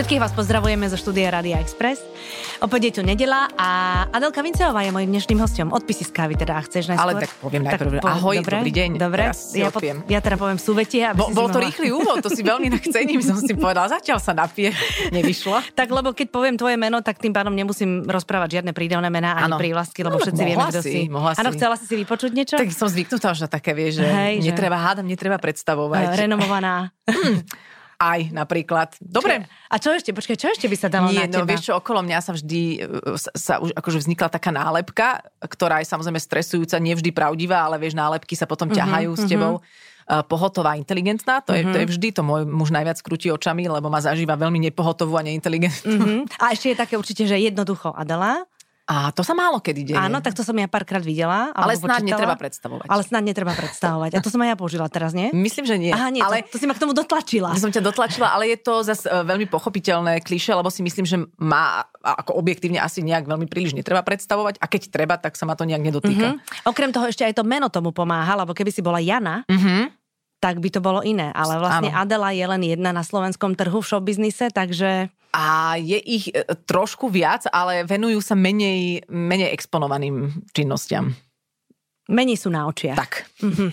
Všetkých 0.00 0.24
vás 0.24 0.32
pozdravujeme 0.32 0.88
zo 0.88 0.96
štúdia 0.96 1.28
Radia 1.28 1.60
Express. 1.60 2.00
Opäť 2.64 2.80
je 2.88 2.92
tu 2.96 3.02
nedela 3.04 3.52
a 3.52 3.68
Adelka 4.08 4.40
Vinceová 4.40 4.80
je 4.80 4.96
mojím 4.96 5.12
dnešným 5.12 5.36
hostom. 5.44 5.68
Odpisy 5.76 6.08
z 6.08 6.12
kávy 6.16 6.40
teda, 6.40 6.56
chceš 6.64 6.88
najskôr? 6.88 7.04
Ale 7.04 7.12
tak 7.20 7.30
poviem 7.36 7.68
najprv. 7.68 8.00
Tak, 8.00 8.08
ahoj, 8.08 8.40
dobre, 8.40 8.64
dobrý 8.64 8.72
deň. 8.80 8.90
Dobre, 8.96 9.28
ja, 9.28 9.68
po, 9.68 9.80
ja 9.84 10.20
teda 10.24 10.40
poviem 10.40 10.56
súvetie. 10.56 11.04
Bo, 11.12 11.28
bol 11.36 11.52
to 11.52 11.60
mohla... 11.60 11.68
rýchly 11.68 11.92
úvod, 11.92 12.24
to 12.24 12.32
si 12.32 12.40
veľmi 12.40 12.72
nakcením, 12.80 13.20
som 13.20 13.36
si 13.36 13.52
povedala. 13.52 13.92
Zatiaľ 13.92 14.24
sa 14.24 14.32
napije, 14.32 14.72
nevyšlo. 15.12 15.60
tak 15.84 15.92
lebo 15.92 16.16
keď 16.16 16.32
poviem 16.32 16.56
tvoje 16.56 16.80
meno, 16.80 17.04
tak 17.04 17.20
tým 17.20 17.36
pádom 17.36 17.52
nemusím 17.52 18.00
rozprávať 18.08 18.56
žiadne 18.56 18.72
prídavné 18.72 19.12
mená 19.12 19.36
ani 19.36 19.52
prívlastky, 19.52 20.00
lebo 20.00 20.16
no, 20.16 20.24
všetci 20.24 20.42
vieme, 20.48 20.64
kto 20.64 20.80
si. 20.80 21.12
Áno, 21.12 21.52
chcela 21.52 21.76
si 21.76 21.84
si 21.84 22.00
vypočuť 22.00 22.32
niečo? 22.32 22.56
Tak 22.56 22.72
som 22.72 22.88
zvyknutá 22.88 23.36
už 23.36 23.44
na 23.44 23.48
také, 23.52 23.76
vieš, 23.76 24.00
že 24.00 24.08
Hej, 24.08 24.48
netreba 24.48 24.80
hádam, 24.80 25.04
netreba 25.04 25.36
predstavovať. 25.36 26.16
Renomovaná. 26.16 26.88
Aj 28.00 28.20
napríklad. 28.32 28.96
Dobre. 28.96 29.44
A 29.68 29.76
čo 29.76 29.92
ešte? 29.92 30.16
Počkaj, 30.16 30.36
čo 30.40 30.48
ešte 30.48 30.72
by 30.72 30.76
sa 30.80 30.88
dalo 30.88 31.12
Nie, 31.12 31.28
na 31.28 31.36
no 31.36 31.44
teba? 31.44 31.52
vieš 31.52 31.68
čo, 31.68 31.76
okolo 31.76 32.00
mňa 32.00 32.18
sa 32.24 32.32
vždy 32.32 32.62
sa, 33.20 33.30
sa 33.36 33.54
už 33.60 33.76
akože 33.76 34.00
vznikla 34.00 34.32
taká 34.32 34.48
nálepka, 34.48 35.20
ktorá 35.44 35.84
je 35.84 35.92
samozrejme 35.92 36.16
stresujúca, 36.16 36.80
nevždy 36.80 37.12
pravdivá, 37.12 37.60
ale 37.60 37.76
vieš, 37.76 37.92
nálepky 37.92 38.32
sa 38.32 38.48
potom 38.48 38.72
mhm, 38.72 38.76
ťahajú 38.80 39.10
mm-hmm, 39.12 39.28
s 39.28 39.30
tebou. 39.30 39.54
Uh, 40.10 40.26
pohotová, 40.26 40.74
inteligentná, 40.74 41.38
to 41.44 41.54
je, 41.54 41.62
mm-hmm. 41.62 41.70
to 41.70 41.76
je 41.76 41.86
mhm. 41.86 41.92
vždy, 41.92 42.08
to 42.16 42.22
môj 42.24 42.42
muž 42.48 42.72
najviac 42.72 42.98
krúti 43.04 43.28
očami, 43.30 43.68
lebo 43.68 43.92
ma 43.92 44.00
zažíva 44.00 44.34
veľmi 44.34 44.58
nepohotovú 44.72 45.20
a 45.20 45.22
neinteligentnú. 45.22 46.00
Mm-hmm. 46.00 46.40
A 46.40 46.56
ešte 46.56 46.72
je 46.72 46.76
také 46.80 46.96
určite, 46.96 47.28
že 47.28 47.36
jednoducho 47.36 47.92
Adela, 47.92 48.48
a 48.90 49.14
to 49.14 49.22
sa 49.22 49.38
málo 49.38 49.62
kedy 49.62 49.94
deje. 49.94 49.94
Áno, 49.94 50.18
tak 50.18 50.34
to 50.34 50.42
som 50.42 50.58
ja 50.58 50.66
párkrát 50.66 50.98
videla. 50.98 51.54
Ale 51.54 51.78
snad 51.78 52.02
netreba 52.02 52.34
predstavovať. 52.34 52.90
Ale 52.90 53.02
snad 53.06 53.22
netreba 53.22 53.54
predstavovať. 53.54 54.18
A 54.18 54.20
to 54.20 54.34
som 54.34 54.42
aj 54.42 54.50
ja 54.50 54.56
použila 54.58 54.90
teraz, 54.90 55.14
nie? 55.14 55.30
Myslím, 55.30 55.62
že 55.62 55.78
nie. 55.78 55.94
Aha, 55.94 56.10
nie, 56.10 56.18
ale... 56.18 56.42
to, 56.42 56.58
to 56.58 56.58
si 56.58 56.66
ma 56.66 56.74
k 56.74 56.82
tomu 56.82 56.90
dotlačila. 56.90 57.54
To 57.54 57.62
som 57.62 57.70
ťa 57.70 57.86
dotlačila, 57.86 58.34
ale 58.34 58.50
je 58.50 58.58
to 58.58 58.82
zase 58.82 59.06
veľmi 59.06 59.46
pochopiteľné 59.46 60.18
kliše, 60.26 60.50
lebo 60.50 60.74
si 60.74 60.82
myslím, 60.82 61.06
že 61.06 61.22
má 61.38 61.86
ako 62.02 62.34
objektívne 62.34 62.82
asi 62.82 63.06
nejak 63.06 63.30
veľmi 63.30 63.46
príliš 63.46 63.78
netreba 63.78 64.02
predstavovať 64.02 64.58
a 64.58 64.66
keď 64.66 64.82
treba, 64.90 65.14
tak 65.22 65.38
sa 65.38 65.46
ma 65.46 65.54
to 65.54 65.62
nejak 65.62 65.86
nedotýka. 65.86 66.34
Mm-hmm. 66.34 66.66
Okrem 66.66 66.90
toho 66.90 67.06
ešte 67.06 67.22
aj 67.22 67.38
to 67.38 67.46
meno 67.46 67.70
tomu 67.70 67.94
pomáha, 67.94 68.34
lebo 68.42 68.50
keby 68.58 68.74
si 68.74 68.82
bola 68.82 68.98
Jana, 68.98 69.46
mm-hmm 69.46 70.00
tak 70.40 70.56
by 70.56 70.72
to 70.72 70.80
bolo 70.80 71.04
iné. 71.04 71.28
Ale 71.36 71.60
vlastne 71.60 71.92
ano. 71.92 72.00
Adela 72.00 72.32
je 72.32 72.48
len 72.48 72.62
jedna 72.64 72.96
na 72.96 73.04
slovenskom 73.04 73.52
trhu 73.52 73.84
v 73.84 73.86
showbiznise, 73.86 74.48
takže... 74.48 75.12
A 75.30 75.78
je 75.78 75.98
ich 75.98 76.28
e, 76.34 76.42
trošku 76.66 77.06
viac, 77.06 77.46
ale 77.54 77.86
venujú 77.86 78.18
sa 78.18 78.34
menej, 78.34 79.06
menej 79.06 79.54
exponovaným 79.54 80.44
činnostiam. 80.50 81.14
Menej 82.10 82.42
sú 82.42 82.50
na 82.50 82.66
očiach. 82.66 82.98
Tak. 82.98 83.12
Mm-hmm. 83.38 83.70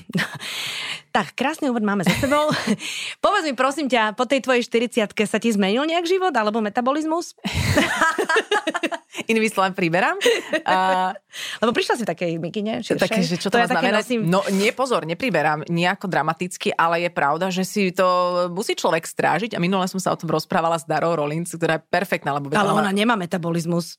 tak, 1.17 1.33
krásny 1.33 1.73
úvod 1.73 1.81
máme 1.81 2.05
za 2.05 2.13
sebou. 2.21 2.53
Povedz 3.25 3.49
mi 3.49 3.57
prosím 3.57 3.89
ťa, 3.89 4.13
po 4.13 4.29
tej 4.29 4.45
tvojej 4.45 4.61
40 4.61 5.09
sa 5.25 5.41
ti 5.41 5.49
zmenil 5.49 5.89
nejak 5.89 6.05
život 6.05 6.29
alebo 6.37 6.61
metabolizmus? 6.61 7.33
Inými 9.31 9.49
slovami 9.49 9.73
priberám. 9.73 10.21
A... 10.69 11.09
Lebo 11.57 11.73
prišla 11.73 11.97
si 11.97 12.03
v 12.05 12.09
takej 12.13 12.31
mikine. 12.37 12.85
Také, 12.85 13.25
že 13.25 13.41
čo 13.41 13.49
to, 13.49 13.57
to 13.57 13.65
má 13.65 13.67
znamená? 13.67 14.05
Nosím... 14.05 14.29
No 14.29 14.45
nie, 14.53 14.69
pozor, 14.69 15.09
nepriberám 15.09 15.65
nejako 15.65 16.05
dramaticky, 16.05 16.69
ale 16.77 17.01
je 17.01 17.09
pravda, 17.09 17.49
že 17.49 17.65
si 17.65 17.89
to 17.89 18.05
musí 18.53 18.77
človek 18.77 19.09
strážiť 19.09 19.57
a 19.57 19.59
minule 19.59 19.89
som 19.89 19.97
sa 19.97 20.13
o 20.13 20.19
tom 20.21 20.29
rozprávala 20.29 20.77
s 20.77 20.85
Darou 20.85 21.17
Rollins, 21.17 21.49
ktorá 21.49 21.81
je 21.81 21.89
perfektná. 21.89 22.37
Lebo 22.37 22.53
ale 22.53 22.69
ona 22.69 22.93
nemá 22.93 23.17
metabolizmus. 23.17 23.97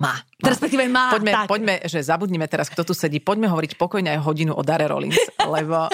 Má. 0.00 0.16
má. 0.16 0.48
Respektíve 0.48 0.88
má. 0.88 1.12
Poďme, 1.12 1.32
tak. 1.36 1.46
poďme, 1.46 1.74
že 1.84 2.00
zabudnime 2.00 2.48
teraz, 2.48 2.72
kto 2.72 2.88
tu 2.88 2.96
sedí, 2.96 3.20
poďme 3.20 3.52
hovoriť 3.52 3.76
pokojne 3.76 4.16
aj 4.16 4.24
hodinu 4.24 4.56
o 4.56 4.62
Dare 4.64 4.88
Rollins, 4.88 5.20
lebo 5.54 5.92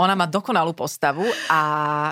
ona 0.00 0.14
má 0.16 0.24
dokonalú 0.24 0.72
postavu 0.72 1.28
a 1.52 1.60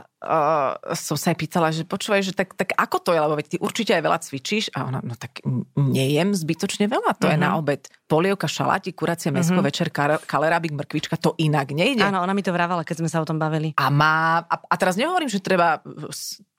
uh, 0.04 0.76
som 0.92 1.16
sa 1.16 1.32
aj 1.32 1.38
pýtala, 1.40 1.72
že 1.72 1.88
počúvaj, 1.88 2.20
že 2.20 2.32
tak, 2.36 2.52
tak 2.52 2.76
ako 2.76 3.00
to 3.00 3.10
je, 3.16 3.20
lebo 3.24 3.32
veď 3.32 3.46
ty 3.48 3.56
určite 3.56 3.92
aj 3.96 4.02
veľa 4.04 4.18
cvičíš 4.20 4.64
a 4.76 4.84
ona, 4.84 5.00
no 5.00 5.16
tak 5.16 5.40
nejem 5.74 6.36
zbytočne 6.36 6.84
veľa, 6.84 7.16
to 7.16 7.26
uh-huh. 7.26 7.34
je 7.34 7.38
na 7.40 7.56
mhm. 7.56 7.58
obed 7.64 7.82
polievka, 8.06 8.46
šaláti, 8.46 8.92
kuracie 8.92 9.32
mesko, 9.32 9.58
uh-huh. 9.58 9.72
večer 9.72 9.88
kalerábik, 10.28 10.76
mrkvička, 10.76 11.16
to 11.16 11.32
inak 11.40 11.72
nejde. 11.72 12.04
Áno, 12.04 12.22
ona 12.22 12.36
mi 12.36 12.44
to 12.44 12.54
vravala, 12.54 12.84
keď 12.84 13.02
sme 13.02 13.10
sa 13.10 13.24
o 13.24 13.26
tom 13.26 13.40
bavili. 13.40 13.74
A 13.80 13.88
má, 13.88 14.44
a, 14.46 14.56
a 14.62 14.74
teraz 14.76 14.94
nehovorím, 14.94 15.32
že 15.32 15.42
treba 15.42 15.80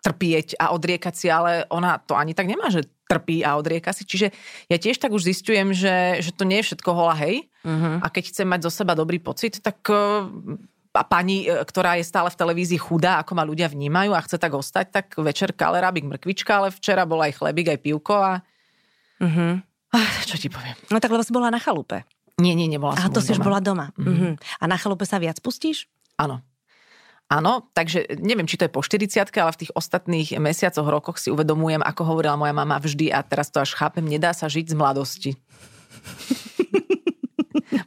trpieť 0.03 0.59
a 0.59 0.71
odriekať 0.75 1.13
si, 1.13 1.27
ale 1.31 1.63
ona 1.71 1.99
to 2.03 2.15
ani 2.15 2.35
tak 2.35 2.47
nemá, 2.49 2.67
že 2.67 2.83
trpí 3.07 3.41
a 3.41 3.55
odrieka 3.55 3.95
si. 3.95 4.03
Čiže 4.03 4.35
ja 4.67 4.77
tiež 4.77 4.99
tak 4.99 5.15
už 5.15 5.23
zistujem, 5.23 5.71
že, 5.71 6.19
že 6.19 6.35
to 6.35 6.43
nie 6.43 6.59
je 6.59 6.71
všetko 6.71 6.89
hola 6.91 7.15
hej. 7.23 7.47
Uh-huh. 7.63 8.03
A 8.03 8.07
keď 8.11 8.35
chcem 8.35 8.47
mať 8.47 8.67
zo 8.67 8.71
seba 8.71 8.93
dobrý 8.93 9.17
pocit, 9.23 9.63
tak 9.63 9.79
uh, 9.87 10.27
a 10.97 11.03
pani, 11.05 11.45
e, 11.45 11.61
ktorá 11.61 11.93
je 12.01 12.09
stále 12.09 12.33
v 12.33 12.39
televízii 12.41 12.81
chudá, 12.81 13.21
ako 13.21 13.37
ma 13.37 13.45
ľudia 13.45 13.69
vnímajú 13.69 14.17
a 14.17 14.23
chce 14.25 14.41
tak 14.41 14.57
ostať, 14.57 14.85
tak 14.89 15.05
večer 15.21 15.53
kalerábik 15.53 16.09
mrkvička, 16.09 16.57
ale 16.57 16.73
včera 16.73 17.05
bol 17.05 17.21
aj 17.21 17.37
chlebík, 17.37 17.69
aj 17.69 17.79
pivko 17.85 18.15
a... 18.17 18.33
Uh-huh. 19.21 19.61
Ach, 19.93 20.17
čo 20.25 20.41
ti 20.41 20.49
poviem? 20.49 20.73
No 20.89 20.97
tak 20.97 21.13
lebo 21.13 21.21
si 21.21 21.29
bola 21.29 21.53
na 21.53 21.61
chalupe. 21.61 22.01
Nie, 22.37 22.53
nie, 22.53 22.69
nebola 22.69 22.97
som 22.97 23.13
to 23.13 23.21
si 23.21 23.33
už 23.33 23.41
bola 23.41 23.61
doma. 23.61 23.93
Uh-huh. 23.93 24.09
Uh-huh. 24.09 24.33
A 24.61 24.63
na 24.65 24.77
chalupe 24.77 25.05
sa 25.05 25.21
viac 25.21 25.37
pustíš? 25.37 25.85
Áno. 26.17 26.41
Áno, 27.27 27.67
takže 27.75 28.07
neviem, 28.23 28.47
či 28.47 28.55
to 28.55 28.63
je 28.67 28.71
po 28.71 28.79
40 28.79 29.27
ale 29.35 29.51
v 29.51 29.67
tých 29.67 29.75
ostatných 29.75 30.39
mesiacoch, 30.39 30.87
rokoch 30.87 31.19
si 31.19 31.27
uvedomujem, 31.27 31.83
ako 31.83 32.15
hovorila 32.15 32.39
moja 32.39 32.55
mama 32.55 32.79
vždy 32.79 33.11
a 33.11 33.19
teraz 33.19 33.51
to 33.51 33.59
až 33.59 33.75
chápem, 33.75 34.07
nedá 34.07 34.31
sa 34.31 34.47
žiť 34.47 34.71
z 34.71 34.75
mladosti. 34.79 35.31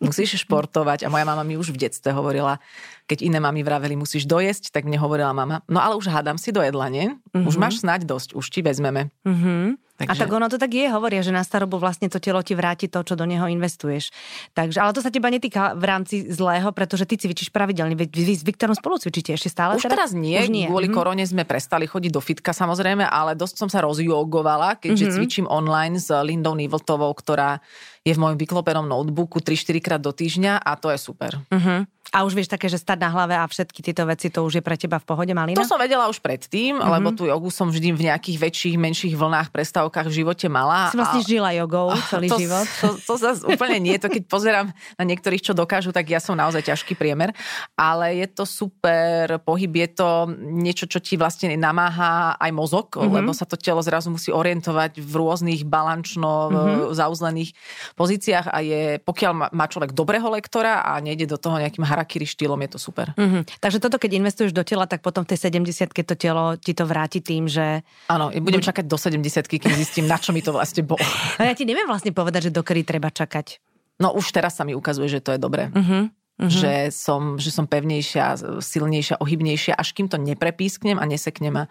Musíš 0.05 0.45
športovať 0.45 1.09
a 1.09 1.11
moja 1.12 1.25
mama 1.25 1.41
mi 1.41 1.56
už 1.56 1.73
v 1.73 1.89
detstve 1.89 2.12
hovorila, 2.12 2.61
keď 3.09 3.25
iné 3.25 3.41
mami 3.41 3.65
vraveli, 3.65 3.97
musíš 3.97 4.28
dojesť, 4.28 4.77
tak 4.77 4.84
mne 4.84 5.01
hovorila 5.01 5.33
mama, 5.33 5.65
no 5.72 5.81
ale 5.81 5.97
už 5.97 6.12
hádam 6.12 6.37
si 6.37 6.53
do 6.53 6.61
jedla, 6.61 6.93
nie? 6.93 7.17
Uh-huh. 7.33 7.49
Už 7.49 7.57
mhm. 7.57 7.62
máš 7.65 7.81
snať 7.81 8.05
dosť, 8.05 8.37
už 8.37 8.45
ti 8.53 8.61
vezmeme. 8.61 9.09
Uh-huh. 9.25 9.81
Takže... 10.00 10.16
A 10.16 10.16
tak 10.16 10.33
ono 10.33 10.49
to 10.49 10.56
tak 10.56 10.72
je, 10.72 10.88
hovoria, 10.88 11.21
že 11.21 11.28
na 11.28 11.44
starobu 11.44 11.77
vlastne 11.77 12.09
to 12.09 12.16
telo 12.16 12.41
ti 12.41 12.56
vráti 12.56 12.88
to, 12.88 13.05
čo 13.05 13.21
do 13.21 13.28
neho 13.28 13.44
investuješ. 13.44 14.09
Takže, 14.56 14.81
ale 14.81 14.97
to 14.97 15.05
sa 15.05 15.12
teba 15.12 15.28
netýka 15.28 15.77
v 15.77 15.84
rámci 15.84 16.25
zlého, 16.33 16.72
pretože 16.72 17.05
ty 17.05 17.21
cvičíš 17.21 17.53
pravidelne. 17.53 17.93
Vy, 17.93 18.09
vy 18.09 18.33
s 18.33 18.41
Viktorom 18.41 18.72
spolu 18.72 18.97
cvičíte 18.97 19.37
ešte 19.37 19.53
stále? 19.53 19.77
Už 19.77 19.84
teraz, 19.84 20.09
teraz 20.09 20.10
nie, 20.16 20.41
Už 20.41 20.49
nie. 20.49 20.65
kvôli 20.72 20.89
mm-hmm. 20.89 20.97
korone 20.97 21.25
sme 21.28 21.44
prestali 21.44 21.84
chodiť 21.84 22.16
do 22.16 22.25
fitka 22.25 22.56
samozrejme, 22.56 23.05
ale 23.05 23.37
dosť 23.37 23.60
som 23.60 23.69
sa 23.69 23.84
rozjogovala, 23.84 24.81
keďže 24.81 25.05
mm-hmm. 25.05 25.16
cvičím 25.21 25.47
online 25.53 26.00
s 26.00 26.09
Lindou 26.09 26.56
Nivoltovou, 26.56 27.12
ktorá 27.12 27.60
je 28.00 28.12
v 28.16 28.21
mojom 28.21 28.41
vyklopenom 28.41 28.88
notebooku 28.88 29.44
3-4 29.44 29.84
krát 29.84 30.00
do 30.00 30.12
týždňa 30.12 30.65
a 30.65 30.72
to 30.81 30.88
je 30.88 30.99
super. 30.99 31.37
Mm-hmm. 31.53 32.00
A 32.11 32.27
už 32.27 32.34
vieš 32.34 32.50
také, 32.50 32.66
že 32.66 32.75
stať 32.75 32.99
na 32.99 33.06
hlave 33.06 33.38
a 33.38 33.47
všetky 33.47 33.87
tieto 33.87 34.03
veci, 34.03 34.34
to 34.34 34.43
už 34.43 34.59
je 34.59 34.62
pre 34.66 34.75
teba 34.75 34.99
v 34.99 35.06
pohode, 35.06 35.31
Malina? 35.31 35.55
To 35.55 35.62
som 35.62 35.78
vedela 35.78 36.10
už 36.10 36.19
predtým, 36.19 36.75
mm-hmm. 36.75 36.91
lebo 36.99 37.15
tu 37.15 37.31
jogu 37.31 37.55
som 37.55 37.71
vždy 37.71 37.94
v 37.94 38.10
nejakých 38.10 38.39
väčších, 38.41 38.75
menších 38.75 39.15
vlnách, 39.15 39.55
prestávkach 39.55 40.10
v 40.10 40.25
živote 40.25 40.50
mala. 40.50 40.91
Si 40.91 40.99
vlastne 40.99 41.22
a... 41.22 41.28
žila 41.28 41.50
jogou 41.55 41.94
celý 42.10 42.27
to, 42.27 42.37
život. 42.43 42.66
To, 42.83 42.99
to, 42.99 43.15
to 43.15 43.15
zase 43.15 43.47
úplne 43.47 43.78
nie. 43.78 43.94
To 43.94 44.10
keď 44.10 44.27
pozerám 44.27 44.75
na 44.99 45.05
niektorých, 45.06 45.39
čo 45.39 45.55
dokážu, 45.55 45.94
tak 45.94 46.10
ja 46.10 46.19
som 46.19 46.34
naozaj 46.34 46.66
ťažký 46.66 46.99
priemer. 46.99 47.31
Ale 47.78 48.19
je 48.19 48.27
to 48.27 48.43
super 48.43 49.39
pohyb, 49.47 49.71
je 49.71 49.89
to 49.94 50.10
niečo, 50.34 50.91
čo 50.91 50.99
ti 50.99 51.15
vlastne 51.15 51.55
namáha 51.55 52.34
aj 52.43 52.50
mozog, 52.50 52.91
mm-hmm. 52.91 53.22
lebo 53.22 53.31
sa 53.31 53.47
to 53.47 53.55
telo 53.55 53.87
zrazu 53.87 54.10
musí 54.10 54.34
orientovať 54.34 54.99
v 54.99 55.12
rôznych 55.15 55.62
balančno 55.62 56.50
mm-hmm. 56.50 56.99
zauzlených 56.99 57.55
pozíciách 57.95 58.47
a 58.51 58.59
je, 58.62 58.83
pokiaľ 59.03 59.53
má 59.55 59.67
človek 59.67 59.95
dobrého 59.95 60.27
lektora 60.31 60.83
a 60.83 60.99
nejde 60.99 61.31
do 61.31 61.39
toho 61.39 61.59
nejakým 61.59 61.83
harakiri 61.83 62.27
štýlom, 62.27 62.59
je 62.67 62.71
to 62.75 62.78
super. 62.78 63.12
Mm-hmm. 63.15 63.62
Takže 63.62 63.78
toto, 63.78 63.97
keď 63.97 64.21
investuješ 64.21 64.53
do 64.55 64.67
tela, 64.67 64.84
tak 64.91 65.01
potom 65.01 65.23
v 65.27 65.34
tej 65.34 65.51
70 65.51 65.91
keď 65.91 66.05
to 66.12 66.17
telo 66.17 66.45
ti 66.59 66.73
to 66.77 66.84
vráti 66.87 67.25
tým, 67.25 67.47
že... 67.51 67.83
Áno, 68.11 68.31
budem 68.31 68.62
čakať 68.62 68.84
do 68.87 68.97
70 68.99 69.47
keď 69.47 69.61
zistím, 69.75 70.06
na 70.11 70.21
čo 70.21 70.31
mi 70.34 70.45
to 70.45 70.55
vlastne 70.55 70.87
bolo. 70.87 71.01
No 71.41 71.49
ja 71.49 71.56
ti 71.56 71.65
neviem 71.65 71.89
vlastne 71.89 72.12
povedať, 72.12 72.51
že 72.51 72.53
dokedy 72.53 72.84
treba 72.84 73.09
čakať. 73.09 73.61
No 74.01 74.17
už 74.17 74.33
teraz 74.33 74.57
sa 74.57 74.65
mi 74.65 74.77
ukazuje, 74.77 75.09
že 75.09 75.21
to 75.25 75.37
je 75.37 75.41
dobré. 75.41 75.69
Mm-hmm. 75.72 76.20
Mm-hmm. 76.41 76.56
Že, 76.56 76.73
som, 76.89 77.23
že 77.37 77.53
som 77.53 77.69
pevnejšia, 77.69 78.57
silnejšia, 78.65 79.21
ohybnejšia, 79.21 79.77
až 79.77 79.92
kým 79.92 80.09
to 80.09 80.16
neprepísknem 80.16 80.97
a 80.97 81.04
neseknem 81.04 81.53
a 81.53 81.65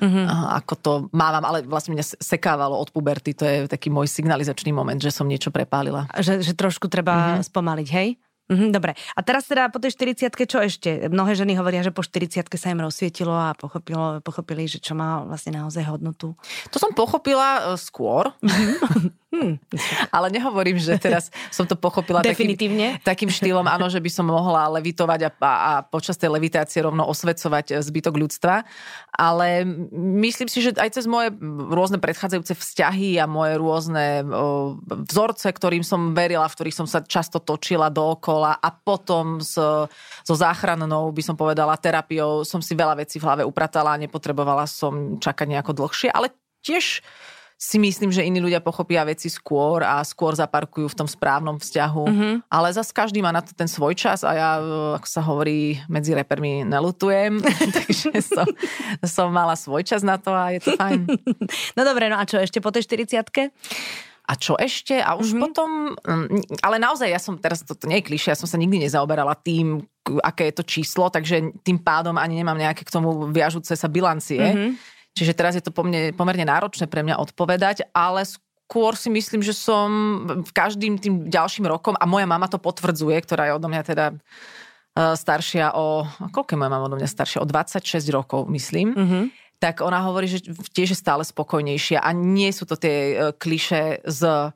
mm-hmm. 0.00 0.24
ako 0.64 0.74
to 0.80 0.92
mávam, 1.12 1.44
ale 1.44 1.60
vlastne 1.68 1.92
mňa 1.92 2.16
sekávalo 2.16 2.72
od 2.72 2.88
puberty, 2.88 3.36
to 3.36 3.44
je 3.44 3.56
taký 3.68 3.92
môj 3.92 4.08
signalizačný 4.08 4.72
moment, 4.72 4.96
že 4.96 5.12
som 5.12 5.28
niečo 5.28 5.52
prepálila. 5.52 6.08
Že, 6.16 6.40
že 6.40 6.56
trošku 6.56 6.88
treba 6.88 7.36
mm-hmm. 7.36 7.46
spomaliť, 7.52 7.88
hej? 7.92 8.08
Mm, 8.48 8.72
dobre. 8.72 8.96
A 9.12 9.20
teraz 9.20 9.44
teda 9.44 9.68
po 9.68 9.76
tej 9.76 9.92
40 9.92 10.32
čo 10.48 10.58
ešte? 10.64 11.12
Mnohé 11.12 11.36
ženy 11.36 11.52
hovoria, 11.60 11.84
že 11.84 11.92
po 11.92 12.00
40 12.00 12.48
sa 12.48 12.72
im 12.72 12.80
rozsvietilo 12.80 13.36
a 13.36 13.52
pochopilo, 13.52 14.24
pochopili, 14.24 14.64
že 14.64 14.80
čo 14.80 14.96
má 14.96 15.20
vlastne 15.28 15.60
naozaj 15.60 15.84
hodnotu. 15.84 16.32
To 16.72 16.80
som 16.80 16.96
pochopila 16.96 17.68
uh, 17.68 17.76
skôr. 17.76 18.32
Hmm. 19.28 19.60
Ale 20.08 20.32
nehovorím, 20.32 20.80
že 20.80 20.96
teraz 20.96 21.28
som 21.52 21.68
to 21.68 21.76
pochopila 21.76 22.24
Definitívne. 22.24 22.96
Takým, 23.04 23.28
takým 23.28 23.30
štýlom, 23.30 23.68
áno, 23.68 23.92
že 23.92 24.00
by 24.00 24.08
som 24.08 24.24
mohla 24.24 24.72
levitovať 24.80 25.20
a, 25.28 25.30
a, 25.44 25.52
a 25.52 25.72
počas 25.84 26.16
tej 26.16 26.32
levitácie 26.32 26.80
rovno 26.80 27.04
osvecovať 27.04 27.76
zbytok 27.84 28.14
ľudstva. 28.16 28.64
Ale 29.12 29.68
myslím 30.24 30.48
si, 30.48 30.64
že 30.64 30.72
aj 30.80 30.96
cez 30.96 31.04
moje 31.04 31.36
rôzne 31.68 32.00
predchádzajúce 32.00 32.56
vzťahy 32.56 33.20
a 33.20 33.28
moje 33.28 33.60
rôzne 33.60 34.24
o, 34.24 34.80
vzorce, 35.04 35.52
ktorým 35.52 35.84
som 35.84 36.16
verila, 36.16 36.48
v 36.48 36.56
ktorých 36.56 36.78
som 36.80 36.88
sa 36.88 37.04
často 37.04 37.36
točila 37.36 37.92
dookola 37.92 38.56
a 38.56 38.68
potom 38.72 39.44
s, 39.44 39.60
so 40.24 40.34
záchrannou, 40.34 41.12
by 41.12 41.20
som 41.20 41.36
povedala, 41.36 41.76
terapiou 41.76 42.48
som 42.48 42.64
si 42.64 42.72
veľa 42.72 42.96
vecí 43.04 43.20
v 43.20 43.28
hlave 43.28 43.42
upratala 43.44 43.92
a 43.92 44.00
nepotrebovala 44.00 44.64
som 44.64 45.20
čakať 45.20 45.46
nejako 45.52 45.84
dlhšie. 45.84 46.08
Ale 46.08 46.32
tiež 46.64 47.04
si 47.58 47.74
myslím, 47.82 48.14
že 48.14 48.22
iní 48.22 48.38
ľudia 48.38 48.62
pochopia 48.62 49.02
veci 49.02 49.26
skôr 49.26 49.82
a 49.82 49.98
skôr 50.06 50.30
zaparkujú 50.38 50.94
v 50.94 50.98
tom 51.02 51.10
správnom 51.10 51.58
vzťahu. 51.58 52.04
Mm-hmm. 52.06 52.34
Ale 52.46 52.68
zase 52.70 52.94
každý 52.94 53.18
má 53.18 53.34
na 53.34 53.42
to 53.42 53.50
ten 53.50 53.66
svoj 53.66 53.98
čas 53.98 54.22
a 54.22 54.30
ja, 54.30 54.50
ako 54.94 55.08
sa 55.10 55.18
hovorí, 55.26 55.82
medzi 55.90 56.14
repermi 56.14 56.62
nelutujem. 56.62 57.42
Takže 57.82 58.14
som, 58.22 58.46
som 59.02 59.26
mala 59.34 59.58
svoj 59.58 59.82
čas 59.82 60.06
na 60.06 60.22
to 60.22 60.30
a 60.30 60.54
je 60.54 60.62
to 60.62 60.78
fajn. 60.78 61.10
No 61.74 61.82
dobre, 61.82 62.06
no 62.06 62.14
a 62.14 62.22
čo 62.22 62.38
ešte 62.38 62.62
po 62.62 62.70
tej 62.70 62.86
40 62.86 63.50
a 64.28 64.32
čo 64.36 64.54
ešte? 64.54 65.00
A 65.02 65.18
už 65.18 65.34
mm-hmm. 65.34 65.42
potom, 65.42 65.70
mm, 65.98 66.62
ale 66.62 66.76
naozaj 66.78 67.10
ja 67.10 67.18
som, 67.18 67.40
teraz 67.40 67.66
toto 67.66 67.90
nie 67.90 67.98
je 67.98 68.06
klišé, 68.12 68.36
ja 68.36 68.38
som 68.38 68.46
sa 68.46 68.60
nikdy 68.60 68.86
nezaoberala 68.86 69.34
tým, 69.34 69.82
aké 70.22 70.52
je 70.52 70.54
to 70.62 70.64
číslo, 70.68 71.10
takže 71.10 71.58
tým 71.66 71.82
pádom 71.82 72.14
ani 72.20 72.38
nemám 72.38 72.60
nejaké 72.60 72.86
k 72.86 72.94
tomu 72.94 73.26
viažúce 73.34 73.74
sa 73.74 73.88
bilancie. 73.90 74.38
Mm-hmm 74.38 74.97
Čiže 75.18 75.34
teraz 75.34 75.58
je 75.58 75.64
to 75.66 75.74
pomerne, 75.74 76.14
pomerne 76.14 76.46
náročné 76.46 76.86
pre 76.86 77.02
mňa 77.02 77.18
odpovedať, 77.18 77.90
ale 77.90 78.22
skôr 78.22 78.94
si 78.94 79.10
myslím, 79.10 79.42
že 79.42 79.50
som 79.50 79.88
v 80.46 80.52
každým 80.54 80.94
tým 81.02 81.26
ďalším 81.26 81.66
rokom, 81.66 81.98
a 81.98 82.06
moja 82.06 82.30
mama 82.30 82.46
to 82.46 82.62
potvrdzuje, 82.62 83.18
ktorá 83.26 83.50
je 83.50 83.56
odo 83.58 83.66
mňa 83.66 83.82
teda 83.82 84.06
e, 84.14 84.16
staršia 85.18 85.74
o, 85.74 86.06
koľko 86.30 86.54
je 86.54 86.60
moja 86.60 86.70
mama 86.70 86.86
odo 86.86 87.00
mňa 87.00 87.10
staršia? 87.10 87.42
O 87.42 87.48
26 87.50 87.98
rokov, 88.14 88.46
myslím. 88.54 88.94
Mm-hmm. 88.94 89.24
Tak 89.58 89.82
ona 89.82 90.06
hovorí, 90.06 90.30
že 90.30 90.38
tiež 90.70 90.94
je 90.94 90.98
stále 91.02 91.26
spokojnejšia 91.26 91.98
a 91.98 92.14
nie 92.14 92.54
sú 92.54 92.62
to 92.62 92.78
tie 92.78 92.94
e, 92.94 93.14
kliše 93.34 94.06
z 94.06 94.52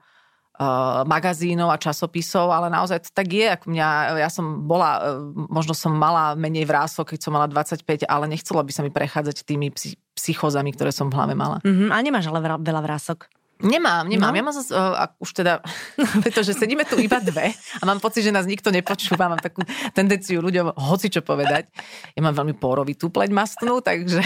uh, 0.63 1.03
magazínov 1.09 1.73
a 1.73 1.81
časopisov, 1.81 2.53
ale 2.53 2.69
naozaj 2.69 3.09
to 3.09 3.11
tak 3.11 3.33
je. 3.33 3.49
Ako 3.49 3.73
mňa, 3.73 3.89
ja 4.21 4.31
som 4.31 4.69
bola, 4.69 5.19
možno 5.49 5.73
som 5.73 5.97
mala 5.97 6.37
menej 6.37 6.69
vrások, 6.69 7.17
keď 7.17 7.21
som 7.25 7.33
mala 7.33 7.49
25, 7.49 8.05
ale 8.07 8.25
nechcelo 8.31 8.61
by 8.61 8.73
sa 8.73 8.85
mi 8.85 8.93
prechádzať 8.93 9.43
tými 9.43 9.73
psychozami, 10.17 10.73
ktoré 10.77 10.93
som 10.93 11.09
v 11.09 11.17
hlave 11.17 11.35
mala. 11.35 11.59
Mm-hmm, 11.65 11.89
a 11.89 11.97
nemáš 12.05 12.29
ale 12.29 12.41
veľa 12.61 12.81
vrások. 12.85 13.31
Nemám, 13.63 14.11
nemám. 14.11 14.35
No? 14.35 14.37
Ja 14.37 14.43
mám 14.43 14.55
zase, 14.59 14.75
uh, 14.75 15.07
už 15.23 15.31
teda, 15.39 15.63
pretože 16.27 16.51
sedíme 16.59 16.83
tu 16.83 16.99
iba 16.99 17.23
dve 17.23 17.55
a 17.55 17.83
mám 17.87 18.03
pocit, 18.03 18.27
že 18.27 18.35
nás 18.35 18.43
nikto 18.43 18.75
nepočúva. 18.75 19.31
Mám 19.31 19.39
takú 19.39 19.63
tendenciu 19.95 20.43
ľuďom 20.43 20.75
hoci 20.75 21.07
čo 21.15 21.23
povedať. 21.23 21.71
Ja 22.19 22.21
mám 22.27 22.35
veľmi 22.35 22.59
porovitú 22.59 23.15
pleť 23.15 23.31
mastnú, 23.31 23.79
takže 23.79 24.19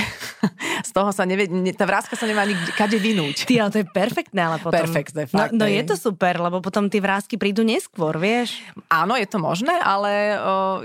z 0.89 0.91
toho 0.91 1.13
sa 1.13 1.29
nevie, 1.29 1.53
tá 1.77 1.85
vrázka 1.85 2.17
sa 2.17 2.25
nemá 2.25 2.49
nikde 2.49 2.73
kade 2.73 2.97
vynúť. 2.97 3.45
Ty, 3.45 3.69
ale 3.69 3.71
to 3.77 3.79
je 3.85 3.87
perfektné, 3.93 4.41
ale 4.41 4.57
potom. 4.57 4.73
Perfektné, 4.73 5.29
fakt. 5.29 5.53
No, 5.53 5.63
no 5.63 5.67
je 5.69 5.85
to 5.85 5.95
super, 6.01 6.41
lebo 6.41 6.65
potom 6.65 6.89
tie 6.89 7.05
vrázky 7.05 7.37
prídu 7.37 7.61
neskôr, 7.61 8.17
vieš? 8.17 8.57
Áno, 8.89 9.21
je 9.21 9.29
to 9.29 9.37
možné, 9.37 9.77
ale 9.85 10.41
uh, 10.41 10.81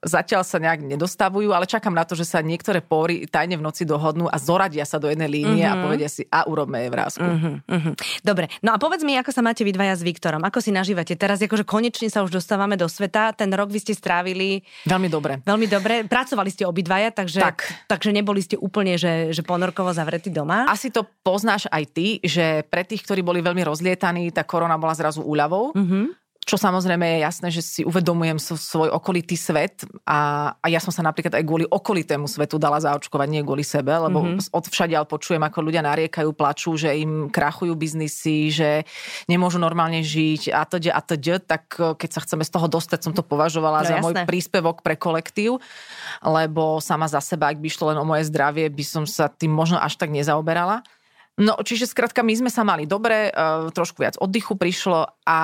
zatiaľ 0.00 0.42
sa 0.42 0.56
nejak 0.56 0.80
nedostavujú, 0.80 1.52
ale 1.52 1.68
čakám 1.68 1.92
na 1.92 2.08
to, 2.08 2.16
že 2.16 2.24
sa 2.24 2.40
niektoré 2.40 2.80
póry 2.80 3.28
tajne 3.28 3.60
v 3.60 3.64
noci 3.64 3.84
dohodnú 3.84 4.26
a 4.32 4.36
zoradia 4.40 4.88
sa 4.88 4.96
do 4.96 5.12
jednej 5.12 5.28
línie 5.28 5.64
mm-hmm. 5.64 5.76
a 5.76 5.78
mhm. 5.78 5.84
povedia 5.84 6.08
si 6.08 6.22
a 6.28 6.48
urobme 6.48 6.80
jej 6.80 6.90
vrázku. 6.90 7.24
Mm-hmm. 7.24 7.94
Dobre, 8.24 8.48
no 8.64 8.72
a 8.72 8.76
povedz 8.80 9.04
mi, 9.04 9.16
ako 9.20 9.30
sa 9.30 9.44
máte 9.44 9.62
vy 9.62 9.76
dvaja 9.76 9.94
s 10.00 10.02
Viktorom, 10.02 10.40
ako 10.40 10.58
si 10.64 10.72
nažívate? 10.72 11.12
Teraz 11.14 11.44
akože 11.44 11.68
konečne 11.68 12.08
sa 12.08 12.24
už 12.24 12.32
dostávame 12.32 12.80
do 12.80 12.88
sveta, 12.88 13.36
ten 13.36 13.52
rok 13.52 13.68
vy 13.68 13.80
ste 13.80 13.92
strávili... 13.92 14.64
Veľmi 14.88 15.08
dobre. 15.12 15.44
Veľmi 15.44 15.68
dobre, 15.68 15.94
pracovali 16.08 16.48
ste 16.48 16.64
obidvaja, 16.64 17.12
takže, 17.12 17.40
tak. 17.44 17.68
takže 17.84 18.10
neboli 18.10 18.40
ste 18.40 18.56
úplne, 18.56 18.96
že, 18.96 19.36
že 19.36 19.44
ponorkovo 19.44 19.92
zavretí 19.92 20.32
doma. 20.32 20.64
Asi 20.64 20.88
to 20.88 21.04
poznáš 21.20 21.68
aj 21.68 21.84
ty, 21.92 22.06
že 22.24 22.64
pre 22.72 22.88
tých, 22.88 23.04
ktorí 23.04 23.20
boli 23.20 23.44
veľmi 23.44 23.60
rozlietaní, 23.68 24.32
tá 24.32 24.48
korona 24.48 24.80
bola 24.80 24.96
zrazu 24.96 25.20
úľavou. 25.20 25.76
Mm-hmm 25.76 26.19
čo 26.50 26.58
samozrejme 26.58 27.06
je 27.06 27.18
jasné, 27.22 27.48
že 27.54 27.62
si 27.62 27.80
uvedomujem 27.86 28.42
svoj 28.42 28.90
okolitý 28.90 29.38
svet 29.38 29.86
a, 30.02 30.50
a 30.58 30.66
ja 30.66 30.82
som 30.82 30.90
sa 30.90 31.06
napríklad 31.06 31.38
aj 31.38 31.46
kvôli 31.46 31.62
okolitému 31.62 32.26
svetu 32.26 32.58
dala 32.58 32.82
zaočkovať, 32.82 33.28
nie 33.30 33.46
kvôli 33.46 33.62
sebe, 33.62 33.94
lebo 33.94 34.18
mm-hmm. 34.18 34.50
od 34.50 34.64
všadiaľ 34.66 35.06
počujem, 35.06 35.38
ako 35.38 35.70
ľudia 35.70 35.86
nariekajú, 35.86 36.34
plačú, 36.34 36.74
že 36.74 36.90
im 36.98 37.30
krachujú 37.30 37.78
biznisy, 37.78 38.50
že 38.50 38.82
nemôžu 39.30 39.62
normálne 39.62 40.02
žiť 40.02 40.50
a 40.50 40.66
to 40.66 40.82
a 40.90 41.00
to 41.06 41.14
tak 41.46 41.70
e, 41.78 41.94
keď 41.94 42.10
sa 42.18 42.20
chceme 42.26 42.42
z 42.42 42.50
toho 42.50 42.66
dostať, 42.66 42.98
som 42.98 43.14
to 43.14 43.22
považovala 43.22 43.86
no, 43.86 43.86
za 43.86 43.94
jasné. 44.00 44.02
môj 44.02 44.14
príspevok 44.26 44.82
pre 44.82 44.98
kolektív, 44.98 45.62
lebo 46.26 46.82
sama 46.82 47.06
za 47.06 47.22
seba, 47.22 47.54
ak 47.54 47.62
by 47.62 47.66
išlo 47.70 47.94
len 47.94 48.02
o 48.02 48.08
moje 48.08 48.26
zdravie, 48.26 48.66
by 48.66 48.82
som 48.82 49.04
sa 49.06 49.30
tým 49.30 49.54
možno 49.54 49.78
až 49.78 49.94
tak 49.94 50.10
nezaoberala. 50.10 50.82
No, 51.40 51.56
čiže 51.64 51.88
skrátka, 51.88 52.20
my 52.20 52.36
sme 52.36 52.50
sa 52.52 52.68
mali 52.68 52.84
dobre, 52.84 53.32
uh, 53.32 53.72
trošku 53.72 54.04
viac 54.04 54.20
oddychu 54.20 54.60
prišlo 54.60 55.24
a 55.24 55.38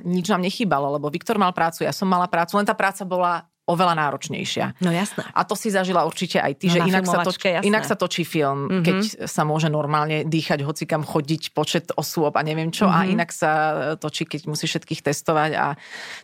nič 0.00 0.32
nám 0.32 0.40
nechýbalo, 0.40 0.96
lebo 0.96 1.12
Viktor 1.12 1.36
mal 1.36 1.52
prácu, 1.52 1.84
ja 1.84 1.92
som 1.92 2.08
mala 2.08 2.24
prácu, 2.24 2.56
len 2.56 2.64
tá 2.64 2.72
práca 2.72 3.04
bola 3.04 3.51
oveľa 3.72 3.96
náročnejšia. 3.96 4.78
No 4.84 4.92
jasné. 4.92 5.24
A 5.32 5.42
to 5.48 5.56
si 5.56 5.72
zažila 5.72 6.04
určite 6.04 6.36
aj 6.36 6.52
ty, 6.60 6.68
no, 6.68 6.74
že 6.76 6.78
inak 6.84 7.04
sa, 7.08 7.24
toč, 7.24 7.36
inak 7.42 7.84
sa 7.88 7.96
točí 7.96 8.22
film, 8.28 8.68
mm-hmm. 8.68 8.84
keď 8.84 8.98
sa 9.24 9.42
môže 9.48 9.72
normálne 9.72 10.28
dýchať, 10.28 10.60
hocikam 10.62 11.02
chodiť, 11.02 11.56
počet 11.56 11.88
osôb 11.96 12.36
a 12.36 12.42
neviem 12.44 12.68
čo, 12.68 12.86
mm-hmm. 12.86 13.00
a 13.00 13.06
mhm. 13.08 13.12
inak 13.16 13.30
sa 13.32 13.52
točí, 13.96 14.28
keď 14.28 14.46
musí 14.46 14.68
všetkých 14.68 15.00
testovať 15.00 15.50
a 15.56 15.66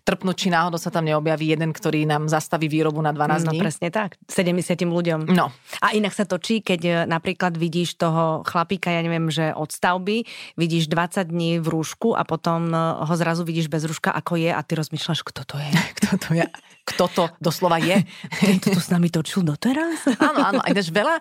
trpnúť, 0.04 0.36
či 0.36 0.48
náhodou 0.52 0.76
sa 0.76 0.92
tam 0.92 1.08
neobjaví 1.08 1.48
jeden, 1.48 1.72
ktorý 1.72 2.04
nám 2.04 2.28
zastaví 2.28 2.68
výrobu 2.68 3.00
na 3.00 3.10
12 3.16 3.48
no, 3.48 3.52
dní. 3.52 3.58
No 3.58 3.64
presne 3.64 3.88
tak, 3.88 4.20
70 4.28 4.78
ľuďom. 4.84 5.20
No. 5.32 5.50
A 5.80 5.96
inak 5.96 6.12
sa 6.12 6.28
točí, 6.28 6.60
keď 6.60 6.80
e, 6.84 6.92
napríklad 7.08 7.56
vidíš 7.56 7.96
toho 7.96 8.42
chlapíka, 8.44 8.92
ja 8.92 9.00
neviem, 9.00 9.32
že 9.32 9.54
od 9.54 9.70
stavby, 9.72 10.26
vidíš 10.58 10.90
20 10.90 11.30
dní 11.30 11.50
v 11.62 11.66
rúšku 11.66 12.12
a 12.18 12.22
potom 12.26 12.70
e, 12.70 12.76
ho 12.78 13.14
zrazu 13.16 13.46
vidíš 13.46 13.70
bez 13.70 13.86
rúška, 13.88 14.12
ako 14.12 14.36
je 14.36 14.50
a 14.52 14.60
ty 14.60 14.72
rozmýšľaš, 14.76 15.20
kto 15.24 15.42
to 15.46 15.56
je. 15.58 15.70
kto 15.98 16.12
to 16.18 16.30
je 16.34 16.46
kto 16.88 17.04
to 17.12 17.24
doslova 17.38 17.78
je. 17.80 18.02
Tento 18.42 18.74
tu 18.74 18.80
s 18.82 18.90
nami 18.90 19.08
točil 19.08 19.46
doteraz? 19.46 20.04
áno, 20.28 20.38
áno. 20.42 20.60
Aj 20.62 20.72
veľa, 20.74 21.16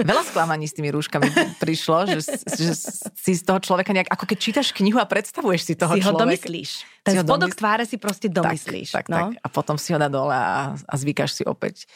veľa 0.00 0.22
sklamaní 0.28 0.68
s 0.68 0.76
tými 0.76 0.92
rúškami 0.92 1.58
prišlo, 1.58 2.08
že, 2.08 2.20
že 2.46 2.72
si 3.12 3.32
z 3.36 3.42
toho 3.42 3.58
človeka 3.58 3.90
nejak, 3.92 4.08
ako 4.12 4.24
keď 4.28 4.38
čítaš 4.38 4.68
knihu 4.76 5.00
a 5.00 5.06
predstavuješ 5.08 5.62
si 5.66 5.74
toho 5.74 5.96
si 5.96 6.04
človeka. 6.04 6.16
ho 6.16 6.22
domyslíš. 6.28 6.70
Ten 7.02 7.18
si 7.18 7.24
spodok 7.24 7.50
domysl... 7.50 7.58
tváre 7.58 7.84
si 7.88 7.96
proste 7.98 8.28
domyslíš. 8.30 8.94
Tak, 8.94 9.08
tak, 9.08 9.12
no? 9.12 9.18
tak. 9.32 9.42
A 9.42 9.46
potom 9.50 9.76
si 9.80 9.90
ho 9.90 9.98
dá 9.98 10.06
dole 10.06 10.36
a, 10.36 10.76
a 10.76 10.94
zvykáš 10.94 11.40
si 11.40 11.42
opäť. 11.42 11.88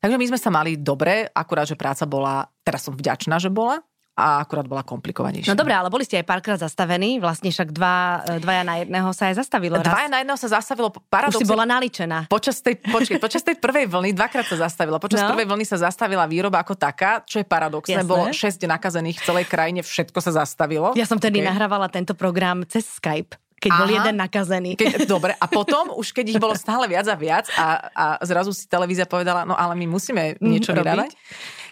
Takže 0.00 0.16
my 0.20 0.26
sme 0.28 0.38
sa 0.38 0.50
mali 0.52 0.76
dobre, 0.76 1.26
akurát, 1.32 1.66
že 1.66 1.74
práca 1.74 2.04
bola, 2.04 2.46
teraz 2.62 2.84
som 2.84 2.94
vďačná, 2.94 3.40
že 3.40 3.48
bola, 3.48 3.80
a 4.16 4.40
akurát 4.40 4.64
bola 4.64 4.80
komplikovanejšia. 4.80 5.52
No 5.52 5.60
dobre, 5.60 5.76
ale 5.76 5.92
boli 5.92 6.08
ste 6.08 6.16
aj 6.16 6.24
párkrát 6.24 6.56
zastavení, 6.56 7.20
vlastne 7.20 7.52
však 7.52 7.68
dva, 7.68 8.24
e, 8.24 8.40
dvaja 8.40 8.64
na 8.64 8.80
jedného 8.80 9.12
sa 9.12 9.28
aj 9.28 9.44
zastavilo. 9.44 9.76
Dvaja 9.76 10.08
raz. 10.08 10.14
na 10.16 10.18
jedného 10.24 10.38
sa 10.40 10.48
zastavilo. 10.56 10.88
Paradoxne, 11.12 11.44
Už 11.44 11.44
si 11.44 11.52
bola 11.52 11.68
naličená. 11.68 12.18
Počas 12.32 12.64
tej, 12.64 12.80
počkej, 12.80 13.20
počas 13.20 13.44
tej 13.44 13.60
prvej 13.60 13.84
vlny 13.92 14.16
dvakrát 14.16 14.48
sa 14.48 14.56
zastavilo. 14.56 14.96
Počas 14.96 15.20
no. 15.20 15.36
prvej 15.36 15.44
vlny 15.52 15.64
sa 15.68 15.76
zastavila 15.76 16.24
výroba 16.24 16.64
ako 16.64 16.80
taká, 16.80 17.20
čo 17.28 17.44
je 17.44 17.46
paradoxné. 17.46 18.00
Jasné. 18.00 18.08
Bolo 18.08 18.32
6 18.32 18.64
nakazených 18.64 19.20
v 19.20 19.24
celej 19.28 19.44
krajine, 19.52 19.84
všetko 19.84 20.18
sa 20.24 20.32
zastavilo. 20.32 20.96
Ja 20.96 21.04
som 21.04 21.20
tedy 21.20 21.44
okay. 21.44 21.52
nahrávala 21.52 21.92
tento 21.92 22.16
program 22.16 22.64
cez 22.64 22.88
Skype 22.88 23.36
keď 23.56 23.70
Aha, 23.72 23.80
bol 23.82 23.90
jeden 23.90 24.16
nakazený. 24.20 24.70
Keď, 24.76 25.08
dobre, 25.08 25.32
a 25.32 25.46
potom, 25.48 25.96
už 25.96 26.12
keď 26.12 26.36
ich 26.36 26.40
bolo 26.40 26.52
stále 26.52 26.84
viac 26.86 27.08
a 27.08 27.16
viac 27.16 27.48
a, 27.56 27.88
a 27.88 28.04
zrazu 28.20 28.52
si 28.52 28.68
televízia 28.68 29.08
povedala, 29.08 29.48
no 29.48 29.56
ale 29.56 29.72
my 29.80 29.88
musíme 29.88 30.36
niečo 30.44 30.70
mm, 30.70 30.76
vyrábať, 30.76 31.10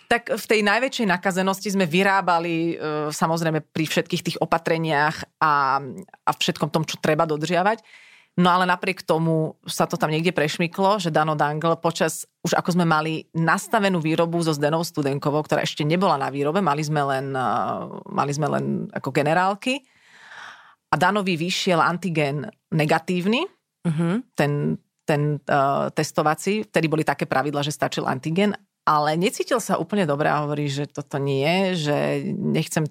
tak 0.08 0.32
v 0.32 0.44
tej 0.44 0.60
najväčšej 0.64 1.06
nakazenosti 1.08 1.74
sme 1.74 1.88
vyrábali 1.88 2.74
e, 2.74 2.74
samozrejme 3.10 3.64
pri 3.64 3.84
všetkých 3.84 4.24
tých 4.24 4.40
opatreniach 4.40 5.40
a, 5.40 5.80
a 6.24 6.30
všetkom 6.30 6.70
tom, 6.70 6.84
čo 6.84 7.00
treba 7.00 7.24
dodržiavať. 7.24 7.80
No 8.34 8.50
ale 8.50 8.66
napriek 8.66 9.06
tomu 9.06 9.54
sa 9.62 9.86
to 9.86 9.94
tam 9.94 10.10
niekde 10.10 10.34
prešmyklo, 10.34 10.98
že 10.98 11.14
Dano 11.14 11.38
Dangle 11.38 11.78
počas, 11.78 12.26
už 12.42 12.58
ako 12.58 12.74
sme 12.74 12.82
mali 12.82 13.30
nastavenú 13.30 14.02
výrobu 14.02 14.42
so 14.42 14.50
Zdenou 14.50 14.82
Studenkovou, 14.82 15.46
ktorá 15.46 15.62
ešte 15.62 15.86
nebola 15.86 16.18
na 16.18 16.34
výrobe, 16.34 16.58
mali 16.58 16.82
sme 16.82 17.02
len, 17.06 17.30
e, 17.30 17.50
mali 18.10 18.32
sme 18.34 18.50
len 18.50 18.64
ako 18.90 19.14
generálky. 19.14 19.78
A 20.90 20.98
Danovi 20.98 21.34
vyšiel 21.34 21.82
antigen 21.82 22.46
negatívny, 22.70 23.42
uh-huh. 23.82 24.22
ten, 24.38 24.78
ten 25.02 25.42
uh, 25.50 25.90
testovací, 25.90 26.64
vtedy 26.70 26.86
boli 26.86 27.02
také 27.02 27.26
pravidla, 27.26 27.66
že 27.66 27.74
stačil 27.74 28.06
antigen 28.06 28.54
ale 28.84 29.16
necítil 29.16 29.58
sa 29.64 29.80
úplne 29.80 30.04
dobre 30.04 30.28
a 30.28 30.44
hovorí, 30.44 30.68
že 30.68 30.84
toto 30.84 31.16
nie, 31.16 31.72
že 31.72 32.20
nechcem 32.28 32.84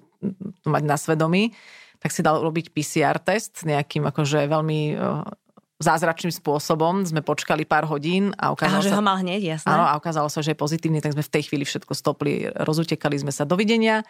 to 0.62 0.66
mať 0.66 0.82
na 0.82 0.98
svedomí, 0.98 1.54
tak 2.02 2.10
si 2.10 2.20
dal 2.20 2.42
robiť 2.42 2.74
PCR 2.74 3.16
test 3.22 3.64
nejakým 3.64 4.04
akože 4.04 4.44
veľmi 4.50 4.98
zázračným 5.80 6.32
spôsobom. 6.34 7.02
Sme 7.02 7.20
počkali 7.20 7.66
pár 7.66 7.88
hodín 7.88 8.30
a 8.38 8.54
ukázalo 8.54 8.80
Aha, 8.80 8.86
sa... 8.86 8.90
že 8.90 8.96
ho 8.98 9.04
mal 9.04 9.16
hneď, 9.20 9.58
jasné. 9.58 9.68
Áno, 9.68 9.84
a 9.86 9.92
ukázalo 9.98 10.28
sa, 10.30 10.40
že 10.40 10.54
je 10.54 10.58
pozitívny, 10.58 11.02
tak 11.02 11.14
sme 11.14 11.24
v 11.24 11.32
tej 11.32 11.42
chvíli 11.50 11.64
všetko 11.66 11.92
stopli, 11.92 12.48
rozutekali 12.50 13.18
sme 13.18 13.32
sa. 13.34 13.44
Dovidenia. 13.44 14.06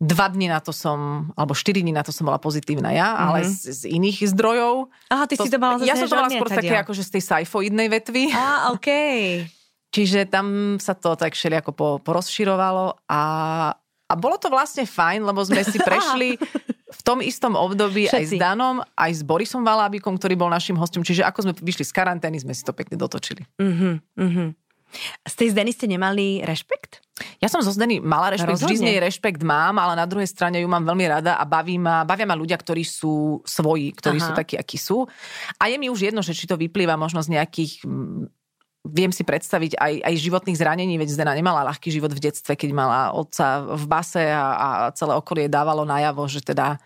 Dva 0.00 0.32
dní 0.32 0.48
na 0.48 0.64
to 0.64 0.72
som, 0.72 1.28
alebo 1.36 1.52
štyri 1.52 1.84
dní 1.84 1.92
na 1.92 2.00
to 2.00 2.08
som 2.08 2.24
bola 2.24 2.40
pozitívna 2.40 2.88
ja, 2.88 3.12
mm-hmm. 3.12 3.26
ale 3.28 3.38
z, 3.44 3.56
z 3.68 3.82
iných 3.92 4.32
zdrojov. 4.32 4.88
Aha, 5.12 5.28
ty 5.28 5.36
to, 5.36 5.44
si 5.44 5.52
to 5.52 5.60
mala 5.60 5.76
Ja 5.84 5.92
som 5.92 6.08
to 6.08 6.16
mala 6.16 6.32
skôr 6.32 6.48
také 6.48 6.72
akože 6.72 7.04
z 7.04 7.20
tej 7.20 7.22
sajfoidnej 7.28 7.88
vetvy. 8.00 8.32
Á, 8.32 8.72
okej. 8.72 9.44
Okay. 9.44 9.56
Čiže 9.90 10.30
tam 10.30 10.78
sa 10.78 10.94
to 10.94 11.18
tak 11.18 11.34
ako 11.34 11.70
po, 11.74 11.88
porozširovalo 11.98 13.10
a, 13.10 13.22
a 14.06 14.12
bolo 14.14 14.38
to 14.38 14.46
vlastne 14.46 14.86
fajn, 14.86 15.26
lebo 15.26 15.42
sme 15.42 15.66
si 15.66 15.82
prešli 15.88 16.38
v 16.90 17.00
tom 17.02 17.18
istom 17.22 17.54
období 17.54 18.06
Všetci. 18.06 18.18
aj 18.18 18.24
s 18.26 18.32
Danom, 18.38 18.76
aj 18.82 19.12
s 19.18 19.22
Borisom 19.22 19.62
Valábikom, 19.62 20.18
ktorý 20.18 20.34
bol 20.38 20.50
našim 20.50 20.78
hostom. 20.78 21.02
Čiže 21.02 21.26
ako 21.26 21.50
sme 21.50 21.52
vyšli 21.58 21.86
z 21.86 21.92
karantény, 21.94 22.38
sme 22.42 22.54
si 22.54 22.62
to 22.66 22.74
pekne 22.74 22.98
dotočili. 22.98 23.46
Uh-huh, 23.58 23.98
uh-huh. 24.18 24.50
Z 25.22 25.34
tej 25.38 25.48
Zdeny 25.54 25.70
ste 25.70 25.86
nemali 25.86 26.42
rešpekt? 26.42 26.98
Ja 27.38 27.46
som 27.46 27.62
zo 27.62 27.70
Zdeny 27.70 28.02
mala 28.02 28.34
rešpekt, 28.34 28.58
Rozhodne. 28.58 28.74
vždy 28.74 28.82
z 28.82 28.86
nej 28.90 28.98
rešpekt 28.98 29.40
mám, 29.46 29.78
ale 29.78 29.94
na 29.94 30.06
druhej 30.08 30.26
strane 30.26 30.58
ju 30.58 30.66
mám 30.66 30.82
veľmi 30.82 31.06
rada 31.06 31.38
a 31.38 31.46
baví 31.46 31.78
ma, 31.78 32.02
bavia 32.02 32.26
ma 32.26 32.34
ľudia, 32.34 32.58
ktorí 32.58 32.82
sú 32.82 33.38
svoji, 33.46 33.94
ktorí 33.94 34.18
Aha. 34.18 34.26
sú 34.26 34.32
takí, 34.34 34.58
akí 34.58 34.74
sú. 34.80 35.06
A 35.62 35.70
je 35.70 35.78
mi 35.78 35.86
už 35.86 36.10
jedno, 36.10 36.26
že 36.26 36.34
či 36.34 36.50
to 36.50 36.58
vyplýva 36.58 36.98
možno 36.98 37.22
z 37.22 37.38
nejakých 37.38 37.86
viem 38.86 39.12
si 39.12 39.22
predstaviť 39.26 39.76
aj, 39.76 39.92
aj 40.04 40.14
životných 40.24 40.56
zranení, 40.56 40.96
veď 40.96 41.12
Zdena 41.12 41.36
nemala 41.36 41.68
ľahký 41.68 41.92
život 41.92 42.12
v 42.16 42.30
detstve, 42.30 42.56
keď 42.56 42.70
mala 42.72 43.00
otca 43.12 43.76
v 43.76 43.84
base 43.84 44.24
a, 44.24 44.46
a 44.56 44.68
celé 44.96 45.12
okolie 45.16 45.52
dávalo 45.52 45.84
najavo, 45.84 46.24
že 46.28 46.40
teda 46.40 46.80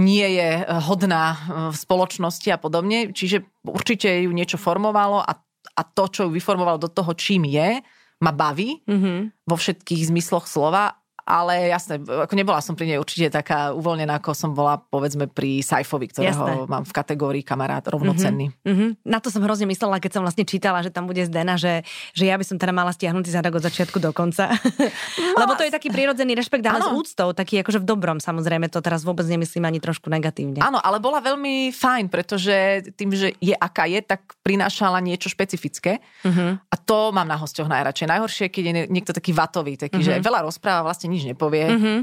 nie 0.00 0.24
je 0.24 0.64
hodná 0.88 1.36
v 1.70 1.76
spoločnosti 1.76 2.48
a 2.48 2.58
podobne. 2.58 3.12
Čiže 3.12 3.44
určite 3.62 4.08
ju 4.08 4.32
niečo 4.32 4.56
formovalo 4.58 5.20
a 5.20 5.36
a 5.76 5.82
to, 5.86 6.04
čo 6.10 6.20
ju 6.28 6.30
vyformovalo 6.36 6.76
do 6.76 6.90
toho, 6.90 7.16
čím 7.16 7.48
je, 7.48 7.80
ma 8.22 8.30
baví 8.30 8.84
mm-hmm. 8.86 9.18
vo 9.48 9.56
všetkých 9.56 10.14
zmysloch 10.14 10.46
slova 10.46 11.01
ale 11.22 11.70
jasné, 11.70 12.02
ako 12.02 12.34
nebola 12.34 12.58
som 12.58 12.74
pri 12.74 12.94
nej 12.94 12.98
určite 12.98 13.30
taká 13.30 13.70
uvoľnená, 13.70 14.18
ako 14.18 14.34
som 14.34 14.50
bola 14.50 14.82
povedzme 14.82 15.30
pri 15.30 15.62
Saifovi, 15.62 16.10
ktorého 16.10 16.34
jasné. 16.34 16.66
mám 16.66 16.82
v 16.82 16.92
kategórii 16.92 17.46
kamarát 17.46 17.86
rovnocenný. 17.86 18.50
Mm-hmm. 18.50 18.66
Mm-hmm. 18.66 18.90
Na 19.06 19.22
to 19.22 19.30
som 19.30 19.38
hrozne 19.46 19.70
myslela, 19.70 20.02
keď 20.02 20.18
som 20.18 20.22
vlastne 20.26 20.42
čítala, 20.42 20.82
že 20.82 20.90
tam 20.90 21.06
bude 21.06 21.22
Zdena, 21.22 21.54
že, 21.54 21.86
že 22.10 22.26
ja 22.26 22.34
by 22.34 22.42
som 22.42 22.58
teda 22.58 22.74
mala 22.74 22.90
stiahnutý 22.90 23.30
zadok 23.30 23.62
od 23.62 23.64
začiatku 23.64 24.02
do 24.02 24.10
konca. 24.10 24.50
No, 24.50 25.38
Lebo 25.46 25.54
to 25.54 25.62
je 25.62 25.70
taký 25.70 25.94
prirodzený 25.94 26.34
rešpekt, 26.34 26.66
ale 26.66 26.82
ano. 26.82 26.90
s 26.90 27.06
úctou, 27.06 27.30
taký 27.30 27.62
akože 27.62 27.78
v 27.78 27.86
dobrom, 27.86 28.18
samozrejme, 28.18 28.66
to 28.66 28.82
teraz 28.82 29.06
vôbec 29.06 29.24
nemyslím 29.30 29.62
ani 29.62 29.78
trošku 29.78 30.10
negatívne. 30.10 30.58
Áno, 30.58 30.82
ale 30.82 30.98
bola 30.98 31.22
veľmi 31.22 31.70
fajn, 31.70 32.10
pretože 32.10 32.82
tým, 32.98 33.14
že 33.14 33.38
je 33.38 33.54
aká 33.54 33.86
je, 33.86 34.02
tak 34.02 34.34
prinášala 34.42 34.98
niečo 34.98 35.30
špecifické. 35.30 36.02
Mm-hmm. 36.26 36.50
A 36.66 36.74
to 36.82 37.14
mám 37.14 37.30
na 37.30 37.38
hosťoch 37.38 37.70
najradšej. 37.70 38.10
Najhoršie, 38.10 38.46
keď 38.50 38.64
je 38.66 38.74
niekto 38.90 39.14
taký 39.14 39.30
vatový, 39.30 39.78
taký, 39.78 40.02
mm-hmm. 40.02 40.18
že 40.18 40.26
veľa 40.26 40.42
rozpráva, 40.42 40.82
vlastne 40.82 41.11
nič 41.12 41.28
nepovie. 41.28 41.68
Mm-hmm. 41.68 41.98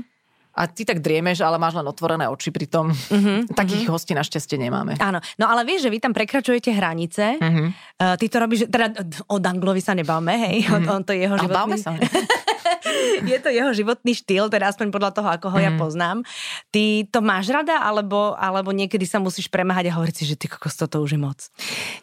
A 0.59 0.67
ty 0.67 0.83
tak 0.83 0.99
driemeš, 0.99 1.39
ale 1.39 1.55
máš 1.55 1.77
len 1.77 1.87
otvorené 1.87 2.27
oči 2.27 2.51
pri 2.51 2.67
tom. 2.67 2.91
Mm-hmm. 2.91 3.37
Takých 3.59 3.85
mm-hmm. 3.85 3.93
hostí 3.95 4.13
našťastie 4.13 4.57
nemáme. 4.59 4.99
Áno, 4.99 5.23
no 5.39 5.45
ale 5.49 5.65
vieš, 5.65 5.87
že 5.87 5.93
vy 5.93 5.99
tam 6.03 6.13
prekračujete 6.13 6.69
hranice. 6.73 7.39
Mm-hmm. 7.39 7.67
Uh, 7.97 8.15
ty 8.19 8.25
to 8.27 8.37
robíš, 8.37 8.67
teda 8.67 8.91
od 9.29 9.43
Anglovi 9.45 9.79
sa 9.81 9.95
nebáme, 9.97 10.33
hej, 10.49 10.57
mm-hmm. 10.67 10.75
on, 10.89 11.01
on 11.01 11.01
to 11.01 11.15
je 11.15 11.25
jeho 11.25 11.35
životný... 11.39 11.79
sa. 11.79 11.95
je 13.31 13.37
to 13.39 13.49
jeho 13.49 13.71
životný 13.71 14.13
štýl, 14.15 14.51
teda 14.51 14.71
aspoň 14.71 14.87
podľa 14.91 15.11
toho, 15.15 15.29
ako 15.29 15.47
ho 15.53 15.59
mm. 15.59 15.65
ja 15.65 15.71
mhm. 15.71 15.79
poznám. 15.79 16.17
Ty 16.69 16.83
to 17.09 17.19
máš 17.23 17.49
rada, 17.51 17.81
alebo, 17.81 18.35
alebo 18.35 18.71
niekedy 18.71 19.03
sa 19.07 19.17
musíš 19.21 19.47
premáhať 19.47 19.91
a 19.91 19.95
hovoriť 19.97 20.15
si, 20.15 20.23
že 20.27 20.35
ty 20.35 20.45
kokos, 20.47 20.75
toto 20.77 21.01
už 21.01 21.15
je 21.15 21.19
moc? 21.19 21.39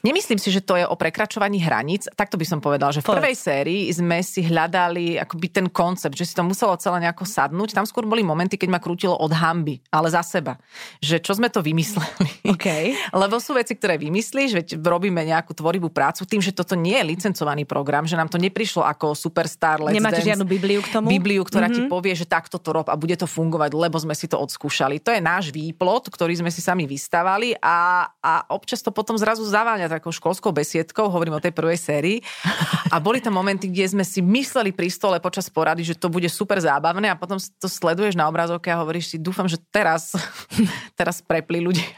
Nemyslím 0.03 0.41
si, 0.41 0.51
že 0.51 0.65
to 0.65 0.79
je 0.79 0.85
o 0.87 0.95
prekračovaní 0.97 1.61
hraníc. 1.63 2.09
Takto 2.13 2.41
by 2.41 2.47
som 2.47 2.59
povedal, 2.63 2.91
že 2.93 3.03
v 3.03 3.13
prvej 3.13 3.37
sérii 3.37 3.89
sme 3.93 4.21
si 4.23 4.43
hľadali 4.43 5.21
akoby 5.21 5.47
ten 5.53 5.67
koncept, 5.71 6.15
že 6.15 6.27
si 6.29 6.35
to 6.35 6.43
muselo 6.47 6.75
celé 6.79 7.03
nejako 7.05 7.25
sadnúť. 7.27 7.75
Tam 7.77 7.87
skôr 7.89 8.07
boli 8.07 8.23
momenty, 8.23 8.57
keď 8.57 8.69
ma 8.71 8.81
krútilo 8.83 9.15
od 9.17 9.33
hamby, 9.35 9.83
ale 9.91 10.09
za 10.11 10.23
seba. 10.23 10.59
Že 11.01 11.17
čo 11.23 11.33
sme 11.37 11.49
to 11.51 11.61
vymysleli. 11.61 12.47
Okay. 12.57 12.95
Lebo 13.23 13.43
sú 13.43 13.57
veci, 13.59 13.75
ktoré 13.75 13.99
vymyslíš, 13.99 14.51
veď 14.55 14.69
robíme 14.79 15.23
nejakú 15.27 15.53
tvorivú 15.53 15.91
prácu 15.91 16.23
tým, 16.25 16.39
že 16.39 16.55
toto 16.55 16.79
nie 16.79 16.95
je 16.95 17.05
licencovaný 17.07 17.67
program, 17.67 18.07
že 18.07 18.15
nám 18.15 18.31
to 18.31 18.39
neprišlo 18.39 18.87
ako 18.87 19.19
Superstar 19.19 19.83
Let's 19.83 19.97
Nemáte 19.97 20.23
Dance. 20.23 20.29
žiadnu 20.31 20.45
Bibliu 20.47 20.81
k 20.87 20.95
tomu? 20.95 21.11
Bibliu, 21.11 21.43
ktorá 21.43 21.67
mm-hmm. 21.67 21.77
ti 21.77 21.83
mhm. 21.87 21.93
povie, 21.93 22.15
že 22.15 22.25
takto 22.25 22.63
to 22.63 22.71
rob 22.71 22.87
a 22.87 22.97
bude 22.97 23.19
to 23.19 23.27
fungovať, 23.27 23.75
lebo 23.75 23.99
sme 23.99 24.15
si 24.15 24.31
to 24.31 24.39
odskúšali. 24.39 25.03
To 25.03 25.11
je 25.11 25.21
náš 25.21 25.51
výplot, 25.51 26.09
ktorý 26.09 26.39
sme 26.39 26.51
si 26.55 26.63
sami 26.63 26.87
vystavali 26.87 27.59
a, 27.59 28.09
a 28.23 28.33
občas 28.55 28.81
to 28.81 28.95
potom 28.95 29.19
zrazu 29.19 29.43
zaváňa 29.43 29.91
takou 29.91 30.15
školskou 30.15 30.55
besiedkou, 30.55 31.11
hovorím 31.11 31.37
o 31.37 31.43
tej 31.43 31.51
prvej 31.51 31.79
sérii. 31.79 32.19
A 32.95 33.03
boli 33.03 33.19
tam 33.19 33.35
momenty, 33.35 33.67
kde 33.67 33.99
sme 33.99 34.05
si 34.07 34.23
mysleli 34.23 34.71
pri 34.71 34.87
stole 34.89 35.19
počas 35.19 35.51
porady, 35.51 35.83
že 35.83 35.99
to 35.99 36.07
bude 36.07 36.31
super 36.31 36.63
zábavné 36.63 37.11
a 37.11 37.19
potom 37.19 37.37
to 37.37 37.67
sleduješ 37.67 38.15
na 38.15 38.31
obrazovke 38.31 38.71
a 38.71 38.79
hovoríš 38.79 39.15
si, 39.15 39.17
dúfam, 39.19 39.51
že 39.51 39.59
teraz, 39.75 40.15
teraz 40.99 41.19
prepli 41.19 41.59
ľudia 41.59 41.91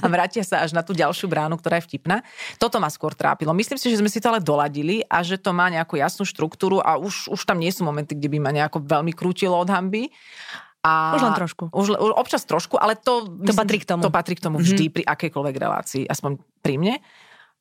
a 0.00 0.06
vrátia 0.06 0.46
sa 0.46 0.62
až 0.62 0.72
na 0.76 0.86
tú 0.86 0.94
ďalšiu 0.94 1.26
bránu, 1.26 1.58
ktorá 1.58 1.82
je 1.82 1.90
vtipná. 1.90 2.22
Toto 2.60 2.78
ma 2.78 2.86
skôr 2.92 3.12
trápilo. 3.12 3.50
Myslím 3.56 3.80
si, 3.80 3.90
že 3.90 3.98
sme 3.98 4.12
si 4.12 4.22
to 4.22 4.30
ale 4.30 4.40
doladili 4.40 5.02
a 5.10 5.24
že 5.26 5.40
to 5.40 5.50
má 5.50 5.66
nejakú 5.66 5.98
jasnú 5.98 6.22
štruktúru 6.22 6.78
a 6.78 7.00
už, 7.00 7.32
už 7.32 7.42
tam 7.42 7.58
nie 7.58 7.72
sú 7.72 7.82
momenty, 7.82 8.14
kde 8.14 8.28
by 8.30 8.35
ma 8.38 8.54
nejako 8.54 8.84
veľmi 8.84 9.12
krútilo 9.12 9.56
od 9.56 9.68
hamby. 9.68 10.08
A 10.86 11.18
už 11.18 11.22
len 11.26 11.34
trošku. 11.34 11.64
Už, 11.74 11.98
už 11.98 12.12
občas 12.14 12.46
trošku, 12.46 12.78
ale 12.78 12.94
to, 12.94 13.26
to 13.26 13.50
myslím, 13.50 13.58
patrí 13.58 13.78
k 13.82 13.86
tomu. 13.90 14.02
To 14.06 14.12
patrí 14.14 14.34
k 14.38 14.44
tomu 14.44 14.56
vždy 14.62 14.86
mm-hmm. 14.86 14.94
pri 14.94 15.02
akejkoľvek 15.02 15.56
relácii, 15.58 16.02
aspoň 16.06 16.38
pri 16.62 16.74
mne. 16.78 16.94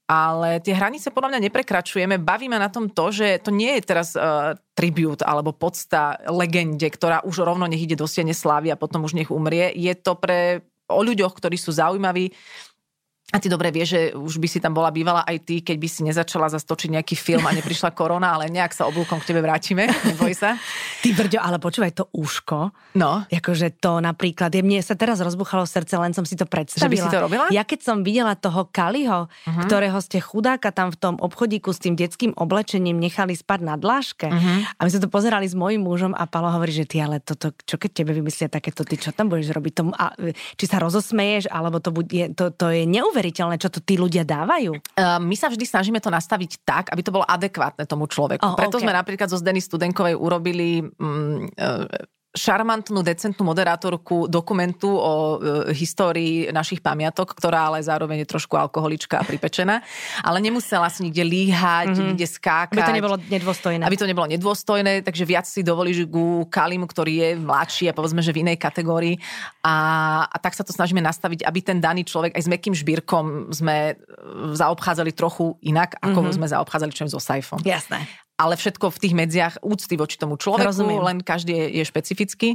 Ale 0.06 0.62
tie 0.62 0.78
hranice 0.78 1.10
podľa 1.10 1.34
mňa 1.34 1.50
neprekračujeme. 1.50 2.22
Bavíme 2.22 2.62
na 2.62 2.70
tom 2.70 2.94
to, 2.94 3.10
že 3.10 3.42
to 3.42 3.50
nie 3.50 3.74
je 3.82 3.90
teraz 3.90 4.14
uh, 4.14 4.54
tribut 4.78 5.26
alebo 5.26 5.50
podsta 5.50 6.22
legende, 6.30 6.86
ktorá 6.86 7.26
už 7.26 7.42
rovno 7.42 7.66
nech 7.66 7.82
ide 7.82 7.98
do 7.98 8.06
siene 8.06 8.38
slávy 8.38 8.70
a 8.70 8.78
potom 8.78 9.02
už 9.02 9.18
nech 9.18 9.34
umrie. 9.34 9.74
Je 9.74 9.98
to 9.98 10.14
pre 10.14 10.62
o 10.86 11.02
ľuďoch, 11.02 11.34
ktorí 11.34 11.58
sú 11.58 11.74
zaujímaví, 11.74 12.30
a 13.36 13.40
ty 13.44 13.52
dobre 13.52 13.68
vieš, 13.68 14.00
že 14.00 14.02
už 14.16 14.40
by 14.40 14.48
si 14.48 14.64
tam 14.64 14.72
bola 14.72 14.96
bývala 14.96 15.28
aj 15.28 15.44
ty, 15.44 15.60
keď 15.60 15.76
by 15.76 15.88
si 15.92 16.08
nezačala 16.08 16.48
zastočiť 16.48 16.96
nejaký 16.96 17.20
film 17.20 17.44
a 17.44 17.52
neprišla 17.52 17.92
korona, 17.92 18.32
ale 18.32 18.48
nejak 18.48 18.72
sa 18.72 18.88
oblúkom 18.88 19.20
k 19.20 19.36
tebe 19.36 19.44
vrátime, 19.44 19.92
neboj 20.08 20.32
sa. 20.32 20.56
Ty 21.06 21.14
brďo, 21.14 21.38
ale 21.38 21.62
počúvaj 21.62 21.94
to 21.94 22.10
úško. 22.18 22.74
No. 22.98 23.22
Akože 23.30 23.78
to 23.78 24.02
napríklad, 24.02 24.50
je, 24.50 24.66
mne 24.66 24.82
sa 24.82 24.98
teraz 24.98 25.22
rozbuchalo 25.22 25.70
srdce, 25.70 26.02
len 26.02 26.18
som 26.18 26.26
si 26.26 26.34
to 26.34 26.50
predstavila. 26.50 26.90
Že 26.90 26.90
by 26.90 26.98
si 26.98 27.14
to 27.14 27.20
robila? 27.22 27.46
Ja 27.54 27.62
keď 27.62 27.80
som 27.86 28.02
videla 28.02 28.34
toho 28.34 28.66
Kaliho, 28.74 29.30
uh-huh. 29.30 29.62
ktorého 29.70 30.02
ste 30.02 30.18
chudáka 30.18 30.74
tam 30.74 30.90
v 30.90 30.98
tom 30.98 31.16
obchodíku 31.22 31.70
s 31.70 31.78
tým 31.78 31.94
detským 31.94 32.34
oblečením 32.34 32.98
nechali 32.98 33.38
spať 33.38 33.60
na 33.62 33.78
dláške 33.78 34.34
uh-huh. 34.34 34.58
a 34.66 34.80
my 34.82 34.90
sme 34.90 35.06
to 35.06 35.10
pozerali 35.14 35.46
s 35.46 35.54
mojím 35.54 35.86
mužom 35.86 36.18
a 36.18 36.26
Palo 36.26 36.50
hovorí, 36.50 36.74
že 36.74 36.90
ty 36.90 36.98
ale 36.98 37.22
toto, 37.22 37.54
čo 37.54 37.78
keď 37.78 38.02
tebe 38.02 38.18
vymyslia 38.18 38.50
takéto, 38.50 38.82
ty 38.82 38.98
čo 38.98 39.14
tam 39.14 39.30
budeš 39.30 39.54
robiť? 39.54 39.74
Tomu, 39.78 39.94
a, 39.94 40.10
či 40.58 40.66
sa 40.66 40.82
rozosmeješ, 40.82 41.54
alebo 41.54 41.78
to, 41.78 41.94
bude, 41.94 42.34
to, 42.34 42.50
to 42.50 42.66
je 42.74 42.90
neuveriteľné 42.90 43.62
čo 43.62 43.70
to 43.70 43.78
tí 43.78 44.02
ľudia 44.02 44.26
dávajú. 44.26 44.74
Uh, 44.98 45.22
my 45.22 45.38
sa 45.38 45.54
vždy 45.54 45.70
snažíme 45.70 46.02
to 46.02 46.10
nastaviť 46.10 46.66
tak, 46.66 46.90
aby 46.90 47.06
to 47.06 47.14
bolo 47.14 47.30
adekvátne 47.30 47.86
tomu 47.86 48.10
človeku. 48.10 48.42
Oh, 48.42 48.58
Preto 48.58 48.82
okay. 48.82 48.90
sme 48.90 48.94
napríklad 48.98 49.30
zo 49.30 49.38
Zdeny 49.38 49.62
Studenkovej 49.62 50.18
urobili 50.18 50.95
šarmantnú, 52.36 53.00
decentnú 53.02 53.48
moderátorku 53.48 54.28
dokumentu 54.28 54.92
o 54.92 55.14
e, 55.16 55.72
histórii 55.72 56.52
našich 56.52 56.84
pamiatok, 56.84 57.32
ktorá 57.32 57.72
ale 57.72 57.80
zároveň 57.80 58.28
je 58.28 58.32
trošku 58.36 58.60
alkoholička 58.60 59.24
a 59.24 59.24
pripečená. 59.24 59.80
Ale 60.22 60.44
nemusela 60.44 60.92
si 60.92 61.08
nikde 61.08 61.24
líhať, 61.24 61.96
mm-hmm. 61.96 62.08
nikde 62.12 62.28
skákať. 62.28 62.76
Aby 62.76 62.92
to 62.92 63.00
nebolo 63.00 63.16
nedôstojné. 63.18 63.82
Aby 63.88 63.98
to 63.98 64.06
nebolo 64.06 64.28
nedôstojné, 64.28 64.94
takže 65.08 65.24
viac 65.24 65.48
si 65.48 65.64
dovolíš 65.64 66.06
ku 66.12 66.44
Kalimu, 66.52 66.86
ktorý 66.86 67.14
je 67.16 67.30
mladší 67.40 67.90
a 67.90 67.96
povedzme, 67.96 68.20
že 68.20 68.36
v 68.36 68.44
inej 68.44 68.60
kategórii. 68.60 69.16
A, 69.64 69.76
a 70.28 70.38
tak 70.38 70.54
sa 70.54 70.68
to 70.68 70.76
snažíme 70.76 71.00
nastaviť, 71.00 71.48
aby 71.48 71.60
ten 71.64 71.80
daný 71.80 72.04
človek 72.04 72.36
aj 72.36 72.44
s 72.44 72.52
mekým 72.52 72.76
žbírkom 72.76 73.56
sme 73.56 73.96
zaobchádzali 74.54 75.16
trochu 75.16 75.56
inak, 75.64 75.96
ako 76.04 76.20
mm-hmm. 76.20 76.36
sme 76.36 76.48
zaobchádzali 76.52 76.92
čo 76.92 77.08
so 77.08 77.24
Saifom. 77.24 77.64
Jasné 77.64 78.25
ale 78.36 78.60
všetko 78.60 78.92
v 78.92 78.98
tých 79.00 79.14
medziach 79.16 79.56
úcty 79.64 79.96
voči 79.96 80.20
tomu 80.20 80.36
človeku, 80.36 80.72
Rozumiem. 80.72 81.02
len 81.04 81.18
každý 81.24 81.56
je, 81.56 81.66
je 81.80 81.84
špecifický. 81.88 82.50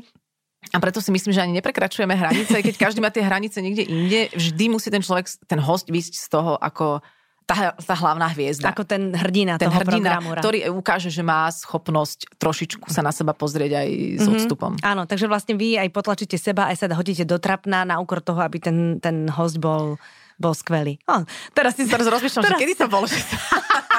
A 0.71 0.77
preto 0.77 1.01
si 1.01 1.09
myslím, 1.09 1.33
že 1.33 1.41
ani 1.41 1.57
neprekračujeme 1.57 2.13
hranice. 2.13 2.61
Keď 2.61 2.77
každý 2.77 3.01
má 3.01 3.09
tie 3.09 3.25
hranice 3.25 3.65
niekde 3.65 3.89
inde, 3.89 4.29
vždy 4.37 4.65
musí 4.69 4.93
ten 4.93 5.01
človek, 5.01 5.25
ten 5.49 5.57
host 5.57 5.89
vysť 5.89 6.21
z 6.21 6.27
toho 6.29 6.61
ako 6.61 7.01
tá, 7.51 7.75
tá 7.75 7.95
hlavná 7.99 8.31
hviezda. 8.31 8.71
Ako 8.71 8.87
ten 8.87 9.11
hrdina 9.11 9.59
ten 9.59 9.67
toho 9.67 9.83
hrdina, 9.83 10.23
programu. 10.23 10.39
ktorý 10.39 10.59
ukáže, 10.71 11.11
že 11.11 11.27
má 11.27 11.51
schopnosť 11.51 12.39
trošičku 12.39 12.87
sa 12.93 13.03
na 13.03 13.11
seba 13.11 13.35
pozrieť 13.35 13.83
aj 13.83 13.89
s 13.91 14.23
mm-hmm. 14.23 14.35
odstupom. 14.39 14.73
Áno, 14.87 15.03
takže 15.11 15.27
vlastne 15.27 15.59
vy 15.59 15.75
aj 15.75 15.91
potlačíte 15.91 16.39
seba, 16.39 16.71
aj 16.71 16.79
sa 16.79 16.87
hodíte 16.95 17.27
do 17.27 17.43
trapna 17.43 17.83
na 17.83 17.99
úkor 17.99 18.23
toho, 18.23 18.39
aby 18.39 18.63
ten, 18.63 19.03
ten 19.03 19.27
host 19.27 19.59
bol, 19.59 19.99
bol 20.39 20.55
skvelý. 20.55 21.03
Oh, 21.11 21.27
teraz 21.51 21.75
si 21.75 21.91
teraz 21.91 22.07
rozmýšľam, 22.07 22.47
teraz... 22.47 22.55
že 22.55 22.63
kedy 22.63 22.75
to 22.79 22.87
bolo. 22.87 23.11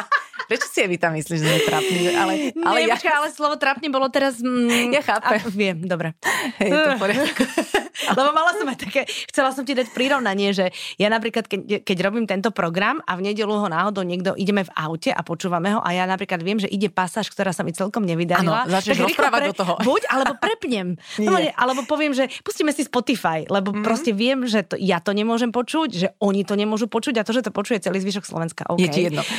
Prečo 0.52 0.68
si 0.68 0.84
vy 0.84 1.00
tam 1.00 1.16
myslíš, 1.16 1.40
že 1.40 1.48
sme 1.48 1.64
trápni? 1.64 2.12
Ale, 2.12 2.34
ale, 2.60 2.78
Nie, 2.84 2.92
ja... 2.92 3.00
Počka, 3.00 3.12
ale 3.24 3.28
slovo 3.32 3.56
trápne 3.56 3.88
bolo 3.88 4.12
teraz... 4.12 4.44
Mm, 4.44 4.92
ja 4.92 5.00
chápem. 5.00 5.40
A, 5.40 5.48
viem, 5.48 5.80
dobre. 5.88 6.12
Hej, 6.60 6.76
to 6.76 7.08
Lebo 8.20 8.30
mala 8.36 8.52
som 8.60 8.68
aj 8.68 8.84
také, 8.84 9.08
chcela 9.32 9.56
som 9.56 9.64
ti 9.64 9.72
dať 9.72 9.96
prirovnanie, 9.96 10.52
že 10.52 10.76
ja 11.00 11.08
napríklad, 11.08 11.48
keď, 11.48 11.88
keď 11.88 11.98
robím 12.04 12.28
tento 12.28 12.52
program 12.52 13.00
a 13.08 13.16
v 13.16 13.32
nedelu 13.32 13.48
ho 13.48 13.68
náhodou 13.72 14.04
niekto 14.04 14.36
ideme 14.36 14.68
v 14.68 14.72
aute 14.76 15.16
a 15.16 15.24
počúvame 15.24 15.72
ho 15.72 15.80
a 15.80 15.96
ja 15.96 16.04
napríklad 16.04 16.44
viem, 16.44 16.60
že 16.60 16.68
ide 16.68 16.92
pasáž, 16.92 17.32
ktorá 17.32 17.56
sa 17.56 17.64
mi 17.64 17.72
celkom 17.72 18.04
nevydarila. 18.04 18.68
Áno, 18.68 18.76
začneš 18.76 19.08
rozprávať 19.08 19.40
pre, 19.40 19.50
do 19.52 19.56
toho. 19.56 19.74
Buď, 19.80 20.04
alebo 20.12 20.36
prepnem. 20.36 21.00
no, 21.24 21.32
alebo 21.56 21.88
poviem, 21.88 22.12
že 22.12 22.28
pustíme 22.44 22.76
si 22.76 22.84
Spotify, 22.84 23.48
lebo 23.48 23.72
mm-hmm. 23.72 23.88
proste 23.88 24.12
viem, 24.12 24.44
že 24.44 24.68
to, 24.68 24.76
ja 24.76 25.00
to 25.00 25.16
nemôžem 25.16 25.56
počuť, 25.56 25.90
že 25.96 26.08
oni 26.20 26.44
to 26.44 26.60
nemôžu 26.60 26.92
počuť 26.92 27.22
a 27.22 27.26
to, 27.28 27.32
že 27.32 27.48
to 27.48 27.56
počuje 27.56 27.80
celý 27.80 28.04
zvyšok 28.04 28.28
Slovenska. 28.28 28.68
Okay. 28.68 28.84
Je 28.84 28.88
ti 28.92 29.02
jedno. 29.08 29.24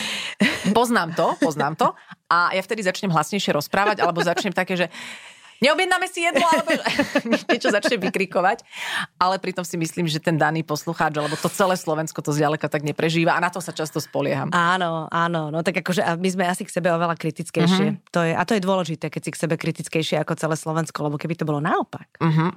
Poznám 0.81 1.12
to, 1.12 1.37
poznám 1.38 1.75
to 1.76 1.88
a 2.29 2.57
ja 2.57 2.62
vtedy 2.64 2.81
začnem 2.85 3.12
hlasnejšie 3.12 3.52
rozprávať 3.52 4.00
alebo 4.00 4.25
začnem 4.25 4.55
také, 4.57 4.75
že 4.75 4.87
neobjednáme 5.62 6.07
si 6.11 6.26
jedlo, 6.26 6.43
alebo 6.43 6.75
niečo 7.55 7.71
začne 7.71 7.97
vykrikovať. 8.02 8.67
Ale 9.23 9.38
pritom 9.38 9.62
si 9.62 9.79
myslím, 9.79 10.11
že 10.11 10.19
ten 10.19 10.35
daný 10.35 10.67
poslucháč, 10.67 11.14
alebo 11.14 11.38
to 11.38 11.47
celé 11.47 11.79
Slovensko 11.79 12.19
to 12.19 12.35
zďaleka 12.35 12.67
tak 12.67 12.83
neprežíva 12.83 13.38
a 13.38 13.41
na 13.41 13.49
to 13.49 13.62
sa 13.62 13.71
často 13.71 14.02
spolieham. 14.02 14.50
Áno, 14.50 15.07
áno, 15.09 15.55
no 15.55 15.62
tak 15.62 15.79
akože 15.87 16.02
my 16.19 16.29
sme 16.29 16.45
asi 16.50 16.67
k 16.67 16.75
sebe 16.75 16.91
oveľa 16.91 17.14
kritickejšie. 17.14 17.87
Uh-huh. 17.95 18.11
To 18.11 18.21
je, 18.26 18.35
a 18.35 18.43
to 18.43 18.59
je 18.59 18.62
dôležité, 18.67 19.07
keď 19.07 19.23
si 19.23 19.31
k 19.31 19.41
sebe 19.47 19.55
kritickejšie 19.55 20.19
ako 20.19 20.35
celé 20.35 20.59
Slovensko, 20.59 21.07
lebo 21.07 21.17
keby 21.17 21.38
to 21.38 21.47
bolo 21.47 21.62
naopak. 21.62 22.11
Uh-huh 22.19 22.50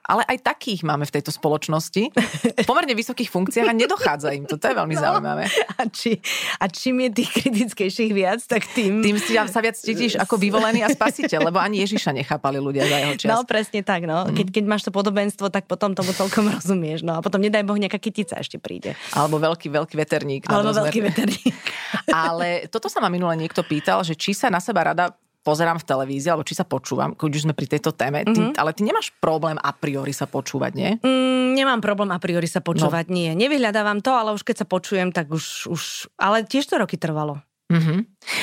ale 0.00 0.24
aj 0.26 0.38
takých 0.42 0.80
máme 0.82 1.04
v 1.04 1.12
tejto 1.20 1.30
spoločnosti. 1.30 2.10
V 2.10 2.66
pomerne 2.66 2.96
vysokých 2.96 3.30
funkciách 3.30 3.68
a 3.68 3.74
nedochádza 3.76 4.32
im 4.34 4.48
to. 4.48 4.56
To 4.56 4.66
je 4.66 4.74
veľmi 4.74 4.96
no. 4.98 5.02
zaujímavé. 5.02 5.44
A, 5.76 5.86
či, 5.86 6.18
a 6.56 6.64
čím 6.66 7.06
je 7.06 7.22
tých 7.22 7.30
kritickejších 7.30 8.12
viac, 8.12 8.40
tak 8.42 8.66
tým... 8.72 9.04
Tým 9.04 9.16
si 9.20 9.36
sa 9.36 9.60
viac 9.60 9.76
cítiš 9.76 10.16
ako 10.16 10.40
vyvolený 10.40 10.82
a 10.82 10.88
spasiteľ, 10.90 11.52
lebo 11.52 11.60
ani 11.60 11.84
Ježiša 11.84 12.16
nechápali 12.16 12.58
ľudia 12.58 12.88
za 12.88 12.96
jeho 12.96 13.14
čas. 13.20 13.28
No 13.28 13.44
presne 13.44 13.80
tak, 13.84 14.08
no. 14.08 14.26
Mm. 14.26 14.36
Keď, 14.36 14.46
keď 14.50 14.64
máš 14.66 14.82
to 14.88 14.90
podobenstvo, 14.90 15.52
tak 15.52 15.68
potom 15.68 15.92
tomu 15.92 16.10
celkom 16.16 16.48
rozumieš. 16.56 17.04
No 17.04 17.16
a 17.16 17.20
potom 17.20 17.38
nedaj 17.38 17.62
Boh 17.62 17.76
nejaká 17.76 18.00
kytica 18.00 18.40
ešte 18.40 18.56
príde. 18.58 18.96
Alebo 19.14 19.36
veľký, 19.38 19.68
veľký 19.68 19.94
veterník. 19.94 20.42
Alebo 20.48 20.74
veľký 20.74 21.00
veterník. 21.06 21.56
Ale 22.10 22.66
toto 22.72 22.90
sa 22.90 22.98
ma 22.98 23.12
minule 23.12 23.36
niekto 23.36 23.62
pýtal, 23.62 24.02
že 24.02 24.16
či 24.16 24.34
sa 24.34 24.50
na 24.50 24.58
seba 24.58 24.90
rada 24.90 25.14
pozerám 25.40 25.80
v 25.80 25.88
televízii, 25.88 26.30
alebo 26.32 26.44
či 26.44 26.52
sa 26.52 26.68
počúvam, 26.68 27.16
keď 27.16 27.32
už 27.32 27.44
sme 27.48 27.54
pri 27.56 27.66
tejto 27.66 27.96
téme, 27.96 28.24
ty, 28.28 28.36
mm-hmm. 28.36 28.60
ale 28.60 28.76
ty 28.76 28.84
nemáš 28.84 29.12
problém 29.18 29.56
a 29.56 29.72
priori 29.72 30.12
sa 30.12 30.28
počúvať, 30.28 30.72
nie? 30.76 30.90
Mm, 31.00 31.56
nemám 31.56 31.80
problém 31.80 32.12
a 32.12 32.20
priori 32.20 32.44
sa 32.44 32.60
počúvať, 32.60 33.08
no. 33.08 33.16
nie. 33.16 33.30
Nevyhľadávam 33.32 34.04
to, 34.04 34.12
ale 34.12 34.36
už 34.36 34.44
keď 34.44 34.64
sa 34.64 34.66
počujem, 34.68 35.08
tak 35.10 35.32
už, 35.32 35.72
už 35.72 35.82
ale 36.20 36.44
tiež 36.44 36.68
to 36.68 36.76
roky 36.76 37.00
trvalo. 37.00 37.40
Mm-hmm. 37.70 38.00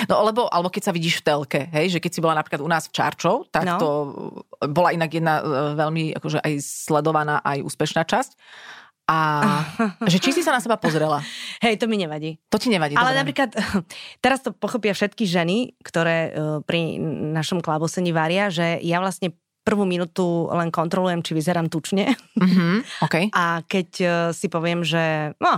No 0.07 0.23
alebo, 0.23 0.47
alebo 0.47 0.71
keď 0.71 0.87
sa 0.87 0.95
vidíš 0.95 1.19
v 1.19 1.25
telke, 1.27 1.61
hej, 1.67 1.91
že 1.91 1.99
keď 1.99 2.11
si 2.15 2.23
bola 2.23 2.39
napríklad 2.39 2.63
u 2.63 2.69
nás 2.71 2.87
v 2.87 2.95
Čarčov, 2.95 3.51
tak 3.51 3.67
no. 3.67 3.75
to 3.75 3.89
bola 4.71 4.95
inak 4.95 5.11
jedna 5.11 5.43
e, 5.43 5.75
veľmi 5.75 6.15
akože 6.15 6.39
aj 6.39 6.53
sledovaná, 6.63 7.43
aj 7.43 7.59
úspešná 7.59 8.07
časť. 8.07 8.39
A 9.07 9.17
že 10.11 10.19
či 10.19 10.35
si 10.35 10.43
sa 10.43 10.51
na 10.51 10.59
seba 10.59 10.75
pozrela? 10.75 11.23
Hej, 11.63 11.79
to 11.79 11.87
mi 11.87 11.95
nevadí. 11.95 12.35
To 12.51 12.59
ti 12.59 12.67
nevadí. 12.67 12.99
Ale 12.99 13.15
dobre. 13.15 13.19
napríklad, 13.23 13.49
teraz 14.23 14.43
to 14.43 14.51
pochopia 14.51 14.91
všetky 14.91 15.23
ženy, 15.23 15.79
ktoré 15.79 16.35
uh, 16.35 16.59
pri 16.61 16.99
našom 17.31 17.63
klávosení 17.63 18.11
varia, 18.11 18.51
že 18.51 18.83
ja 18.83 18.99
vlastne 18.99 19.31
prvú 19.63 19.83
minútu 19.83 20.47
len 20.51 20.71
kontrolujem, 20.71 21.23
či 21.23 21.35
vyzerám 21.35 21.71
tučne. 21.71 22.13
Mm-hmm, 22.37 23.01
okay. 23.01 23.33
A 23.33 23.65
keď 23.65 23.89
uh, 24.05 24.11
si 24.29 24.45
poviem, 24.45 24.85
že 24.85 25.33
no, 25.41 25.57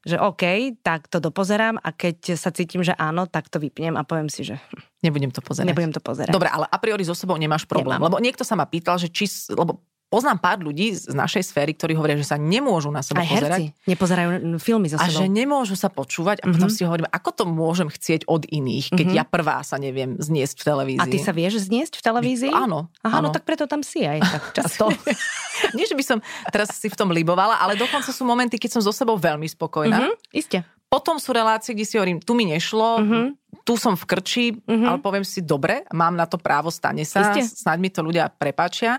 že 0.00 0.16
OK, 0.16 0.72
tak 0.80 1.12
to 1.12 1.20
dopozerám 1.20 1.76
a 1.76 1.92
keď 1.92 2.40
sa 2.40 2.48
cítim, 2.48 2.80
že 2.80 2.96
áno, 2.96 3.28
tak 3.28 3.52
to 3.52 3.60
vypnem 3.60 4.00
a 4.00 4.02
poviem 4.08 4.32
si, 4.32 4.48
že 4.48 4.56
Nebudem 5.00 5.32
to 5.32 5.40
pozerať. 5.40 5.68
Nebudem 5.72 5.92
to 5.96 6.00
pozerať. 6.00 6.28
Dobre, 6.28 6.52
ale 6.52 6.68
a 6.68 6.76
priori 6.76 7.04
so 7.08 7.16
sebou 7.16 7.36
nemáš 7.40 7.64
problém. 7.64 7.96
Nemám. 7.96 8.12
Lebo 8.12 8.16
niekto 8.20 8.44
sa 8.44 8.52
ma 8.52 8.68
pýtal, 8.68 9.00
že 9.00 9.08
či, 9.08 9.24
lebo 9.48 9.80
poznám 10.10 10.42
pár 10.42 10.58
ľudí 10.58 10.90
z 10.90 11.14
našej 11.14 11.54
sféry, 11.54 11.70
ktorí 11.78 11.94
hovoria, 11.94 12.18
že 12.18 12.26
sa 12.26 12.36
nemôžu 12.36 12.90
na 12.90 12.98
seba 13.00 13.22
Aj 13.22 13.30
pozerať. 13.30 13.70
Herci 13.70 13.86
nepozerajú 13.86 14.28
filmy 14.58 14.90
so 14.90 14.98
sebou. 14.98 15.06
A 15.06 15.14
že 15.14 15.30
nemôžu 15.30 15.78
sa 15.78 15.86
počúvať 15.86 16.42
a 16.42 16.50
mm-hmm. 16.50 16.54
potom 16.58 16.68
si 16.68 16.82
hovorím, 16.82 17.06
ako 17.14 17.30
to 17.30 17.44
môžem 17.46 17.86
chcieť 17.86 18.26
od 18.26 18.42
iných, 18.50 18.90
keď 18.90 19.06
mm-hmm. 19.06 19.20
ja 19.22 19.24
prvá 19.24 19.62
sa 19.62 19.78
neviem 19.78 20.18
zniesť 20.18 20.60
v 20.60 20.64
televízii. 20.66 21.00
A 21.00 21.06
ty 21.06 21.18
sa 21.22 21.30
vieš 21.30 21.70
zniesť 21.70 21.96
v 21.96 22.02
televízii? 22.02 22.50
Áno. 22.50 22.90
Aha, 23.06 23.22
áno. 23.22 23.30
no 23.30 23.34
tak 23.34 23.46
preto 23.46 23.70
tam 23.70 23.86
si 23.86 24.02
aj 24.02 24.18
tak 24.18 24.44
často. 24.58 24.90
Nie, 25.78 25.86
že 25.86 25.94
by 25.94 26.02
som 26.04 26.18
teraz 26.50 26.74
si 26.74 26.90
v 26.90 26.98
tom 26.98 27.14
libovala, 27.14 27.62
ale 27.62 27.78
dokonca 27.78 28.10
sú 28.10 28.26
momenty, 28.26 28.58
keď 28.58 28.76
som 28.76 28.82
so 28.82 28.90
sebou 28.90 29.14
veľmi 29.14 29.46
spokojná. 29.46 30.10
Mm-hmm, 30.10 30.34
iste. 30.34 30.66
Potom 30.90 31.22
sú 31.22 31.30
relácie, 31.30 31.70
kde 31.70 31.86
si 31.86 31.94
hovorím, 31.94 32.18
tu 32.18 32.34
mi 32.34 32.50
nešlo, 32.50 32.98
mm-hmm. 32.98 33.26
tu 33.62 33.78
som 33.78 33.94
v 33.94 34.04
krči, 34.10 34.46
mm-hmm. 34.58 34.90
ale 34.90 34.98
poviem 34.98 35.22
si, 35.22 35.38
dobre, 35.38 35.86
mám 35.94 36.18
na 36.18 36.26
to 36.26 36.34
právo, 36.34 36.66
stane 36.74 37.06
sa, 37.06 37.30
Iste. 37.30 37.62
snáď 37.62 37.78
mi 37.78 37.90
to 37.94 38.02
ľudia 38.02 38.26
prepačia. 38.26 38.98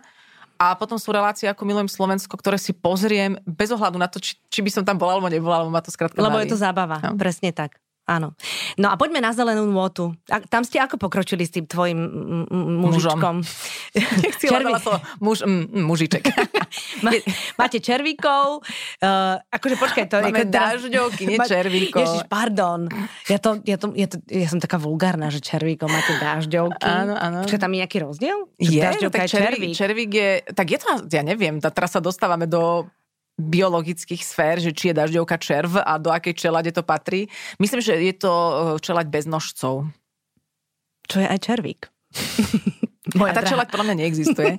A 0.61 0.77
potom 0.77 1.01
sú 1.01 1.09
relácie 1.09 1.49
ako 1.49 1.65
Milujem 1.65 1.89
Slovensko, 1.89 2.37
ktoré 2.37 2.61
si 2.61 2.69
pozriem 2.69 3.33
bez 3.49 3.73
ohľadu 3.73 3.97
na 3.97 4.05
to, 4.05 4.21
či, 4.21 4.37
či 4.45 4.61
by 4.61 4.69
som 4.69 4.83
tam 4.85 5.01
bola 5.01 5.17
alebo 5.17 5.25
nebola, 5.25 5.65
lebo 5.65 5.73
ma 5.73 5.81
to 5.81 5.89
skrátka 5.89 6.21
Lebo 6.21 6.37
baví. 6.37 6.45
je 6.45 6.53
to 6.53 6.61
zábava, 6.61 7.01
no. 7.01 7.17
presne 7.17 7.49
tak. 7.49 7.81
Áno. 8.11 8.35
No 8.75 8.91
a 8.91 8.99
poďme 8.99 9.23
na 9.23 9.31
zelenú 9.31 9.63
nôtu. 9.71 10.11
A 10.27 10.43
tam 10.43 10.67
ste 10.67 10.83
ako 10.83 10.99
pokročili 10.99 11.47
s 11.47 11.55
tým 11.55 11.63
tvojim 11.63 11.95
mužičkom? 12.51 13.39
Červi... 14.51 14.73
to 14.83 14.93
muž, 15.23 15.47
m, 15.47 15.71
mužiček. 15.87 16.27
Máte 17.59 17.79
červíkov. 17.79 18.67
Uh, 18.99 19.39
akože 19.47 19.75
počkaj, 19.79 20.05
to 20.11 20.19
Máme 20.19 20.43
je... 20.43 20.51
dažďovky, 20.51 21.23
nie 21.23 21.39
červíkov. 21.55 22.03
Ježiš, 22.03 22.27
pardon. 22.27 22.91
Ja, 23.31 23.39
to, 23.39 23.63
ja, 23.63 23.79
to, 23.79 23.95
ja, 23.95 24.07
to, 24.11 24.19
ja 24.27 24.47
som 24.51 24.59
taká 24.59 24.75
vulgárna, 24.75 25.31
že 25.31 25.39
červíkov 25.39 25.87
máte 25.87 26.11
dažďovky. 26.19 26.83
Áno, 26.83 27.15
áno. 27.15 27.47
Počkaj, 27.47 27.61
tam 27.63 27.71
je 27.71 27.79
nejaký 27.79 27.97
rozdiel? 28.03 28.37
je, 28.59 28.83
no, 28.83 29.07
tak 29.07 29.31
červík, 29.31 29.71
červík 29.71 30.11
je... 30.11 30.29
Tak 30.51 30.67
je 30.67 30.77
to, 30.83 30.89
ja 31.07 31.23
neviem, 31.23 31.63
teraz 31.63 31.95
sa 31.95 32.03
dostávame 32.03 32.43
do 32.43 32.91
biologických 33.41 34.21
sfér, 34.21 34.61
že 34.61 34.71
či 34.71 34.93
je 34.93 34.99
dažďovka 35.01 35.37
červ 35.41 35.81
a 35.81 35.97
do 35.97 36.13
akej 36.13 36.37
čelade 36.37 36.69
to 36.69 36.85
patrí. 36.85 37.25
Myslím, 37.57 37.81
že 37.81 37.97
je 37.97 38.13
to 38.13 38.33
eh, 38.33 38.53
čelať 38.77 39.05
bez 39.09 39.25
nožcov. 39.25 39.89
Čo 41.09 41.17
je 41.19 41.27
aj 41.27 41.39
červík. 41.41 41.81
Moja 43.17 43.33
a 43.33 43.37
tá 43.37 43.43
čelať 43.43 43.67
podľa 43.73 43.91
mňa 43.91 43.95
neexistuje. 43.97 44.53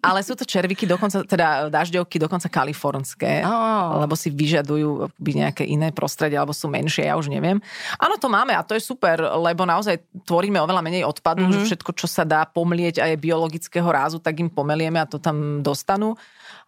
Ale 0.00 0.24
sú 0.24 0.34
to 0.34 0.42
červíky, 0.42 0.88
dokonca, 0.88 1.22
teda 1.22 1.68
dažďovky, 1.70 2.18
dokonca 2.18 2.48
kalifornské, 2.50 3.44
oh. 3.44 4.02
lebo 4.02 4.18
si 4.18 4.32
vyžadujú 4.32 5.12
by 5.14 5.30
nejaké 5.44 5.68
iné 5.68 5.92
prostredie, 5.94 6.40
alebo 6.40 6.56
sú 6.56 6.66
menšie, 6.66 7.06
ja 7.06 7.14
už 7.14 7.30
neviem. 7.30 7.60
Áno, 8.00 8.16
to 8.18 8.26
máme 8.26 8.56
a 8.56 8.64
to 8.64 8.74
je 8.74 8.82
super, 8.82 9.20
lebo 9.20 9.68
naozaj 9.68 10.00
tvoríme 10.26 10.58
oveľa 10.58 10.82
menej 10.82 11.04
odpadu, 11.06 11.46
mm-hmm. 11.46 11.54
že 11.60 11.76
všetko, 11.76 11.90
čo 11.92 12.06
sa 12.10 12.24
dá 12.26 12.42
pomlieť 12.48 13.04
a 13.04 13.12
je 13.12 13.20
biologického 13.20 13.86
rázu, 13.86 14.18
tak 14.18 14.40
im 14.40 14.50
pomelieme 14.50 14.98
a 14.98 15.06
to 15.06 15.20
tam 15.20 15.60
dostanú 15.62 16.16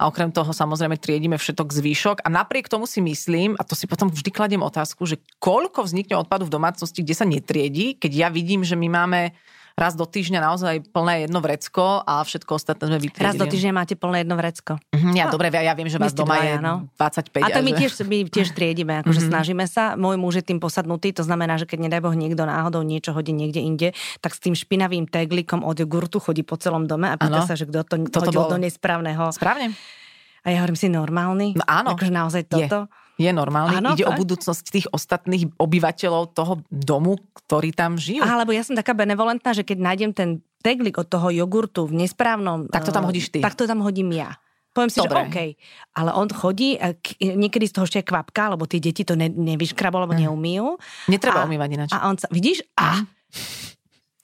a 0.01 0.09
okrem 0.09 0.33
toho 0.33 0.49
samozrejme 0.57 0.97
triedíme 0.97 1.37
všetok 1.37 1.69
zvýšok 1.77 2.17
a 2.25 2.29
napriek 2.33 2.73
tomu 2.73 2.89
si 2.89 3.05
myslím, 3.05 3.53
a 3.61 3.63
to 3.69 3.77
si 3.77 3.85
potom 3.85 4.09
vždy 4.09 4.33
kladiem 4.33 4.65
otázku, 4.65 5.05
že 5.05 5.21
koľko 5.37 5.85
vznikne 5.85 6.17
odpadu 6.17 6.49
v 6.49 6.57
domácnosti, 6.57 7.05
kde 7.05 7.13
sa 7.13 7.29
netriedi, 7.29 8.01
keď 8.01 8.13
ja 8.17 8.29
vidím, 8.33 8.65
že 8.65 8.81
my 8.81 8.89
máme 8.89 9.37
raz 9.81 9.97
do 9.97 10.05
týždňa 10.05 10.45
naozaj 10.45 10.93
plné 10.93 11.25
jedno 11.25 11.40
vrecko 11.40 12.05
a 12.05 12.21
všetko 12.21 12.61
ostatné 12.61 12.85
sme 12.93 12.99
vytriedili. 13.01 13.29
Raz 13.33 13.40
do 13.40 13.49
týždňa 13.49 13.73
máte 13.73 13.97
plné 13.97 14.29
jedno 14.29 14.37
vrecko. 14.37 14.77
Mm-hmm, 14.93 15.14
ja 15.16 15.25
no, 15.25 15.33
dobre, 15.33 15.49
ja, 15.49 15.64
ja 15.64 15.73
viem, 15.73 15.88
že 15.88 15.97
vás 15.97 16.12
doma 16.12 16.37
dvaja, 16.37 16.53
je 16.53 16.57
no. 16.61 16.75
25. 17.01 17.40
A 17.40 17.49
to 17.49 17.61
my 17.64 17.73
tiež, 17.73 17.93
my 18.05 18.19
tiež 18.29 18.49
triedime, 18.53 19.01
akože 19.01 19.25
mm-hmm. 19.25 19.33
snažíme 19.33 19.64
sa. 19.64 19.97
Môj 19.97 20.21
muž 20.21 20.45
je 20.45 20.53
tým 20.53 20.61
posadnutý, 20.61 21.16
to 21.16 21.25
znamená, 21.25 21.57
že 21.57 21.64
keď 21.64 21.88
nedaj 21.88 22.05
Boh 22.05 22.12
niekto 22.12 22.45
náhodou 22.45 22.85
niečo 22.85 23.16
hodí 23.16 23.33
niekde 23.33 23.64
inde, 23.64 23.88
tak 24.21 24.37
s 24.37 24.45
tým 24.45 24.53
špinavým 24.53 25.09
teglikom 25.09 25.64
od 25.64 25.81
jogurtu 25.81 26.21
chodí 26.21 26.45
po 26.45 26.61
celom 26.61 26.85
dome 26.85 27.09
a 27.09 27.16
pýta 27.16 27.40
ano. 27.40 27.49
sa, 27.49 27.57
že 27.57 27.64
kto 27.64 27.81
to 27.88 27.97
kto 28.12 28.19
hodil 28.21 28.37
to 28.37 28.40
bol? 28.45 28.53
do 28.53 28.59
nesprávneho. 28.61 29.33
Správne. 29.33 29.73
A 30.45 30.53
ja 30.53 30.64
hovorím 30.64 30.77
si 30.77 30.88
normálny. 30.93 31.57
No 31.57 31.64
áno. 31.64 31.97
Akože 31.97 32.12
naozaj 32.12 32.43
toto. 32.49 32.88
Je. 32.88 33.09
Je 33.21 33.29
normálny. 33.37 33.85
Áno, 33.85 33.93
Ide 33.93 34.09
fakt? 34.09 34.17
o 34.17 34.21
budúcnosť 34.25 34.65
tých 34.73 34.87
ostatných 34.89 35.53
obyvateľov 35.61 36.33
toho 36.33 36.65
domu, 36.73 37.21
ktorí 37.37 37.77
tam 37.77 38.01
žijú. 38.01 38.25
Aha, 38.25 38.41
lebo 38.41 38.57
ja 38.57 38.65
som 38.65 38.73
taká 38.73 38.97
benevolentná, 38.97 39.53
že 39.53 39.61
keď 39.61 39.79
nájdem 39.85 40.11
ten 40.17 40.29
teglik 40.65 40.97
od 40.97 41.05
toho 41.05 41.29
jogurtu 41.29 41.85
v 41.85 42.01
nesprávnom... 42.01 42.73
Tak 42.73 42.89
to 42.89 42.97
tam 42.97 43.05
hodíš 43.05 43.29
ty. 43.29 43.45
Tak 43.45 43.61
to 43.61 43.69
tam 43.69 43.85
hodím 43.85 44.17
ja. 44.17 44.41
Poviem 44.73 44.89
si, 44.89 45.03
Dobre. 45.03 45.11
že 45.11 45.21
OK. 45.27 45.39
Ale 45.99 46.11
on 46.17 46.29
chodí, 46.31 46.79
niekedy 47.21 47.69
z 47.69 47.75
toho 47.77 47.85
ešte 47.85 48.01
je 48.01 48.07
kvapka, 48.07 48.55
lebo 48.55 48.65
tie 48.71 48.79
deti 48.79 49.03
to 49.03 49.19
ne, 49.19 49.27
nevyškrabol, 49.27 50.07
alebo 50.07 50.15
mm. 50.15 50.23
neumýjú. 50.25 50.67
Netreba 51.11 51.43
a, 51.43 51.47
umývať 51.51 51.69
ináč. 51.75 51.91
A 51.91 52.07
on 52.09 52.17
sa, 52.17 52.31
vidíš? 52.33 52.65
A, 52.79 53.05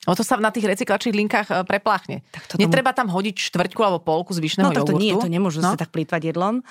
O 0.07 0.15
to 0.15 0.23
sa 0.23 0.39
na 0.39 0.55
tých 0.55 0.71
recyklačných 0.71 1.19
linkách 1.19 1.49
e, 1.51 1.55
prepláchne. 1.67 2.23
Tak 2.31 2.55
tomu... 2.55 2.63
Netreba 2.63 2.95
tam 2.95 3.11
hodiť 3.11 3.51
štvrťku 3.51 3.81
alebo 3.83 3.99
polku 3.99 4.31
zvyšného 4.39 4.71
no, 4.71 4.75
jogurtu. 4.79 4.95
No 4.95 4.99
to 4.99 5.03
nie, 5.03 5.13
to 5.19 5.27
nemôžu 5.27 5.59
no? 5.59 5.75
sa 5.75 5.79
tak 5.83 5.91
plýtvať 5.91 6.31
jedlom. 6.31 6.63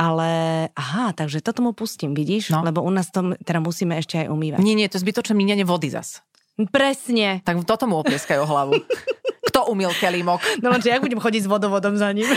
Ale 0.00 0.30
aha, 0.72 1.12
takže 1.12 1.44
toto 1.44 1.60
mu 1.60 1.76
pustím, 1.76 2.16
vidíš? 2.16 2.50
No. 2.50 2.64
Lebo 2.64 2.80
u 2.82 2.90
nás 2.90 3.12
to 3.12 3.36
teda 3.44 3.60
musíme 3.60 3.96
ešte 4.00 4.24
aj 4.24 4.32
umývať. 4.32 4.60
Nie, 4.64 4.76
nie, 4.76 4.88
to 4.88 4.96
je 4.98 5.04
zbytočné 5.04 5.36
míňanie 5.36 5.64
vody 5.68 5.92
zas. 5.92 6.24
Presne. 6.68 7.40
Tak 7.44 7.64
toto 7.64 7.88
mu 7.88 8.00
oplieskajú 8.00 8.44
hlavu. 8.44 8.76
Kto 9.42 9.66
umil 9.66 9.90
kelímok? 9.98 10.38
No 10.62 10.70
lenže 10.70 10.94
ja 10.94 11.02
budem 11.02 11.18
chodiť 11.18 11.42
s 11.44 11.48
vodovodom 11.50 11.98
za 11.98 12.14
ním. 12.14 12.30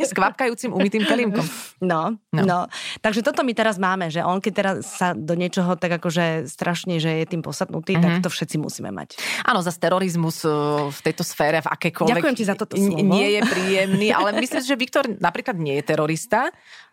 S 0.00 0.16
kvapkajúcim 0.16 0.72
umytým 0.72 1.04
kelímkom. 1.04 1.44
No, 1.84 2.16
no, 2.32 2.42
no. 2.44 2.60
Takže 3.04 3.20
toto 3.20 3.44
my 3.44 3.52
teraz 3.52 3.76
máme, 3.76 4.08
že 4.08 4.24
on 4.24 4.40
keď 4.40 4.52
teraz 4.52 4.74
sa 4.88 5.12
do 5.12 5.36
niečoho 5.36 5.76
tak 5.76 6.00
akože 6.00 6.48
strašne, 6.48 6.96
že 6.96 7.20
je 7.20 7.26
tým 7.28 7.44
posadnutý, 7.44 7.96
mm-hmm. 7.96 8.04
tak 8.04 8.12
mhm. 8.20 8.22
to 8.24 8.30
všetci 8.32 8.56
musíme 8.56 8.88
mať. 8.88 9.20
Áno, 9.44 9.60
za 9.60 9.72
terorizmus 9.76 10.40
e, 10.44 10.52
v 10.88 11.00
tejto 11.04 11.24
sfére, 11.24 11.60
v 11.60 11.68
akékoľvek... 11.68 12.16
Ďakujem 12.16 12.36
ti 12.36 12.44
za 12.48 12.56
toto 12.56 12.74
slovo. 12.76 13.04
Nie 13.04 13.36
je 13.36 13.40
príjemný, 13.44 14.08
ale 14.12 14.32
myslím, 14.40 14.64
že 14.64 14.74
Viktor 14.80 15.04
napríklad 15.20 15.60
nie 15.60 15.76
je 15.80 15.84
terorista 15.84 16.48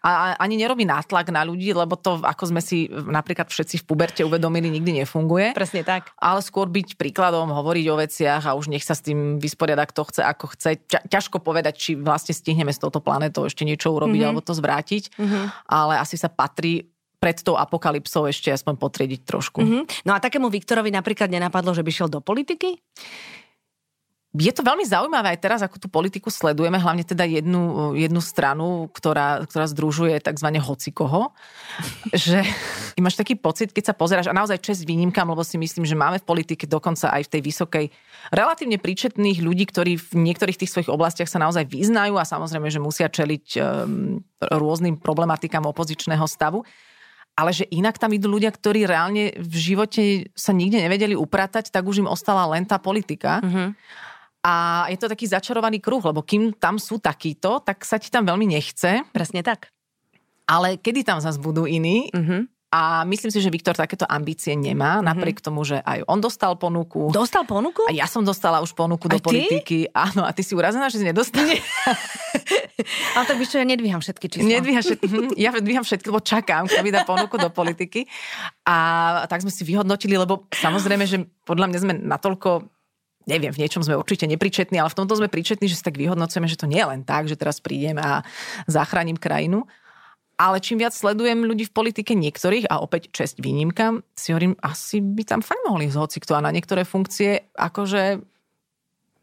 a 0.08 0.40
ani 0.40 0.56
nerobí 0.56 0.88
nátlak 0.88 1.36
na 1.36 1.44
ľudí, 1.44 1.76
lebo 1.76 2.00
to, 2.00 2.24
ako 2.24 2.56
sme 2.56 2.64
si 2.64 2.88
napríklad 2.88 3.52
všetci 3.52 3.84
v 3.84 3.88
puberte 3.88 4.22
uvedomili, 4.24 4.72
nikdy 4.72 5.04
nefunguje. 5.04 5.52
Presne 5.52 5.84
tak. 5.84 6.16
Ale 6.16 6.40
skôr 6.40 6.72
byť 6.72 6.96
príkladom, 6.96 7.52
hovoriť 7.52 7.86
o 7.92 8.00
veciach 8.00 8.44
a 8.48 8.56
už 8.56 8.72
nech 8.72 8.88
sa 8.88 8.96
s 8.96 9.04
tým 9.04 9.36
vysporiada, 9.36 9.84
kto 9.84 10.08
chce, 10.08 10.22
ako 10.24 10.56
chce. 10.56 10.80
ťažko 10.88 11.44
povedať, 11.44 11.76
či 11.76 11.92
vlastne 12.00 12.32
stihneme 12.32 12.72
s 12.72 12.80
touto 12.80 13.04
planetou 13.04 13.44
ešte 13.44 13.68
niečo 13.68 13.92
urobiť 13.92 14.16
mm-hmm. 14.16 14.30
alebo 14.32 14.48
to 14.48 14.56
zvrátiť, 14.56 15.20
mm-hmm. 15.20 15.46
ale 15.68 16.00
asi 16.00 16.16
sa 16.16 16.32
patrí 16.32 16.88
pred 17.18 17.44
tou 17.44 17.58
apokalypsou 17.58 18.30
ešte 18.30 18.54
aspoň 18.54 18.78
potriediť 18.80 19.22
trošku. 19.28 19.60
Mm-hmm. 19.60 19.84
No 20.08 20.16
a 20.16 20.22
takému 20.24 20.48
Viktorovi 20.48 20.94
napríklad 20.94 21.28
nenapadlo, 21.28 21.74
že 21.76 21.84
by 21.84 21.92
šiel 21.92 22.08
do 22.08 22.22
politiky? 22.24 22.78
Je 24.38 24.54
to 24.54 24.62
veľmi 24.62 24.86
zaujímavé 24.86 25.34
aj 25.34 25.40
teraz, 25.42 25.60
ako 25.66 25.82
tú 25.82 25.88
politiku 25.90 26.30
sledujeme, 26.30 26.78
hlavne 26.78 27.02
teda 27.02 27.26
jednu, 27.26 27.96
jednu 27.98 28.22
stranu, 28.22 28.86
ktorá, 28.94 29.42
ktorá 29.50 29.66
združuje 29.66 30.20
tzv. 30.22 30.48
hocikoho, 30.62 31.34
že 32.14 32.46
máš 33.02 33.18
taký 33.18 33.34
pocit, 33.34 33.74
keď 33.74 33.92
sa 33.92 33.98
pozeráš, 33.98 34.30
a 34.30 34.38
naozaj 34.38 34.62
čest 34.62 34.86
výnimkám, 34.86 35.26
lebo 35.26 35.42
si 35.42 35.58
myslím, 35.58 35.88
že 35.88 35.98
máme 35.98 36.22
v 36.22 36.28
politike 36.28 36.70
dokonca 36.70 37.10
aj 37.10 37.26
v 37.26 37.32
tej 37.34 37.42
vysokej, 37.42 37.86
relatívne 38.30 38.78
príčetných 38.78 39.42
ľudí, 39.42 39.66
ktorí 39.70 39.98
v 39.98 40.12
niektorých 40.28 40.60
tých 40.60 40.72
svojich 40.72 40.92
oblastiach 40.92 41.32
sa 41.32 41.42
naozaj 41.42 41.66
vyznajú 41.66 42.20
a 42.20 42.28
samozrejme, 42.28 42.68
že 42.68 42.84
musia 42.84 43.08
čeliť 43.08 43.46
um, 43.58 44.20
rôznym 44.44 45.00
problematikám 45.00 45.66
opozičného 45.66 46.28
stavu 46.28 46.68
ale 47.38 47.54
že 47.54 47.70
inak 47.70 48.02
tam 48.02 48.10
idú 48.18 48.34
ľudia, 48.34 48.50
ktorí 48.50 48.90
reálne 48.90 49.30
v 49.38 49.56
živote 49.56 50.34
sa 50.34 50.50
nikde 50.58 50.82
nevedeli 50.82 51.14
upratať, 51.14 51.70
tak 51.70 51.86
už 51.86 52.02
im 52.02 52.10
ostala 52.10 52.50
len 52.50 52.66
tá 52.66 52.82
politika. 52.82 53.38
Mm-hmm. 53.46 53.68
A 54.48 54.88
je 54.88 54.96
to 54.96 55.12
taký 55.12 55.28
začarovaný 55.28 55.84
kruh, 55.84 56.00
lebo 56.00 56.24
kým 56.24 56.56
tam 56.56 56.80
sú 56.80 57.04
takíto, 57.04 57.60
tak 57.60 57.84
sa 57.84 58.00
ti 58.00 58.08
tam 58.08 58.24
veľmi 58.24 58.48
nechce. 58.48 59.04
Presne 59.12 59.44
tak. 59.44 59.76
Ale 60.48 60.80
kedy 60.80 61.04
tam 61.04 61.20
zase 61.20 61.36
budú 61.36 61.68
iní? 61.68 62.08
Uh-huh. 62.16 62.48
A 62.72 63.04
myslím 63.04 63.28
si, 63.28 63.44
že 63.44 63.52
Viktor 63.52 63.76
takéto 63.76 64.08
ambície 64.08 64.56
nemá, 64.56 65.00
uh-huh. 65.00 65.08
napriek 65.12 65.44
tomu, 65.44 65.68
že 65.68 65.84
aj 65.84 66.08
on 66.08 66.24
dostal 66.24 66.56
ponuku. 66.56 67.12
Dostal 67.12 67.44
ponuku? 67.44 67.84
A 67.88 67.92
ja 67.92 68.08
som 68.08 68.24
dostala 68.24 68.64
už 68.64 68.72
ponuku 68.72 69.12
aj 69.12 69.14
do 69.16 69.20
ty? 69.20 69.28
politiky. 69.28 69.78
Áno, 69.92 70.24
a 70.24 70.32
ty 70.32 70.48
si 70.48 70.56
urazená, 70.56 70.88
že 70.88 71.04
si 71.04 71.06
nedostane. 71.08 71.60
Ale 73.20 73.28
tak 73.28 73.36
víš 73.36 73.52
čo, 73.52 73.60
ja 73.60 73.68
nedvíham 73.68 74.00
všetky 74.00 74.32
čísla. 74.32 74.48
Nedvíham 74.48 74.80
všetky, 74.80 75.08
hm, 75.12 75.32
ja 75.36 75.52
dvíham 75.60 75.84
všetky, 75.84 76.08
lebo 76.08 76.24
čakám, 76.24 76.72
kto 76.72 76.80
mi 76.88 76.96
dá 76.96 77.04
ponuku 77.04 77.36
do 77.36 77.52
politiky. 77.52 78.08
A 78.64 78.78
tak 79.28 79.44
sme 79.44 79.52
si 79.52 79.68
vyhodnotili, 79.68 80.16
lebo 80.16 80.48
samozrejme, 80.56 81.04
že 81.04 81.28
podľa 81.44 81.68
mňa 81.68 81.80
sme 81.84 81.94
natoľko 82.00 82.77
neviem, 83.28 83.52
v 83.52 83.62
niečom 83.62 83.84
sme 83.84 84.00
určite 84.00 84.26
nepričetní, 84.26 84.80
ale 84.80 84.90
v 84.90 84.98
tomto 85.04 85.20
sme 85.20 85.28
pričetní, 85.28 85.68
že 85.68 85.78
si 85.78 85.84
tak 85.84 86.00
vyhodnocujeme, 86.00 86.48
že 86.48 86.58
to 86.58 86.66
nie 86.66 86.80
je 86.80 86.88
len 86.88 87.04
tak, 87.04 87.28
že 87.28 87.36
teraz 87.36 87.60
prídem 87.60 88.00
a 88.00 88.24
zachránim 88.66 89.20
krajinu. 89.20 89.68
Ale 90.38 90.62
čím 90.62 90.82
viac 90.82 90.94
sledujem 90.94 91.50
ľudí 91.50 91.66
v 91.66 91.76
politike 91.76 92.14
niektorých, 92.14 92.70
a 92.70 92.80
opäť 92.80 93.10
čest 93.10 93.42
výnimkám, 93.42 94.06
si 94.14 94.32
hovorím, 94.32 94.54
asi 94.62 95.02
by 95.02 95.26
tam 95.26 95.42
fajn 95.42 95.62
mohli 95.66 95.90
ísť 95.90 95.98
hocikto 95.98 96.38
a 96.38 96.46
na 96.46 96.54
niektoré 96.54 96.86
funkcie, 96.86 97.52
akože 97.58 98.22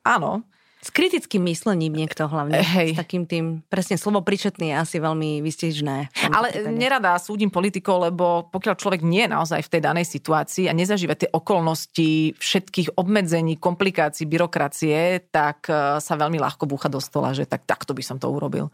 áno, 0.04 0.44
s 0.84 0.92
kritickým 0.92 1.48
myslením 1.48 1.96
niekto 1.96 2.28
hlavne. 2.28 2.60
Hej. 2.60 2.92
S 2.92 3.00
takým 3.00 3.24
tým, 3.24 3.64
presne 3.72 3.96
slovo 3.96 4.20
pričetný 4.20 4.68
je 4.68 4.76
asi 4.76 4.96
veľmi 5.00 5.40
vystižné. 5.40 6.12
Ale 6.28 6.52
nerada 6.76 7.16
súdim 7.16 7.48
politikov, 7.48 8.04
lebo 8.04 8.52
pokiaľ 8.52 8.74
človek 8.76 9.00
nie 9.00 9.24
je 9.24 9.32
naozaj 9.32 9.64
v 9.64 9.72
tej 9.72 9.80
danej 9.80 10.06
situácii 10.12 10.68
a 10.68 10.76
nezažíva 10.76 11.16
tie 11.16 11.32
okolnosti 11.32 12.36
všetkých 12.36 13.00
obmedzení, 13.00 13.56
komplikácií, 13.56 14.28
byrokracie, 14.28 15.24
tak 15.32 15.72
e, 15.72 16.04
sa 16.04 16.14
veľmi 16.20 16.36
ľahko 16.36 16.68
búcha 16.68 16.92
do 16.92 17.00
stola, 17.00 17.32
že 17.32 17.48
tak 17.48 17.64
takto 17.64 17.96
by 17.96 18.04
som 18.04 18.20
to 18.20 18.28
urobil. 18.28 18.68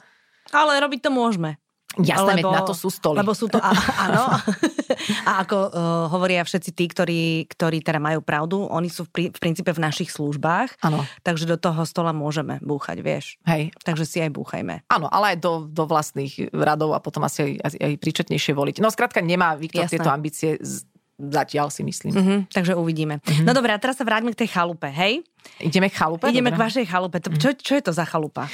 Ale 0.50 0.82
robiť 0.82 1.06
to 1.06 1.10
môžeme. 1.14 1.62
Jasné, 1.98 2.38
lebo, 2.38 2.54
na 2.54 2.62
to 2.62 2.70
sú 2.70 2.86
stoly. 2.86 3.18
Lebo 3.18 3.34
sú 3.34 3.50
to, 3.50 3.58
a, 3.58 3.74
áno. 4.06 4.22
A 5.26 5.46
ako 5.46 5.58
uh, 5.70 5.70
hovoria 6.10 6.42
všetci 6.42 6.70
tí, 6.74 6.84
ktorí, 6.90 7.22
ktorí 7.50 7.82
teda 7.82 8.02
majú 8.02 8.22
pravdu, 8.22 8.66
oni 8.66 8.90
sú 8.90 9.06
v, 9.06 9.10
prí, 9.10 9.24
v 9.30 9.38
princípe 9.38 9.70
v 9.70 9.80
našich 9.82 10.10
službách. 10.10 10.82
Áno. 10.82 11.06
Takže 11.22 11.46
do 11.46 11.56
toho 11.58 11.82
stola 11.86 12.10
môžeme 12.10 12.58
búchať, 12.62 12.98
vieš. 13.02 13.38
Hej. 13.46 13.74
Takže 13.82 14.04
si 14.06 14.18
aj 14.22 14.30
búchajme. 14.34 14.86
Áno, 14.90 15.06
ale 15.10 15.34
aj 15.34 15.38
do, 15.42 15.52
do 15.66 15.84
vlastných 15.86 16.50
radov 16.50 16.94
a 16.94 17.02
potom 17.02 17.22
asi 17.26 17.58
aj, 17.58 17.70
aj, 17.70 17.72
aj 17.78 17.92
príčetnejšie 18.02 18.52
voliť. 18.54 18.76
No 18.82 18.90
skrátka 18.90 19.22
nemá 19.22 19.54
Viktor 19.54 19.86
tieto 19.86 20.10
ambície 20.10 20.58
z, 20.58 20.86
zatiaľ 21.20 21.68
si 21.68 21.84
myslím. 21.84 22.12
Uh-huh, 22.16 22.38
takže 22.48 22.72
uvidíme. 22.74 23.20
Uh-huh. 23.20 23.44
No 23.44 23.52
dobré, 23.52 23.76
a 23.76 23.78
teraz 23.78 24.00
sa 24.00 24.08
vráťme 24.08 24.32
k 24.32 24.46
tej 24.46 24.50
chalupe, 24.50 24.88
hej? 24.88 25.20
Ideme 25.60 25.92
k 25.92 25.94
chalupe? 25.94 26.26
Ideme 26.32 26.50
dobré. 26.50 26.58
k 26.58 26.64
vašej 26.66 26.86
chalupe. 26.88 27.16
To, 27.20 27.28
čo, 27.36 27.48
čo 27.54 27.72
je 27.76 27.82
to 27.84 27.92
za 27.92 28.08
chalupa? 28.08 28.48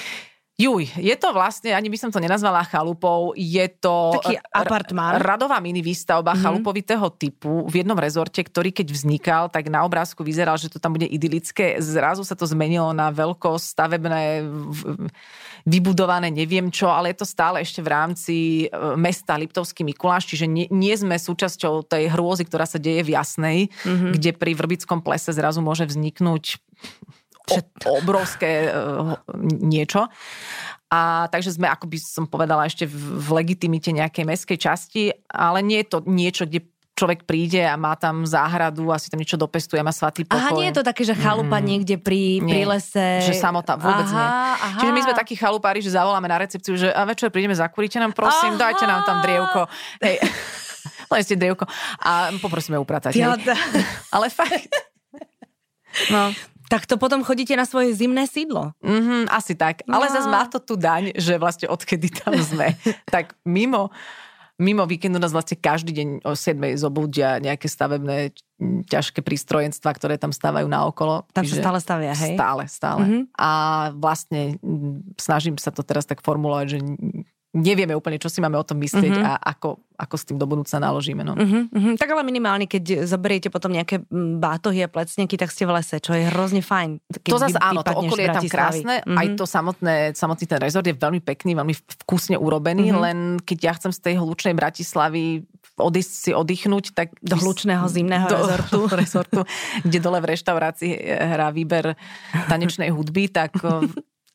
Juj, 0.57 0.89
je 0.97 1.13
to 1.21 1.37
vlastne, 1.37 1.77
ani 1.77 1.93
by 1.93 2.01
som 2.01 2.09
to 2.09 2.17
nenazvala 2.17 2.65
chalupou, 2.65 3.37
je 3.37 3.61
to 3.77 4.17
Taký 4.25 4.41
apartmán. 4.57 5.21
radová 5.21 5.61
mini 5.61 5.85
výstavba 5.85 6.33
mm-hmm. 6.33 6.45
chalupovitého 6.49 7.07
typu 7.13 7.69
v 7.69 7.85
jednom 7.85 8.01
rezorte, 8.01 8.41
ktorý 8.41 8.73
keď 8.73 8.89
vznikal, 8.89 9.43
tak 9.53 9.69
na 9.69 9.85
obrázku 9.85 10.25
vyzeral, 10.25 10.57
že 10.57 10.73
to 10.73 10.81
tam 10.81 10.97
bude 10.97 11.05
idylické. 11.05 11.77
Zrazu 11.85 12.25
sa 12.25 12.33
to 12.33 12.49
zmenilo 12.49 12.97
na 12.97 13.13
veľko 13.13 13.61
stavebné 13.61 14.49
vybudované 15.69 16.33
neviem 16.33 16.73
čo, 16.73 16.89
ale 16.89 17.13
je 17.13 17.21
to 17.21 17.29
stále 17.29 17.61
ešte 17.61 17.85
v 17.85 17.93
rámci 17.93 18.37
e, 18.65 18.67
mesta 18.97 19.37
Liptovský 19.37 19.85
Mikuláš, 19.85 20.25
čiže 20.25 20.49
nie, 20.49 20.73
nie 20.73 20.97
sme 20.97 21.21
súčasťou 21.21 21.85
tej 21.85 22.09
hrôzy, 22.09 22.49
ktorá 22.49 22.65
sa 22.65 22.81
deje 22.81 23.05
v 23.05 23.13
Jasnej, 23.13 23.59
mm-hmm. 23.69 24.11
kde 24.17 24.31
pri 24.33 24.57
Vrbickom 24.57 25.05
plese 25.05 25.37
zrazu 25.37 25.61
môže 25.61 25.85
vzniknúť 25.85 26.65
obrovské 27.87 28.71
uh, 28.71 29.15
niečo. 29.43 30.11
A 30.87 31.27
takže 31.31 31.59
sme, 31.59 31.67
ako 31.67 31.91
by 31.91 31.99
som 31.99 32.25
povedala, 32.31 32.67
ešte 32.67 32.87
v, 32.87 32.95
v 33.19 33.29
legitimite 33.43 33.91
nejakej 33.91 34.25
meskej 34.27 34.59
časti, 34.59 35.11
ale 35.27 35.63
nie 35.63 35.83
je 35.83 35.89
to 35.91 35.99
niečo, 36.07 36.47
kde 36.47 36.63
človek 36.97 37.29
príde 37.29 37.61
a 37.61 37.77
má 37.77 37.93
tam 37.93 38.25
záhradu 38.25 38.89
a 38.89 38.97
si 38.97 39.13
tam 39.13 39.21
niečo 39.21 39.37
dopestuje, 39.37 39.85
má 39.85 39.93
svatý 39.93 40.25
pokoj. 40.25 40.41
Aha, 40.41 40.57
nie 40.57 40.73
je 40.73 40.81
to 40.81 40.85
také, 40.87 41.05
že 41.05 41.13
chalupa 41.13 41.61
mm. 41.61 41.65
niekde 41.69 41.95
pri, 42.01 42.41
nie, 42.41 42.57
pri 42.57 42.63
lese. 42.65 43.09
Že 43.29 43.37
samota, 43.37 43.77
vôbec 43.77 44.09
aha, 44.09 44.17
nie. 44.17 44.29
Aha. 44.65 44.79
Čiže 44.81 44.93
my 44.97 45.01
sme 45.05 45.15
takí 45.15 45.35
chalupári, 45.37 45.85
že 45.85 45.93
zavoláme 45.93 46.25
na 46.25 46.41
recepciu, 46.41 46.73
že 46.81 46.89
a 46.89 47.05
večer 47.05 47.29
prídeme, 47.29 47.53
zakúrite 47.53 48.01
nám 48.01 48.17
prosím, 48.17 48.57
aha. 48.57 48.73
dajte 48.73 48.85
nám 48.89 49.05
tam 49.05 49.21
drievko. 49.21 49.69
Hej. 50.01 50.17
Len 51.13 51.21
ste 51.23 51.37
drievko. 51.37 51.69
A 52.01 52.33
poprosíme 52.41 52.81
upratať. 52.81 53.13
Ja, 53.13 53.37
Ale 54.17 54.33
fakt. 54.33 54.73
No. 56.09 56.33
Tak 56.67 56.87
to 56.87 56.99
potom 56.99 57.23
chodíte 57.23 57.55
na 57.55 57.63
svoje 57.63 57.95
zimné 57.95 58.27
sídlo. 58.27 58.75
Mm-hmm, 58.83 59.31
asi 59.31 59.55
tak. 59.55 59.87
No. 59.87 59.99
Ale 59.99 60.11
zase 60.11 60.29
má 60.29 60.45
to 60.51 60.59
tu 60.59 60.75
daň, 60.75 61.15
že 61.15 61.39
vlastne 61.39 61.71
odkedy 61.71 62.11
tam 62.11 62.35
sme. 62.51 62.75
tak 63.07 63.39
mimo, 63.47 63.95
mimo 64.59 64.83
víkendu 64.89 65.21
nás 65.21 65.31
vlastne 65.31 65.55
každý 65.55 65.93
deň 65.95 66.09
o 66.27 66.33
7 66.35 66.81
zobudia 66.81 67.39
nejaké 67.39 67.69
stavebné 67.71 68.35
ťažké 68.89 69.21
prístrojenstva, 69.21 69.91
ktoré 69.93 70.17
tam 70.17 70.33
stávajú 70.33 70.65
na 70.65 70.89
okolo. 70.89 71.29
Tam 71.37 71.45
sa 71.45 71.61
stále 71.61 71.79
stavia, 71.79 72.13
hej? 72.17 72.35
Stále, 72.35 72.63
stále. 72.67 73.03
Mm-hmm. 73.05 73.23
A 73.37 73.51
vlastne 73.93 74.57
snažím 75.21 75.61
sa 75.61 75.69
to 75.69 75.85
teraz 75.85 76.09
tak 76.09 76.25
formulovať, 76.25 76.67
že 76.67 76.79
nevieme 77.57 77.97
úplne, 77.97 78.21
čo 78.21 78.29
si 78.29 78.45
máme 78.45 78.61
o 78.61 78.65
tom 78.65 78.77
myslieť 78.77 79.17
mm-hmm. 79.17 79.27
a 79.27 79.33
ako, 79.57 79.81
ako 79.97 80.15
s 80.21 80.25
tým 80.29 80.37
do 80.37 80.45
budúca 80.45 80.77
naložíme. 80.77 81.25
No. 81.25 81.33
Mm-hmm. 81.33 81.97
Tak 81.97 82.13
ale 82.13 82.23
minimálne, 82.23 82.69
keď 82.69 83.09
zoberiete 83.09 83.49
potom 83.49 83.73
nejaké 83.73 84.05
bátohy 84.13 84.85
a 84.85 84.93
plecneky, 84.93 85.41
tak 85.41 85.49
ste 85.49 85.65
v 85.65 85.81
lese, 85.81 85.97
čo 85.99 86.13
je 86.13 86.29
hrozne 86.29 86.61
fajn. 86.61 87.01
to 87.25 87.41
zase 87.41 87.57
áno, 87.57 87.81
to 87.81 87.97
okolie 87.97 88.29
je 88.29 88.37
tam 88.37 88.45
krásne, 88.47 88.95
mm-hmm. 89.01 89.17
aj 89.17 89.27
to 89.41 89.45
samotné, 89.49 89.95
samotný 90.13 90.45
ten 90.45 90.61
rezort 90.61 90.85
je 90.85 90.95
veľmi 90.95 91.25
pekný, 91.25 91.57
veľmi 91.57 91.75
vkusne 92.05 92.37
urobený, 92.37 92.93
mm-hmm. 92.93 93.03
len 93.03 93.19
keď 93.41 93.59
ja 93.65 93.73
chcem 93.81 93.93
z 93.97 94.01
tej 94.05 94.15
hlučnej 94.21 94.53
Bratislavy 94.53 95.49
odísť 95.77 96.13
si 96.13 96.31
oddychnúť, 96.33 96.97
tak... 96.97 97.13
Do 97.21 97.37
hlučného 97.37 97.85
zimného 97.85 98.27
do, 98.33 98.37
rezortu. 98.41 98.79
rezortu, 99.05 99.41
kde 99.85 99.99
dole 100.01 100.19
v 100.25 100.27
reštaurácii 100.33 100.93
hrá 101.37 101.53
výber 101.53 101.95
tanečnej 102.49 102.89
hudby, 102.89 103.29
tak 103.29 103.61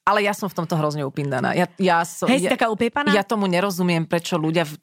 ale 0.01 0.25
ja 0.25 0.33
som 0.33 0.49
v 0.49 0.55
tomto 0.57 0.73
hrozne 0.77 1.05
upindaná. 1.05 1.53
Ja, 1.53 1.69
ja 1.77 2.01
som, 2.01 2.25
Hej, 2.25 2.49
ja, 2.49 2.51
taká 2.57 2.73
upiepaná? 2.73 3.13
Ja 3.13 3.21
tomu 3.21 3.45
nerozumiem, 3.45 4.09
prečo 4.09 4.35
ľudia 4.35 4.65
v, 4.65 4.73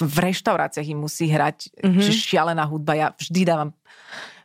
v 0.00 0.16
reštauráciách 0.32 0.88
im 0.88 1.04
musí 1.04 1.28
hrať 1.28 1.76
mm-hmm. 1.76 2.08
šialená 2.08 2.64
hudba. 2.64 2.92
Ja 2.96 3.08
vždy 3.12 3.40
dávam 3.44 3.70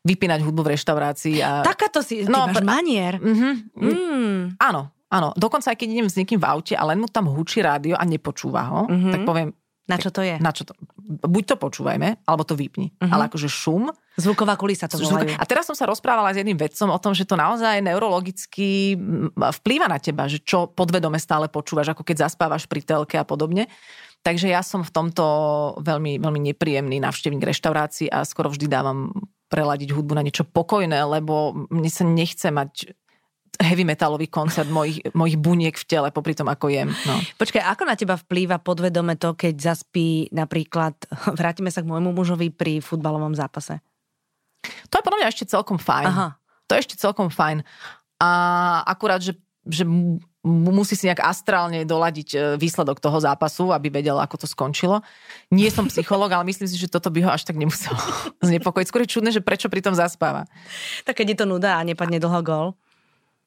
vypínať 0.04 0.40
hudbu 0.44 0.62
v 0.68 0.72
reštaurácii. 0.76 1.38
A... 1.44 1.64
Takáto 1.64 2.04
si, 2.04 2.28
no, 2.28 2.48
máš 2.48 2.64
manier. 2.64 3.20
Mm-hmm. 3.20 3.54
Mm. 3.76 4.40
Áno, 4.60 4.92
áno. 5.12 5.32
Dokonca 5.36 5.72
aj 5.72 5.78
keď 5.80 5.88
idem 5.96 6.08
s 6.12 6.16
niekým 6.20 6.40
v 6.40 6.48
aute 6.48 6.74
a 6.76 6.84
len 6.88 7.00
mu 7.00 7.08
tam 7.08 7.28
hučí 7.32 7.64
rádio 7.64 7.96
a 7.96 8.04
nepočúva 8.04 8.68
ho, 8.68 8.82
mm-hmm. 8.88 9.14
tak 9.16 9.22
poviem, 9.24 9.50
Na 9.88 9.96
čo 9.96 10.12
to 10.12 10.20
je? 10.20 10.36
Na 10.44 10.52
čo 10.52 10.68
to? 10.68 10.76
Buď 11.08 11.56
to 11.56 11.56
počúvajme, 11.56 12.28
alebo 12.28 12.44
to 12.44 12.60
vypni. 12.60 12.92
Uh-huh. 13.00 13.08
Ale 13.08 13.32
akože 13.32 13.48
šum. 13.48 13.88
Zvuková 14.20 14.60
kulisa 14.60 14.92
to 14.92 15.00
volajú. 15.00 15.32
A 15.40 15.48
teraz 15.48 15.64
som 15.64 15.80
sa 15.80 15.88
rozprávala 15.88 16.36
s 16.36 16.44
jedným 16.44 16.60
vedcom 16.60 16.92
o 16.92 17.00
tom, 17.00 17.16
že 17.16 17.24
to 17.24 17.40
naozaj 17.40 17.80
neurologicky 17.80 19.00
vplýva 19.40 19.88
na 19.88 20.04
teba, 20.04 20.28
že 20.28 20.44
čo 20.44 20.68
podvedome 20.68 21.16
stále 21.16 21.48
počúvaš, 21.48 21.96
ako 21.96 22.04
keď 22.04 22.28
zaspávaš 22.28 22.68
pri 22.68 22.84
telke 22.84 23.16
a 23.16 23.24
podobne. 23.24 23.72
Takže 24.28 24.52
ja 24.52 24.60
som 24.60 24.84
v 24.84 24.92
tomto 24.92 25.24
veľmi, 25.80 26.20
veľmi 26.20 26.52
nepríjemný 26.52 27.00
návštevník 27.00 27.48
reštaurácií 27.48 28.12
a 28.12 28.28
skoro 28.28 28.52
vždy 28.52 28.68
dávam 28.68 29.16
preladiť 29.48 29.96
hudbu 29.96 30.20
na 30.20 30.26
niečo 30.28 30.44
pokojné, 30.44 31.00
lebo 31.08 31.56
mne 31.72 31.88
sa 31.88 32.04
nechce 32.04 32.52
mať 32.52 32.92
heavy 33.58 33.88
metalový 33.88 34.28
koncert 34.28 34.68
mojich, 34.68 35.02
mojich 35.16 35.38
buniek 35.40 35.76
v 35.76 35.86
tele, 35.88 36.10
popri 36.12 36.36
tom, 36.36 36.52
ako 36.52 36.70
jem. 36.70 36.90
No. 37.08 37.16
Počkaj, 37.40 37.64
ako 37.64 37.84
na 37.88 37.96
teba 37.96 38.16
vplýva 38.20 38.60
podvedome 38.60 39.16
to, 39.16 39.34
keď 39.34 39.56
zaspí 39.58 40.28
napríklad, 40.36 40.94
vrátime 41.40 41.72
sa 41.72 41.82
k 41.82 41.90
môjmu 41.90 42.14
mužovi 42.14 42.54
pri 42.54 42.80
futbalovom 42.84 43.34
zápase? 43.34 43.80
To 44.92 45.00
je 45.00 45.04
podľa 45.06 45.20
mňa 45.24 45.32
ešte 45.32 45.46
celkom 45.48 45.80
fajn. 45.80 46.08
Aha. 46.08 46.28
To 46.68 46.72
je 46.76 46.84
ešte 46.84 47.00
celkom 47.00 47.32
fajn. 47.32 47.64
A 48.20 48.30
akurát, 48.84 49.24
že, 49.24 49.38
že 49.64 49.88
musí 50.48 50.96
si 50.96 51.06
nejak 51.06 51.22
astrálne 51.22 51.84
doladiť 51.84 52.30
e, 52.34 52.38
výsledok 52.56 53.04
toho 53.04 53.20
zápasu, 53.20 53.76
aby 53.76 53.92
vedel, 53.92 54.16
ako 54.18 54.44
to 54.44 54.48
skončilo. 54.48 55.04
Nie 55.52 55.68
som 55.70 55.92
psycholog, 55.92 56.32
ale 56.32 56.48
myslím 56.48 56.68
si, 56.72 56.80
že 56.80 56.88
toto 56.88 57.12
by 57.12 57.28
ho 57.28 57.30
až 57.36 57.44
tak 57.44 57.60
nemuselo 57.60 58.00
znepokojiť. 58.48 58.88
Skôr 58.88 59.04
je 59.04 59.14
čudné, 59.14 59.30
že 59.36 59.44
prečo 59.44 59.68
pri 59.68 59.84
tom 59.84 59.94
zaspáva. 59.94 60.48
Tak 61.04 61.20
keď 61.20 61.36
je 61.36 61.38
to 61.44 61.46
nuda 61.46 61.78
a 61.78 61.86
nepadne 61.86 62.18
dlho 62.18 62.42
gol. 62.42 62.66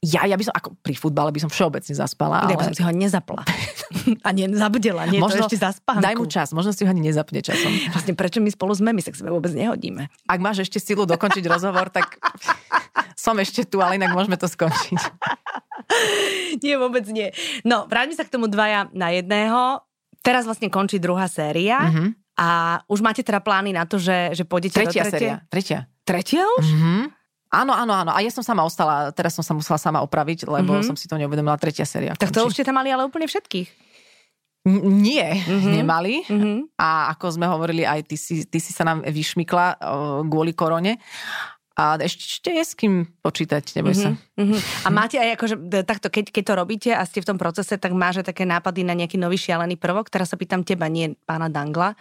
Ja, 0.00 0.24
ja 0.24 0.32
by 0.40 0.48
som, 0.48 0.56
ako 0.56 0.80
pri 0.80 0.96
futbale 0.96 1.28
by 1.28 1.44
som 1.44 1.52
všeobecne 1.52 1.92
zaspala. 1.92 2.40
Ale... 2.40 2.56
Ja 2.56 2.56
by 2.56 2.72
som 2.72 2.76
si 2.76 2.80
ho 2.80 2.88
nezapla. 2.88 3.44
a 4.26 4.28
nezabudela, 4.32 5.04
nie 5.04 5.20
možno, 5.20 5.44
to 5.44 5.52
ešte 5.52 5.60
zaspánku. 5.60 6.00
Daj 6.00 6.16
mu 6.16 6.24
čas, 6.24 6.56
možno 6.56 6.72
si 6.72 6.88
ho 6.88 6.90
ani 6.90 7.04
nezapne 7.04 7.44
časom. 7.44 7.68
Vlastne 7.92 8.16
prečo 8.16 8.40
my 8.40 8.48
spolu 8.48 8.72
sme, 8.72 8.96
my 8.96 9.04
sa 9.04 9.12
k 9.12 9.20
sebe 9.20 9.28
vôbec 9.28 9.52
nehodíme. 9.52 10.08
Ak 10.24 10.40
máš 10.40 10.64
ešte 10.64 10.80
silu 10.80 11.04
dokončiť 11.04 11.44
rozhovor, 11.44 11.92
tak 11.92 12.16
som 13.28 13.36
ešte 13.36 13.68
tu, 13.68 13.84
ale 13.84 14.00
inak 14.00 14.16
môžeme 14.16 14.40
to 14.40 14.48
skončiť. 14.48 15.00
nie, 16.64 16.80
vôbec 16.80 17.04
nie. 17.12 17.28
No, 17.68 17.84
vráťme 17.84 18.16
sa 18.16 18.24
k 18.24 18.32
tomu 18.32 18.48
dvaja 18.48 18.88
na 18.96 19.12
jedného. 19.12 19.84
Teraz 20.24 20.48
vlastne 20.48 20.72
končí 20.72 20.96
druhá 20.96 21.28
séria. 21.28 21.76
Mm-hmm. 21.76 22.08
A 22.40 22.48
už 22.88 23.04
máte 23.04 23.20
teda 23.20 23.44
plány 23.44 23.76
na 23.76 23.84
to, 23.84 24.00
že, 24.00 24.32
že 24.32 24.48
pôjdete 24.48 24.80
Tretia 24.80 25.04
do 25.04 25.12
tretie? 25.12 25.12
séria. 25.12 25.36
Tretia. 25.52 25.78
Tretia 26.08 26.42
už? 26.56 26.64
Mm-hmm. 26.64 27.19
Áno, 27.50 27.74
áno, 27.74 27.90
áno. 27.90 28.14
A 28.14 28.22
ja 28.22 28.30
som 28.30 28.46
sama 28.46 28.62
ostala, 28.62 29.10
teraz 29.10 29.34
som 29.34 29.42
sa 29.42 29.50
musela 29.50 29.74
sama 29.74 29.98
opraviť, 30.06 30.46
lebo 30.46 30.78
mm-hmm. 30.78 30.86
som 30.86 30.94
si 30.94 31.10
to 31.10 31.18
neuvedomila, 31.18 31.58
tretia 31.58 31.82
séria. 31.82 32.14
Tak 32.14 32.30
to 32.30 32.46
už 32.46 32.54
ste 32.54 32.62
tam 32.62 32.78
mali 32.78 32.94
ale 32.94 33.10
úplne 33.10 33.26
všetkých. 33.26 33.90
N- 34.70 35.02
nie, 35.02 35.26
mm-hmm. 35.26 35.72
nemali. 35.82 36.14
Mm-hmm. 36.30 36.78
A 36.78 37.10
ako 37.10 37.26
sme 37.34 37.50
hovorili, 37.50 37.82
aj 37.82 38.06
ty 38.06 38.14
si, 38.14 38.46
ty 38.46 38.62
si 38.62 38.70
sa 38.70 38.86
nám 38.86 39.02
vyšmykla 39.02 39.82
kvôli 40.30 40.54
korone. 40.54 41.02
A 41.74 41.98
ešte, 41.98 42.54
je 42.54 42.62
s 42.62 42.76
kým 42.78 43.08
počítať, 43.18 43.66
neboj 43.82 43.98
sa. 43.98 44.10
Mm-hmm. 44.14 44.86
A 44.86 44.88
máte 44.94 45.16
aj 45.18 45.34
akože, 45.34 45.56
takto, 45.82 46.06
keď, 46.06 46.30
keď 46.30 46.42
to 46.44 46.54
robíte 46.54 46.90
a 46.94 47.02
ste 47.02 47.24
v 47.24 47.34
tom 47.34 47.38
procese, 47.40 47.74
tak 47.80 47.90
máže 47.96 48.22
také 48.22 48.46
nápady 48.46 48.86
na 48.86 48.94
nejaký 48.94 49.18
nový 49.18 49.40
šialený 49.40 49.74
prvok? 49.74 50.06
Teraz 50.06 50.30
sa 50.30 50.38
pýtam 50.38 50.62
teba, 50.62 50.86
nie 50.86 51.18
pána 51.26 51.50
Dangla 51.50 51.98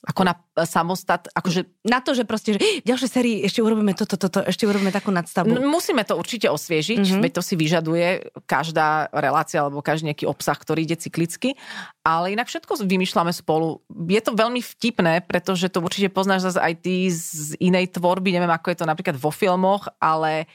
ako 0.00 0.22
na 0.24 0.32
e, 0.56 0.64
samostat, 0.64 1.28
akože... 1.36 1.84
Na 1.84 2.00
to, 2.00 2.16
že 2.16 2.24
proste, 2.24 2.56
že 2.56 2.60
v 2.60 2.88
ďalšej 2.88 3.10
sérii 3.10 3.36
ešte 3.44 3.60
urobíme 3.60 3.92
toto, 3.92 4.16
toto, 4.16 4.40
ešte 4.40 4.64
urobíme 4.64 4.88
takú 4.88 5.12
nadstavbu. 5.12 5.60
Musíme 5.60 6.08
to 6.08 6.16
určite 6.16 6.48
osviežiť, 6.48 7.04
mm-hmm. 7.04 7.20
veď 7.20 7.32
to 7.36 7.42
si 7.44 7.54
vyžaduje 7.60 8.32
každá 8.48 9.12
relácia 9.12 9.60
alebo 9.60 9.84
každý 9.84 10.12
nejaký 10.12 10.24
obsah, 10.24 10.56
ktorý 10.56 10.88
ide 10.88 10.96
cyklicky, 10.96 11.52
ale 12.00 12.32
inak 12.32 12.48
všetko 12.48 12.80
vymýšľame 12.80 13.32
spolu. 13.36 13.84
Je 14.08 14.20
to 14.24 14.32
veľmi 14.32 14.64
vtipné, 14.64 15.20
pretože 15.28 15.68
to 15.68 15.84
určite 15.84 16.08
poznáš 16.16 16.48
zase 16.48 16.60
aj 16.64 16.74
ty 16.80 17.12
z 17.12 17.60
inej 17.60 17.92
tvorby, 17.92 18.32
neviem 18.32 18.50
ako 18.50 18.72
je 18.72 18.78
to 18.80 18.88
napríklad 18.88 19.20
vo 19.20 19.28
filmoch, 19.28 19.84
ale 20.00 20.48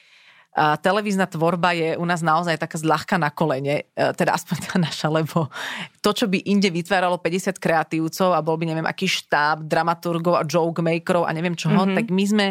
televízna 0.56 1.28
tvorba 1.28 1.76
je 1.76 2.00
u 2.00 2.06
nás 2.08 2.24
naozaj 2.24 2.56
taká 2.56 2.80
zľahka 2.80 3.20
na 3.20 3.28
kolene, 3.28 3.92
e, 3.92 4.04
teda 4.16 4.40
aspoň 4.40 4.58
tá 4.64 4.76
naša, 4.80 5.12
lebo 5.12 5.52
to, 6.00 6.16
čo 6.16 6.32
by 6.32 6.48
inde 6.48 6.72
vytváralo 6.72 7.20
50 7.20 7.60
kreatívcov 7.60 8.32
a 8.32 8.40
bol 8.40 8.56
by 8.56 8.72
neviem 8.72 8.88
aký 8.88 9.04
štáb, 9.04 9.68
dramaturgov 9.68 10.40
a 10.40 10.48
joke 10.48 10.80
makerov 10.80 11.28
a 11.28 11.36
neviem 11.36 11.60
čoho, 11.60 11.84
mm-hmm. 11.84 11.98
tak 12.00 12.08
my 12.08 12.24
sme 12.24 12.48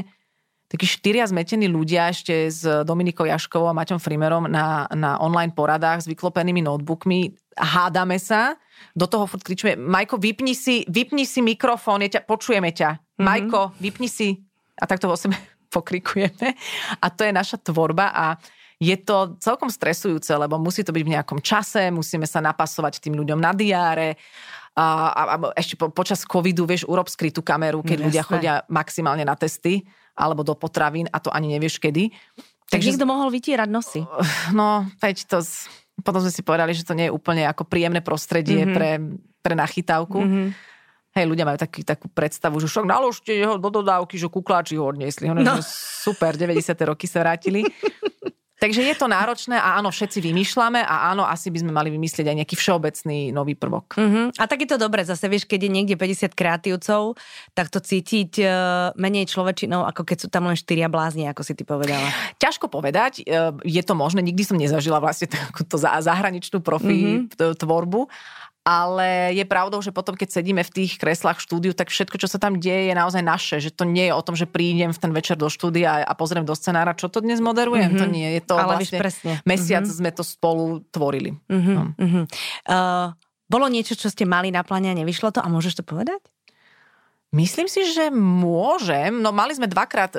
takí 0.68 0.84
štyria 0.84 1.24
zmetení 1.24 1.64
ľudia 1.64 2.12
ešte 2.12 2.52
s 2.52 2.60
Dominikou 2.84 3.24
Jaškovou 3.24 3.72
a 3.72 3.76
Maťom 3.76 3.96
Frimerom 3.96 4.52
na, 4.52 4.84
na 4.92 5.16
online 5.22 5.56
poradách 5.56 6.04
s 6.04 6.10
vyklopenými 6.10 6.60
notebookmi. 6.60 7.32
Hádame 7.56 8.20
sa, 8.20 8.58
do 8.92 9.06
toho 9.08 9.24
furt 9.24 9.46
kričíme, 9.46 9.80
Majko, 9.80 10.20
vypni 10.20 10.52
si, 10.52 10.82
vypni 10.90 11.24
si 11.24 11.40
mikrofón, 11.40 12.04
je 12.04 12.18
ťa, 12.18 12.20
počujeme 12.28 12.68
ťa. 12.68 12.90
Mm-hmm. 13.00 13.24
Majko, 13.24 13.60
vypni 13.80 14.10
si. 14.10 14.44
A 14.74 14.90
takto 14.90 15.06
vo 15.06 15.14
sebe 15.14 15.38
pokrikujeme. 15.74 16.54
A 17.02 17.06
to 17.10 17.26
je 17.26 17.34
naša 17.34 17.58
tvorba 17.58 18.14
a 18.14 18.38
je 18.78 18.94
to 19.02 19.34
celkom 19.42 19.70
stresujúce, 19.70 20.30
lebo 20.34 20.58
musí 20.62 20.86
to 20.86 20.94
byť 20.94 21.02
v 21.02 21.12
nejakom 21.18 21.40
čase, 21.42 21.90
musíme 21.90 22.26
sa 22.26 22.38
napasovať 22.38 23.02
tým 23.02 23.18
ľuďom 23.18 23.38
na 23.38 23.50
diáre, 23.50 24.18
a, 24.74 24.86
a, 25.14 25.22
a 25.30 25.36
ešte 25.54 25.78
po, 25.78 25.86
počas 25.94 26.26
covidu, 26.26 26.66
vieš, 26.66 26.82
urob 26.90 27.06
skrytú 27.06 27.46
kameru, 27.46 27.78
keď 27.86 28.02
Jasne. 28.02 28.06
ľudia 28.10 28.22
chodia 28.26 28.54
maximálne 28.66 29.22
na 29.22 29.38
testy 29.38 29.86
alebo 30.18 30.42
do 30.42 30.58
potravín 30.58 31.06
a 31.14 31.22
to 31.22 31.30
ani 31.30 31.54
nevieš 31.54 31.78
kedy. 31.78 32.10
Tak 32.70 32.82
Takže 32.82 32.98
niekto 32.98 33.06
mohol 33.06 33.30
vytierať 33.30 33.68
nosy. 33.70 34.02
No, 34.58 34.86
veď 34.98 35.30
to... 35.30 35.38
Potom 36.02 36.18
sme 36.18 36.34
si 36.34 36.42
povedali, 36.42 36.74
že 36.74 36.82
to 36.82 36.98
nie 36.98 37.06
je 37.06 37.14
úplne 37.14 37.46
ako 37.46 37.70
príjemné 37.70 38.02
prostredie 38.02 38.66
mm-hmm. 38.66 38.74
pre, 38.74 38.90
pre 39.46 39.54
nachytávku. 39.54 40.18
Mm-hmm. 40.18 40.46
Hej, 41.14 41.30
ľudia 41.30 41.46
majú 41.46 41.58
taký, 41.62 41.86
takú 41.86 42.10
predstavu, 42.10 42.58
že 42.58 42.66
však 42.66 42.90
naložte 42.90 43.30
ho 43.46 43.54
do 43.54 43.70
dodávky, 43.70 44.18
že 44.18 44.26
kukláči 44.26 44.74
ho 44.74 44.90
odniesli. 44.90 45.30
Ono, 45.30 45.46
no. 45.46 45.62
super, 45.62 46.34
90. 46.34 46.74
roky 46.90 47.06
sa 47.06 47.22
vrátili. 47.22 47.62
Takže 48.64 48.80
je 48.80 48.96
to 48.96 49.12
náročné 49.12 49.60
a 49.60 49.76
áno, 49.76 49.92
všetci 49.92 50.24
vymýšľame 50.24 50.80
a 50.80 51.12
áno, 51.12 51.28
asi 51.28 51.52
by 51.52 51.60
sme 51.60 51.72
mali 51.74 51.92
vymyslieť 51.92 52.32
aj 52.32 52.36
nejaký 52.40 52.56
všeobecný 52.56 53.28
nový 53.28 53.54
prvok. 53.60 53.92
Uh-huh. 54.00 54.32
A 54.40 54.44
tak 54.48 54.64
je 54.64 54.72
to 54.72 54.80
dobre, 54.80 55.04
zase 55.04 55.28
vieš, 55.28 55.44
keď 55.44 55.68
je 55.68 55.70
niekde 55.70 55.94
50 56.00 56.32
kreatívcov, 56.32 57.12
tak 57.52 57.68
to 57.68 57.84
cítiť 57.84 58.32
uh, 58.40 58.48
menej 58.96 59.28
človečinou, 59.28 59.84
ako 59.84 60.08
keď 60.08 60.16
sú 60.16 60.28
tam 60.32 60.48
len 60.48 60.56
štyria 60.56 60.88
blázni, 60.88 61.28
ako 61.28 61.44
si 61.44 61.52
ty 61.52 61.66
povedala. 61.66 62.08
Ťažko 62.40 62.72
povedať, 62.72 63.26
uh, 63.28 63.52
je 63.68 63.82
to 63.84 63.92
možné, 63.92 64.24
nikdy 64.24 64.48
som 64.48 64.56
nezažila 64.56 64.96
vlastne 64.96 65.28
takúto 65.34 65.76
zahraničnú 65.76 66.64
profi 66.64 67.28
uh-huh. 67.28 67.52
tvorbu 67.58 68.08
ale 68.64 69.36
je 69.36 69.44
pravdou, 69.44 69.84
že 69.84 69.92
potom, 69.92 70.16
keď 70.16 70.40
sedíme 70.40 70.64
v 70.64 70.72
tých 70.72 70.96
kreslách 70.96 71.36
štúdiu, 71.36 71.76
tak 71.76 71.92
všetko, 71.92 72.16
čo 72.16 72.32
sa 72.32 72.40
tam 72.40 72.56
deje, 72.56 72.88
je 72.88 72.94
naozaj 72.96 73.20
naše. 73.20 73.56
Že 73.60 73.70
to 73.76 73.84
nie 73.84 74.08
je 74.08 74.16
o 74.16 74.24
tom, 74.24 74.32
že 74.32 74.48
prídem 74.48 74.88
v 74.88 74.98
ten 74.98 75.12
večer 75.12 75.36
do 75.36 75.52
štúdia 75.52 76.00
a 76.00 76.12
pozriem 76.16 76.48
do 76.48 76.56
scenára, 76.56 76.96
čo 76.96 77.12
to 77.12 77.20
dnes 77.20 77.44
moderujem. 77.44 77.92
Mm-hmm. 77.92 78.00
To 78.00 78.06
nie 78.08 78.28
je 78.40 78.40
to 78.40 78.56
ale 78.56 78.80
vlastne 78.80 78.98
presne. 78.98 79.32
mesiac 79.44 79.84
mm-hmm. 79.84 80.00
sme 80.00 80.10
to 80.16 80.24
spolu 80.24 80.80
tvorili. 80.88 81.36
Mm-hmm. 81.52 81.76
No. 81.76 81.82
Mm-hmm. 82.00 82.24
Uh, 82.64 83.12
bolo 83.52 83.68
niečo, 83.68 83.92
čo 84.00 84.08
ste 84.08 84.24
mali 84.24 84.48
na 84.48 84.64
pláne 84.64 84.88
a 84.88 84.96
nevyšlo 84.96 85.28
to 85.28 85.44
a 85.44 85.48
môžeš 85.52 85.78
to 85.78 85.84
povedať? 85.84 86.24
Myslím 87.34 87.66
si, 87.66 87.82
že 87.90 88.14
môžem. 88.14 89.18
No 89.18 89.34
mali 89.34 89.58
sme 89.58 89.66
dvakrát 89.66 90.14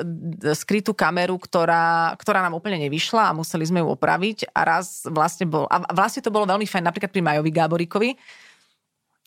skrytú 0.52 0.92
kameru, 0.92 1.40
ktorá, 1.40 2.12
ktorá 2.20 2.44
nám 2.44 2.60
úplne 2.60 2.76
nevyšla 2.84 3.32
a 3.32 3.36
museli 3.36 3.64
sme 3.64 3.80
ju 3.80 3.88
opraviť 3.88 4.52
a 4.52 4.60
raz 4.68 5.08
vlastne 5.08 5.48
bol, 5.48 5.64
a 5.72 5.80
vlastne 5.96 6.20
to 6.20 6.28
bolo 6.28 6.44
veľmi 6.44 6.68
fajn, 6.68 6.84
napríklad 6.84 7.16
pri 7.16 7.24
Majovi 7.24 7.52
Gáborikovi, 7.56 8.10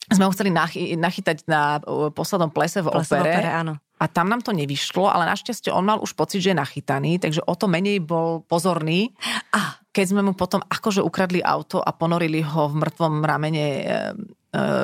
sme 0.08 0.24
ho 0.28 0.32
chceli 0.32 0.52
nachy, 0.52 1.00
nachytať 1.00 1.48
na 1.48 1.80
poslednom 2.12 2.52
plese 2.52 2.84
v 2.84 2.92
plese 2.92 3.12
opere. 3.16 3.24
V 3.24 3.40
opere 3.40 3.50
áno. 3.56 3.72
A 3.98 4.04
tam 4.04 4.28
nám 4.28 4.44
to 4.44 4.52
nevyšlo, 4.52 5.08
ale 5.08 5.24
našťastie 5.24 5.72
on 5.72 5.88
mal 5.88 6.00
už 6.00 6.12
pocit, 6.12 6.44
že 6.44 6.52
je 6.52 6.60
nachytaný, 6.60 7.16
takže 7.20 7.40
o 7.44 7.56
to 7.56 7.72
menej 7.72 8.04
bol 8.04 8.44
pozorný. 8.44 9.16
Ah. 9.52 9.80
Keď 9.88 10.14
sme 10.14 10.22
mu 10.22 10.36
potom 10.36 10.62
akože 10.62 11.02
ukradli 11.02 11.42
auto 11.42 11.82
a 11.82 11.90
ponorili 11.90 12.38
ho 12.44 12.70
v 12.70 12.78
mŕtvom 12.78 13.24
ramene 13.26 13.66
e, 13.66 13.82
e, 13.82 13.90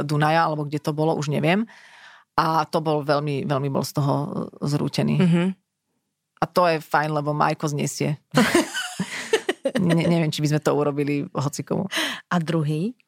Dunaja, 0.02 0.50
alebo 0.50 0.66
kde 0.66 0.82
to 0.82 0.90
bolo, 0.90 1.14
už 1.14 1.30
neviem 1.30 1.68
a 2.34 2.66
to 2.66 2.82
bol 2.82 3.06
veľmi, 3.06 3.46
veľmi 3.46 3.68
bol 3.70 3.86
z 3.86 3.92
toho 3.94 4.14
zrútený. 4.58 5.16
Mm-hmm. 5.22 5.48
A 6.42 6.44
to 6.50 6.66
je 6.66 6.82
fajn, 6.82 7.10
lebo 7.14 7.30
Majko 7.30 7.70
znesie. 7.70 8.18
ne, 9.80 10.04
neviem, 10.04 10.28
či 10.34 10.42
by 10.42 10.54
sme 10.54 10.60
to 10.60 10.74
urobili 10.74 11.24
hocikomu. 11.30 11.86
A 12.28 12.36
druhý? 12.42 12.98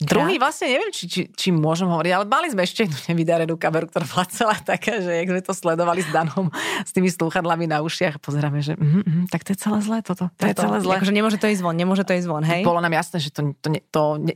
Druhý 0.00 0.40
vlastne 0.40 0.72
neviem, 0.72 0.88
či, 0.96 1.04
či, 1.04 1.20
či 1.28 1.48
môžem 1.52 1.84
hovoriť, 1.84 2.12
ale 2.16 2.24
mali 2.24 2.48
sme 2.48 2.64
ešte 2.64 2.88
jednu 2.88 2.96
nevydarenú 3.12 3.60
kameru, 3.60 3.84
ktorá 3.84 4.08
bola 4.08 4.24
celá 4.32 4.56
taká, 4.56 4.96
že 4.96 5.12
jak 5.12 5.28
sme 5.28 5.40
to 5.44 5.52
sledovali 5.52 6.00
s 6.00 6.08
Danom, 6.08 6.48
s 6.88 6.90
tými 6.96 7.12
slúchadlami 7.12 7.68
na 7.68 7.84
ušiach, 7.84 8.16
pozeráme, 8.16 8.64
že 8.64 8.80
mm, 8.80 9.04
mm, 9.04 9.24
tak 9.28 9.44
to 9.44 9.52
je 9.52 9.60
celé 9.60 9.84
zlé 9.84 10.00
toto. 10.00 10.32
To, 10.32 10.40
to 10.40 10.48
je 10.48 10.56
celé 10.56 10.76
zlé. 10.80 10.92
Akože 10.96 11.12
nemôže 11.12 11.36
to 11.36 11.52
ísť 11.52 11.60
von, 11.60 11.76
nemôže 11.76 12.08
to 12.08 12.16
ísť 12.16 12.28
von, 12.32 12.40
hej? 12.40 12.64
Bolo 12.64 12.80
nám 12.80 12.96
jasné, 12.96 13.20
že 13.20 13.28
to, 13.28 13.52
to, 13.60 13.76
to, 13.92 14.02
to 14.24 14.32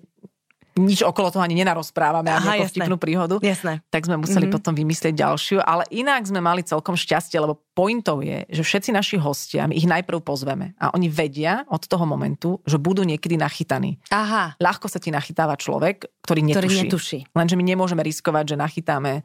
nič 0.75 1.07
okolo 1.07 1.31
toho 1.31 1.43
ani 1.47 1.55
nenarozprávame, 1.63 2.35
ani 2.35 2.59
ako 2.59 2.67
vtipnú 2.75 2.97
príhodu. 2.99 3.37
Jasné. 3.39 3.79
Tak 3.95 4.11
sme 4.11 4.19
museli 4.19 4.51
mm-hmm. 4.51 4.57
potom 4.59 4.75
vymyslieť 4.75 5.15
ďalšiu, 5.15 5.63
ale 5.63 5.87
inak 5.95 6.27
sme 6.27 6.43
mali 6.43 6.67
celkom 6.67 6.99
šťastie, 6.99 7.39
lebo 7.39 7.63
pointov 7.79 8.27
je, 8.27 8.43
že 8.51 8.63
všetci 8.67 8.91
naši 8.91 9.17
hostia, 9.19 9.71
my 9.71 9.75
ich 9.79 9.87
najprv 9.87 10.19
pozveme 10.23 10.75
a 10.83 10.91
oni 10.95 11.07
vedia 11.07 11.63
od 11.71 11.87
toho 11.87 12.03
momentu, 12.03 12.59
že 12.67 12.83
budú 12.83 13.07
niekedy 13.07 13.39
nachytaní. 13.39 14.03
Aha. 14.11 14.59
Ľahko 14.59 14.91
sa 14.91 14.99
ti 14.99 15.15
nachytáva 15.15 15.55
človek, 15.55 16.11
ktorý 16.27 16.41
netuší. 16.43 16.59
Ktorý 16.59 16.75
netuší. 16.87 17.19
Lenže 17.31 17.55
my 17.55 17.65
nemôžeme 17.65 18.03
riskovať, 18.03 18.55
že 18.55 18.57
nachytáme 18.59 19.23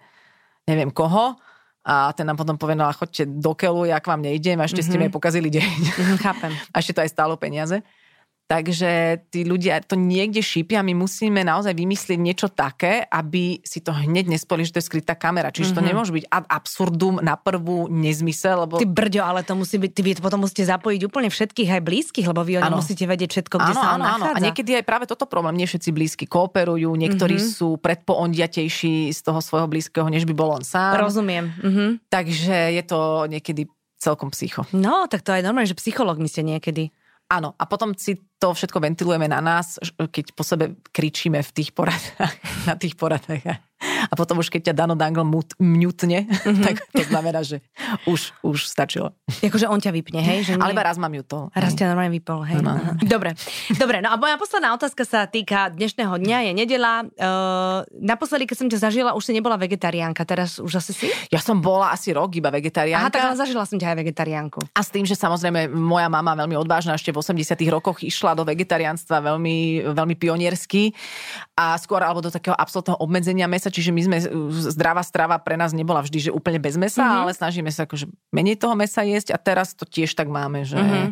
neviem 0.70 0.94
koho, 0.94 1.34
a 1.90 2.12
ten 2.14 2.28
nám 2.28 2.38
potom 2.38 2.60
povie, 2.60 2.76
no 2.78 2.86
a 2.86 2.94
chodte 2.94 3.26
do 3.26 3.56
keľu, 3.56 3.88
ja 3.88 3.98
k 4.04 4.12
vám 4.12 4.22
nejdem 4.22 4.60
a 4.62 4.68
ešte 4.68 4.84
mm-hmm. 4.84 5.00
ste 5.00 5.02
mi 5.02 5.10
pokazili 5.10 5.50
deň. 5.50 5.70
Mm-hmm, 5.74 6.18
chápem. 6.22 6.52
A 6.76 6.84
ešte 6.84 6.94
to 6.94 7.02
aj 7.02 7.10
stálo 7.10 7.34
peniaze. 7.40 7.82
Takže 8.50 9.22
tí 9.30 9.46
ľudia 9.46 9.78
to 9.86 9.94
niekde 9.94 10.42
šípia 10.42 10.82
a 10.82 10.88
my 10.88 10.98
musíme 10.98 11.46
naozaj 11.46 11.70
vymyslieť 11.70 12.18
niečo 12.18 12.50
také, 12.50 13.06
aby 13.06 13.62
si 13.62 13.78
to 13.78 13.94
hneď 13.94 14.26
nespoli, 14.26 14.66
že 14.66 14.74
to 14.74 14.82
je 14.82 14.90
skrytá 14.90 15.14
kamera. 15.14 15.54
Čiže 15.54 15.70
mm-hmm. 15.70 15.78
to 15.78 15.82
mhm. 15.86 15.90
nemôže 15.94 16.12
byť 16.18 16.26
ad 16.34 16.46
absurdum 16.50 17.22
na 17.22 17.38
prvú 17.38 17.86
nezmysel. 17.94 18.66
Lebo... 18.66 18.82
Ty 18.82 18.90
brďo, 18.90 19.22
ale 19.22 19.46
to 19.46 19.54
musí 19.54 19.78
byť, 19.78 19.92
ty 19.94 20.02
potom 20.18 20.42
musíte 20.42 20.66
zapojiť 20.66 21.02
úplne 21.06 21.30
všetkých 21.30 21.70
aj 21.78 21.82
blízkych, 21.86 22.26
lebo 22.26 22.42
vy 22.42 22.58
oni 22.58 22.74
musíte 22.74 23.06
vedieť 23.06 23.30
všetko, 23.38 23.56
kde 23.62 23.74
ano, 23.78 23.82
sa 23.86 23.90
ano, 23.94 24.04
nachádza. 24.18 24.38
A 24.42 24.42
niekedy 24.42 24.72
aj 24.82 24.84
práve 24.90 25.06
toto 25.06 25.30
problém. 25.30 25.54
Nie 25.54 25.70
všetci 25.70 25.90
blízky 25.94 26.26
kooperujú, 26.26 26.90
niektorí 26.98 27.38
mm-hmm. 27.38 27.54
sú 27.54 27.78
predpoondiatejší 27.78 29.14
z 29.14 29.20
toho 29.22 29.46
svojho 29.46 29.70
blízkeho, 29.70 30.10
než 30.10 30.26
by 30.26 30.34
bol 30.34 30.58
on 30.58 30.66
sám. 30.66 30.98
Rozumiem. 30.98 31.54
Mm-hmm. 31.54 31.90
Takže 32.10 32.74
je 32.74 32.84
to 32.90 33.30
niekedy 33.30 33.70
celkom 34.02 34.34
psycho. 34.34 34.66
No, 34.74 35.06
tak 35.06 35.22
to 35.22 35.38
aj 35.38 35.46
normálne, 35.46 35.70
že 35.70 35.78
psycholog 35.78 36.18
my 36.18 36.26
ste 36.26 36.42
niekedy. 36.42 36.90
Áno, 37.30 37.54
a 37.62 37.70
potom 37.70 37.94
si 37.94 38.18
to 38.40 38.56
všetko 38.56 38.80
ventilujeme 38.80 39.28
na 39.28 39.44
nás, 39.44 39.78
keď 40.00 40.32
po 40.32 40.48
sebe 40.48 40.80
kričíme 40.96 41.44
v 41.44 41.52
tých 41.52 41.76
poradách, 41.76 42.34
na 42.70 42.80
tých 42.80 42.96
poradách 42.96 43.44
a 44.08 44.14
potom 44.16 44.40
už 44.40 44.48
keď 44.48 44.72
ťa 44.72 44.74
Dano 44.86 44.96
Dangle 44.96 45.28
mut, 45.28 45.52
mutne, 45.60 46.24
mm-hmm. 46.24 46.64
tak 46.64 46.76
to 46.96 47.04
znamená, 47.04 47.44
že 47.44 47.60
už, 48.08 48.32
už 48.46 48.70
stačilo. 48.70 49.12
Akože 49.44 49.68
on 49.68 49.84
ťa 49.84 49.92
vypne, 49.92 50.24
hej? 50.24 50.48
Že 50.48 50.54
nie... 50.56 50.64
Ale 50.64 50.72
iba 50.72 50.86
raz 50.86 50.96
mám 50.96 51.12
mutol. 51.12 51.52
Raz 51.52 51.76
ťa 51.76 51.92
normálne 51.92 52.14
vypol, 52.16 52.48
hej? 52.48 52.64
No. 52.64 52.80
Dobre. 53.04 53.36
Dobre, 53.76 54.00
no 54.00 54.14
a 54.14 54.16
moja 54.16 54.40
posledná 54.40 54.72
otázka 54.72 55.04
sa 55.04 55.28
týka 55.28 55.74
dnešného 55.74 56.16
dňa, 56.16 56.38
je 56.48 56.52
nedela. 56.56 56.94
Uh, 57.20 57.84
naposledy, 58.00 58.48
keď 58.48 58.58
som 58.58 58.68
ťa 58.72 58.80
zažila, 58.80 59.12
už 59.18 59.24
si 59.28 59.32
nebola 59.36 59.60
vegetariánka, 59.60 60.24
teraz 60.24 60.62
už 60.62 60.80
asi 60.80 60.92
si? 60.96 61.08
Ja 61.34 61.42
som 61.44 61.60
bola 61.60 61.92
asi 61.92 62.14
rok 62.16 62.32
iba 62.36 62.54
vegetariánka. 62.54 63.10
Aha, 63.10 63.14
tak 63.14 63.24
ale 63.26 63.36
zažila 63.36 63.66
som 63.66 63.76
ťa 63.76 63.94
aj 63.94 63.98
vegetariánku. 64.06 64.60
A 64.74 64.82
s 64.86 64.90
tým, 64.94 65.04
že 65.04 65.18
samozrejme 65.18 65.72
moja 65.72 66.08
mama 66.08 66.38
veľmi 66.38 66.56
odvážna, 66.56 66.96
ešte 66.96 67.12
v 67.12 67.20
80 67.20 67.60
rokoch 67.74 68.02
išla 68.06 68.38
do 68.38 68.46
vegetariánstva 68.46 69.22
veľmi, 69.24 69.90
veľmi 69.94 70.16
pioniersky 70.16 70.94
a 71.58 71.76
skôr 71.78 72.02
alebo 72.06 72.24
do 72.24 72.32
takého 72.32 72.56
absolútneho 72.56 72.98
obmedzenia 73.00 73.50
mesa, 73.50 73.72
čiže 73.72 73.89
my 73.92 74.02
sme, 74.06 74.18
zdravá 74.72 75.04
strava 75.04 75.36
pre 75.38 75.60
nás 75.60 75.76
nebola 75.76 76.00
vždy, 76.02 76.30
že 76.30 76.32
úplne 76.32 76.58
bez 76.58 76.80
mesa, 76.80 77.02
mm-hmm. 77.02 77.22
ale 77.26 77.32
snažíme 77.36 77.70
sa 77.70 77.84
akože 77.86 78.08
menej 78.32 78.58
toho 78.58 78.74
mesa 78.74 79.02
jesť 79.04 79.34
a 79.34 79.38
teraz 79.38 79.76
to 79.76 79.84
tiež 79.84 80.16
tak 80.16 80.32
máme, 80.32 80.64
že, 80.64 80.80
mm-hmm. 80.80 81.06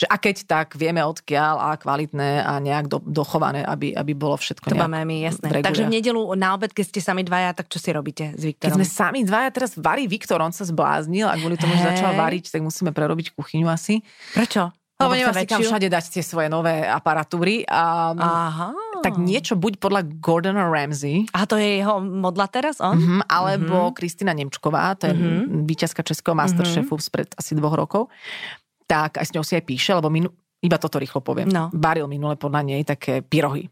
že 0.00 0.06
a 0.06 0.16
keď 0.20 0.36
tak 0.44 0.66
vieme 0.76 1.00
odkiaľ 1.02 1.54
a 1.58 1.68
kvalitné 1.74 2.44
a 2.44 2.60
nejak 2.60 2.86
do, 2.86 2.98
dochované, 3.02 3.64
aby, 3.64 3.96
aby 3.96 4.12
bolo 4.12 4.36
všetko 4.38 4.70
To 4.70 4.78
máme 4.78 5.02
my, 5.02 5.16
jasné. 5.24 5.46
Regulia. 5.50 5.66
Takže 5.66 5.82
v 5.88 5.92
nedelu 5.94 6.22
na 6.36 6.48
obed, 6.54 6.70
keď 6.70 6.84
ste 6.90 7.00
sami 7.00 7.22
dvaja, 7.24 7.56
tak 7.56 7.66
čo 7.72 7.80
si 7.80 7.90
robíte 7.90 8.36
s 8.36 8.42
Viktorom? 8.44 8.68
Keď 8.68 8.76
sme 8.78 8.86
sami 8.86 9.20
dvaja, 9.24 9.48
teraz 9.50 9.74
varí 9.74 10.04
Viktor, 10.06 10.38
on 10.44 10.52
sa 10.52 10.62
zbláznil 10.68 11.26
a 11.26 11.34
kvôli 11.40 11.58
tomu, 11.58 11.74
že 11.74 11.96
začal 11.96 12.14
variť, 12.14 12.52
tak 12.52 12.60
musíme 12.62 12.92
prerobiť 12.92 13.32
kuchyňu 13.32 13.66
asi. 13.66 14.04
Prečo? 14.36 14.83
Lebo 15.04 15.14
nemá 15.16 15.32
si 15.36 15.46
kam 15.46 15.60
všade 15.60 15.88
dať 15.92 16.04
tie 16.08 16.24
svoje 16.24 16.48
nové 16.48 16.82
aparatúry. 16.84 17.64
A, 17.68 18.12
Aha. 18.16 18.68
Tak 19.04 19.20
niečo 19.20 19.54
buď 19.54 19.76
podľa 19.76 20.00
Gordona 20.18 20.64
Ramsay. 20.64 21.28
A 21.36 21.44
to 21.44 21.60
je 21.60 21.84
jeho 21.84 22.00
modla 22.00 22.48
teraz 22.48 22.80
on? 22.80 22.96
Mm-hmm, 22.96 23.20
alebo 23.28 23.76
mm-hmm. 23.88 23.96
Kristina 24.00 24.32
Nemčková, 24.32 24.96
to 24.96 25.12
je 25.12 25.14
mm-hmm. 25.14 25.68
víťazka 25.68 26.00
Českého 26.00 26.32
Masterchefu 26.32 26.96
mm-hmm. 26.96 27.08
spred 27.12 27.28
asi 27.36 27.52
dvoch 27.52 27.76
rokov. 27.76 28.08
Tak 28.88 29.20
aj 29.20 29.28
s 29.28 29.32
ňou 29.36 29.44
si 29.44 29.60
aj 29.60 29.64
píše, 29.68 29.92
lebo 29.92 30.08
minu, 30.08 30.32
iba 30.64 30.80
toto 30.80 30.96
rýchlo 30.96 31.20
poviem. 31.20 31.52
No. 31.52 31.68
Varil 31.76 32.08
minule 32.08 32.40
podľa 32.40 32.64
nej 32.64 32.80
také 32.88 33.20
pyrohy. 33.20 33.68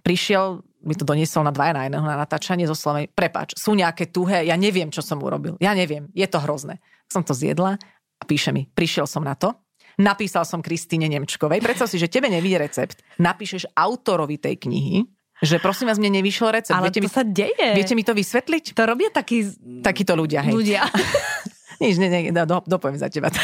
Prišiel, 0.00 0.64
mi 0.86 0.94
to 0.94 1.02
doniesol 1.02 1.42
na 1.42 1.52
dvaja 1.52 1.74
na 1.74 1.82
jedného 1.90 2.06
na 2.06 2.16
natáčanie 2.16 2.64
so 2.64 2.78
slovami, 2.78 3.10
prepač, 3.10 3.58
sú 3.58 3.74
nejaké 3.74 4.08
tuhé, 4.08 4.46
ja 4.46 4.54
neviem, 4.54 4.88
čo 4.88 5.02
som 5.02 5.18
urobil. 5.18 5.58
Ja 5.58 5.74
neviem, 5.74 6.08
je 6.14 6.24
to 6.30 6.38
hrozné. 6.38 6.78
Som 7.10 7.26
to 7.26 7.34
zjedla 7.34 7.74
a 8.16 8.22
píše 8.24 8.54
mi, 8.54 8.70
prišiel 8.70 9.04
som 9.04 9.26
na 9.26 9.34
to, 9.34 9.52
Napísal 9.96 10.44
som 10.44 10.60
Kristine 10.60 11.08
Nemčkovej. 11.08 11.64
Predstav 11.64 11.88
si, 11.88 11.96
že 11.96 12.12
tebe 12.12 12.28
nevíde 12.28 12.60
recept. 12.60 13.00
Napíšeš 13.16 13.72
autorovi 13.72 14.36
tej 14.36 14.60
knihy, 14.60 15.08
že 15.40 15.60
prosím 15.60 15.92
vás, 15.92 16.00
mne 16.00 16.20
nevyšiel 16.20 16.48
recept. 16.48 16.76
Ale 16.76 16.88
viete 16.88 17.04
to 17.04 17.08
mi, 17.08 17.12
sa 17.12 17.24
deje. 17.24 17.68
Viete 17.76 17.92
mi 17.92 18.04
to 18.04 18.16
vysvetliť? 18.16 18.72
To 18.72 18.82
robia 18.88 19.12
takí... 19.12 19.44
Takíto 19.84 20.16
ľudia, 20.16 20.40
hej. 20.48 20.52
Ľudia. 20.52 20.80
Nič, 21.84 22.00
ne, 22.00 22.08
ne, 22.08 22.32
do, 22.32 22.56
dopoviem 22.64 22.96
za 22.96 23.12
teba. 23.12 23.28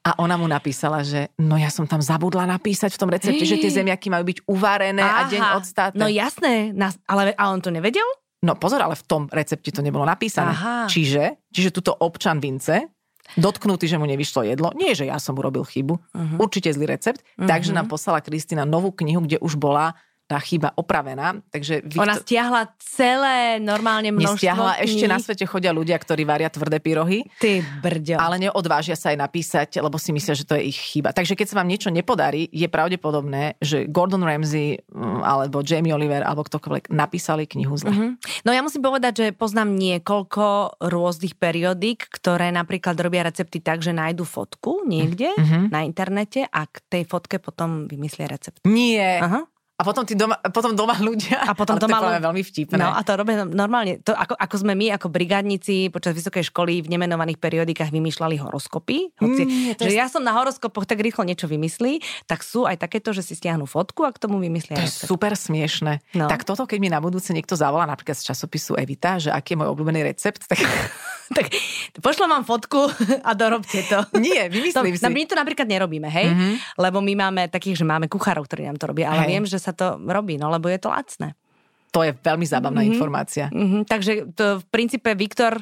A 0.00 0.16
ona 0.16 0.38
mu 0.40 0.48
napísala, 0.48 1.04
že 1.04 1.28
no 1.36 1.60
ja 1.60 1.68
som 1.68 1.84
tam 1.84 2.00
zabudla 2.00 2.48
napísať 2.48 2.96
v 2.96 3.00
tom 3.04 3.10
recepte, 3.12 3.44
že 3.44 3.60
tie 3.60 3.68
zemiaky 3.68 4.08
majú 4.08 4.32
byť 4.32 4.38
uvarené 4.48 5.04
Aha, 5.04 5.28
a 5.28 5.28
deň 5.28 5.40
odstáte. 5.60 5.96
No 6.00 6.08
jasné, 6.08 6.72
ale 7.04 7.36
a 7.36 7.44
on 7.52 7.60
to 7.60 7.68
nevedel? 7.68 8.06
No 8.40 8.56
pozor, 8.56 8.80
ale 8.80 8.96
v 8.96 9.04
tom 9.04 9.22
recepte 9.28 9.68
to 9.68 9.84
nebolo 9.84 10.08
napísané. 10.08 10.56
Aha. 10.56 10.88
Čiže, 10.88 11.44
čiže 11.52 11.68
túto 11.68 11.92
občan 11.92 12.40
Vince 12.40 12.99
dotknutý, 13.38 13.86
že 13.86 14.00
mu 14.00 14.06
nevyšlo 14.08 14.46
jedlo. 14.46 14.74
Nie, 14.74 14.96
že 14.98 15.06
ja 15.06 15.20
som 15.22 15.38
urobil 15.38 15.62
chybu. 15.62 15.94
Uh-huh. 15.94 16.38
Určite 16.40 16.72
zlý 16.74 16.90
recept. 16.90 17.22
Uh-huh. 17.22 17.46
Takže 17.46 17.70
nám 17.70 17.86
poslala 17.86 18.24
Kristina 18.24 18.66
novú 18.66 18.90
knihu, 18.90 19.22
kde 19.26 19.38
už 19.38 19.58
bola 19.60 19.94
tá 20.30 20.38
chyba 20.38 20.70
opravená. 20.78 21.42
Takže 21.50 21.82
Viktor... 21.82 22.06
Ona 22.06 22.14
stiahla 22.22 22.70
celé 22.78 23.58
normálne 23.58 24.14
množstvo 24.14 24.38
Nestiahla, 24.38 24.78
kníh. 24.78 24.86
ešte 24.86 25.04
na 25.10 25.18
svete 25.18 25.42
chodia 25.42 25.74
ľudia, 25.74 25.98
ktorí 25.98 26.22
varia 26.22 26.46
tvrdé 26.46 26.78
pyrohy. 26.78 27.26
Ty 27.42 27.66
brďo. 27.82 28.14
Ale 28.22 28.38
neodvážia 28.38 28.94
sa 28.94 29.10
aj 29.10 29.18
napísať, 29.18 29.82
lebo 29.82 29.98
si 29.98 30.14
myslia, 30.14 30.38
že 30.38 30.46
to 30.46 30.54
je 30.54 30.70
ich 30.70 30.78
chyba. 30.78 31.10
Takže 31.10 31.34
keď 31.34 31.46
sa 31.50 31.58
vám 31.58 31.66
niečo 31.66 31.90
nepodarí, 31.90 32.46
je 32.54 32.70
pravdepodobné, 32.70 33.58
že 33.58 33.90
Gordon 33.90 34.22
Ramsay 34.22 34.86
mm, 34.86 35.26
alebo 35.26 35.66
Jamie 35.66 35.90
Oliver 35.90 36.22
alebo 36.22 36.46
ktokoľvek 36.46 36.94
napísali 36.94 37.50
knihu 37.50 37.74
zle. 37.74 37.90
Uh-huh. 37.90 38.14
No 38.46 38.54
ja 38.54 38.62
musím 38.62 38.86
povedať, 38.86 39.12
že 39.18 39.26
poznám 39.34 39.74
niekoľko 39.74 40.78
rôznych 40.78 41.34
periodík, 41.34 42.06
ktoré 42.06 42.54
napríklad 42.54 42.94
robia 43.02 43.26
recepty 43.26 43.58
tak, 43.58 43.82
že 43.82 43.90
nájdu 43.90 44.22
fotku 44.22 44.86
niekde 44.86 45.34
uh-huh. 45.34 45.74
na 45.74 45.82
internete 45.82 46.46
a 46.46 46.70
k 46.70 46.78
tej 46.86 47.02
fotke 47.10 47.42
potom 47.42 47.90
vymyslia 47.90 48.30
recept. 48.30 48.62
Nie. 48.62 49.18
Aha. 49.18 49.50
A 49.80 49.82
potom, 49.82 50.04
tí 50.04 50.12
doma, 50.12 50.36
potom 50.52 50.76
doma 50.76 50.92
ľudia. 51.00 51.40
A 51.48 51.56
potom 51.56 51.80
doma 51.80 52.04
ľudia. 52.04 52.20
veľmi 52.20 52.42
vtipné. 52.44 52.76
No 52.76 52.92
a 52.92 53.00
to 53.00 53.16
robia 53.16 53.48
normálne. 53.48 53.96
To, 54.04 54.12
ako, 54.12 54.36
ako 54.36 54.56
sme 54.60 54.76
my, 54.76 54.92
ako 54.92 55.08
brigádnici 55.08 55.88
počas 55.88 56.12
vysokej 56.12 56.52
školy 56.52 56.84
v 56.84 56.92
nemenovaných 56.92 57.40
periodikách 57.40 57.88
vymýšľali 57.88 58.36
horoskopy. 58.36 59.16
Hoci, 59.16 59.42
mm, 59.48 59.80
že 59.80 59.88
je... 59.88 59.96
ja 59.96 60.12
som 60.12 60.20
na 60.20 60.36
horoskopoch 60.36 60.84
tak 60.84 61.00
rýchlo 61.00 61.24
niečo 61.24 61.48
vymyslí, 61.48 62.04
tak 62.28 62.44
sú 62.44 62.68
aj 62.68 62.76
takéto, 62.76 63.16
že 63.16 63.24
si 63.24 63.32
stiahnu 63.32 63.64
fotku 63.64 64.04
a 64.04 64.12
k 64.12 64.20
tomu 64.20 64.36
vymyslia. 64.36 64.76
To 64.76 64.84
je 64.84 64.92
super 64.92 65.32
smiešne. 65.32 66.04
No. 66.12 66.28
Tak 66.28 66.44
toto, 66.44 66.68
keď 66.68 66.76
mi 66.76 66.92
na 66.92 67.00
budúce 67.00 67.32
niekto 67.32 67.56
zavolá 67.56 67.88
napríklad 67.88 68.20
z 68.20 68.36
časopisu 68.36 68.76
Evita, 68.76 69.16
že 69.16 69.32
aký 69.32 69.56
je 69.56 69.64
môj 69.64 69.72
obľúbený 69.72 70.04
recept, 70.04 70.44
tak 70.44 70.60
tak 71.30 71.46
pošlem 72.02 72.26
vám 72.26 72.44
fotku 72.44 72.90
a 73.28 73.30
dorobte 73.38 73.86
to. 73.86 74.02
Nie, 74.18 74.50
vymyslím 74.50 74.98
to, 74.98 75.06
si. 75.06 75.14
My 75.14 75.22
to 75.26 75.34
napríklad 75.38 75.66
nerobíme, 75.70 76.08
hej? 76.10 76.26
Mm-hmm. 76.34 76.52
Lebo 76.82 76.98
my 76.98 77.14
máme 77.14 77.42
takých, 77.46 77.82
že 77.82 77.84
máme 77.86 78.10
kuchárov, 78.10 78.50
ktorí 78.50 78.66
nám 78.66 78.78
to 78.82 78.90
robia, 78.90 79.14
ale 79.14 79.26
hej. 79.26 79.28
viem, 79.30 79.44
že 79.46 79.62
sa 79.62 79.69
to 79.72 80.00
robí, 80.00 80.36
no 80.36 80.50
lebo 80.50 80.68
je 80.68 80.80
to 80.80 80.88
lacné. 80.90 81.34
To 81.90 82.06
je 82.06 82.14
veľmi 82.14 82.46
zábavná 82.46 82.86
mm-hmm. 82.86 82.92
informácia. 82.94 83.46
Mm-hmm. 83.50 83.82
Takže 83.90 84.12
to 84.38 84.62
v 84.62 84.64
princípe 84.70 85.10
Viktor 85.18 85.58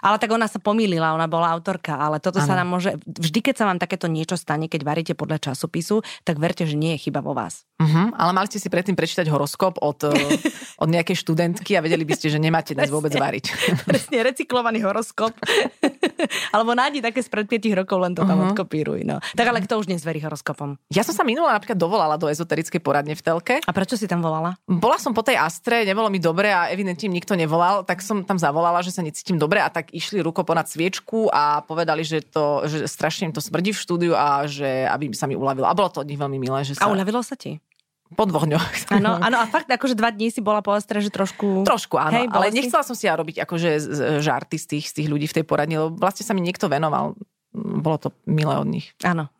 ale 0.00 0.16
tak 0.16 0.32
ona 0.32 0.48
sa 0.48 0.56
pomýlila, 0.56 1.12
ona 1.12 1.28
bola 1.28 1.52
autorka, 1.52 1.96
ale 1.96 2.18
toto 2.18 2.40
ano. 2.40 2.48
sa 2.48 2.56
nám 2.56 2.68
môže... 2.72 2.96
Vždy, 3.04 3.40
keď 3.44 3.54
sa 3.54 3.68
vám 3.68 3.76
takéto 3.76 4.08
niečo 4.08 4.34
stane, 4.40 4.66
keď 4.66 4.80
varíte 4.80 5.12
podľa 5.12 5.52
časopisu, 5.52 6.00
tak 6.24 6.40
verte, 6.40 6.64
že 6.64 6.76
nie 6.76 6.96
je 6.96 7.08
chyba 7.08 7.20
vo 7.20 7.36
vás. 7.36 7.68
Uh-huh, 7.76 8.12
ale 8.16 8.30
mali 8.32 8.48
ste 8.48 8.60
si 8.60 8.72
predtým 8.72 8.96
prečítať 8.96 9.28
horoskop 9.28 9.76
od, 9.80 10.08
od 10.82 10.88
nejakej 10.88 11.16
študentky 11.20 11.76
a 11.76 11.84
vedeli 11.84 12.08
by 12.08 12.16
ste, 12.16 12.32
že 12.32 12.40
nemáte 12.40 12.72
dnes 12.72 12.88
vôbec 12.88 13.12
variť. 13.12 13.52
Presne, 13.84 14.24
recyklovaný 14.24 14.80
horoskop. 14.80 15.36
Alebo 16.54 16.72
nájdi 16.76 17.00
také 17.00 17.20
spred 17.24 17.46
5 17.48 17.80
rokov, 17.84 17.98
len 18.00 18.12
to 18.14 18.22
tam 18.24 18.38
uh-huh. 18.40 18.52
odkopíruj. 18.52 19.02
No. 19.04 19.18
Tak 19.34 19.46
ale 19.46 19.64
kto 19.64 19.80
už 19.80 19.86
nezverí 19.90 20.20
horoskopom? 20.20 20.76
Ja 20.92 21.02
som 21.06 21.16
sa 21.16 21.24
minula 21.24 21.56
napríklad 21.56 21.78
dovolala 21.78 22.20
do 22.20 22.28
ezoterickej 22.28 22.80
poradne 22.80 23.14
v 23.16 23.22
telke. 23.22 23.54
A 23.64 23.72
prečo 23.72 23.96
si 23.96 24.06
tam 24.06 24.20
volala? 24.20 24.56
Bola 24.68 24.96
som 25.00 25.16
po 25.16 25.24
tej 25.24 25.40
Astre, 25.40 25.82
nebolo 25.88 26.12
mi 26.12 26.20
dobre 26.20 26.52
a 26.52 26.68
evidentne 26.68 27.08
nikto 27.10 27.34
nevolal, 27.34 27.82
tak 27.86 28.04
som 28.04 28.22
tam 28.22 28.36
zavolala, 28.36 28.84
že 28.84 28.92
sa 28.92 29.00
necítim 29.00 29.40
dobre 29.40 29.60
a 29.60 29.68
tak 29.72 29.90
išli 29.90 30.20
ruko 30.20 30.44
ponad 30.44 30.68
sviečku 30.68 31.32
a 31.32 31.64
povedali, 31.64 32.04
že, 32.04 32.22
to, 32.24 32.68
že 32.68 32.84
strašne 32.86 33.30
im 33.30 33.34
to 33.34 33.42
smrdí 33.42 33.72
v 33.72 33.80
štúdiu 33.80 34.12
a 34.14 34.44
že 34.44 34.86
aby 34.86 35.12
sa 35.16 35.26
mi 35.26 35.34
uľavilo. 35.34 35.66
A 35.66 35.76
bolo 35.76 35.88
to 35.88 36.02
od 36.04 36.08
nich 36.08 36.20
veľmi 36.20 36.36
milé. 36.36 36.62
Že 36.66 36.80
sa... 36.80 36.88
A 36.88 36.92
uľavilo 36.92 37.20
sa 37.24 37.38
ti? 37.38 37.62
Po 38.10 38.26
dvoch 38.26 38.42
dňoch. 38.42 38.66
Áno, 38.98 39.22
áno, 39.22 39.38
a 39.38 39.46
fakt 39.46 39.70
akože 39.70 39.94
dva 39.94 40.10
dní 40.10 40.34
si 40.34 40.42
bola 40.42 40.58
po 40.66 40.74
ostre, 40.74 40.98
že 40.98 41.14
trošku... 41.14 41.62
Trošku, 41.62 41.94
áno, 41.94 42.18
hej, 42.18 42.26
ale 42.26 42.50
si... 42.50 42.58
nechcela 42.58 42.82
som 42.82 42.98
si 42.98 43.06
ja 43.06 43.14
robiť 43.14 43.46
akože 43.46 43.70
žarty 44.18 44.58
z 44.58 44.66
tých, 44.66 44.84
z 44.90 44.92
tých 44.98 45.08
ľudí 45.08 45.30
v 45.30 45.36
tej 45.40 45.44
poradni, 45.46 45.78
lebo 45.78 45.94
vlastne 45.94 46.26
sa 46.26 46.34
mi 46.34 46.42
niekto 46.42 46.66
venoval. 46.66 47.14
Bolo 47.54 47.98
to 48.02 48.08
milé 48.26 48.58
od 48.58 48.66
nich. 48.66 48.90
Áno. 49.06 49.30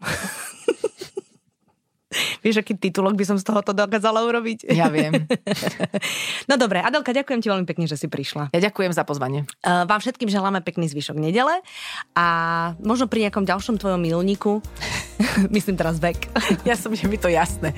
Vieš, 2.41 2.65
aký 2.65 2.77
titulok 2.77 3.15
by 3.17 3.25
som 3.27 3.37
z 3.37 3.45
tohoto 3.45 3.77
dokázala 3.77 4.25
urobiť? 4.25 4.73
Ja 4.73 4.89
viem. 4.89 5.29
no 6.51 6.55
dobre, 6.57 6.81
Adelka, 6.81 7.13
ďakujem 7.13 7.41
ti 7.45 7.49
veľmi 7.53 7.67
pekne, 7.69 7.85
že 7.85 8.01
si 8.01 8.07
prišla. 8.09 8.55
Ja 8.57 8.61
ďakujem 8.61 8.93
za 8.97 9.05
pozvanie. 9.05 9.45
Uh, 9.61 9.85
vám 9.85 10.01
všetkým 10.01 10.33
želáme 10.33 10.65
pekný 10.65 10.89
zvyšok 10.89 11.21
nedele 11.21 11.61
a 12.17 12.27
možno 12.81 13.07
pri 13.07 13.29
nejakom 13.29 13.45
ďalšom 13.45 13.77
tvojom 13.77 14.01
milníku, 14.01 14.65
myslím 15.57 15.77
teraz 15.77 16.01
vek. 16.01 16.33
ja 16.69 16.77
som, 16.77 16.93
že 16.97 17.05
mi 17.09 17.21
to 17.21 17.29
jasné. 17.29 17.77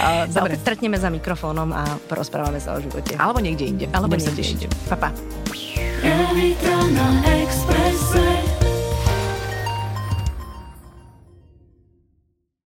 Uh, 0.00 0.24
dobre. 0.32 0.56
Stretneme 0.56 0.96
za 0.96 1.12
mikrofónom 1.12 1.68
a 1.74 1.98
porozprávame 2.08 2.62
sa 2.62 2.76
o 2.76 2.80
živote. 2.80 3.16
Alebo 3.20 3.42
niekde 3.42 3.64
inde. 3.68 3.86
Alebo 3.92 4.16
niekde 4.16 4.42
inde. 4.42 4.66
Pa, 4.88 4.96
pa. 4.96 5.10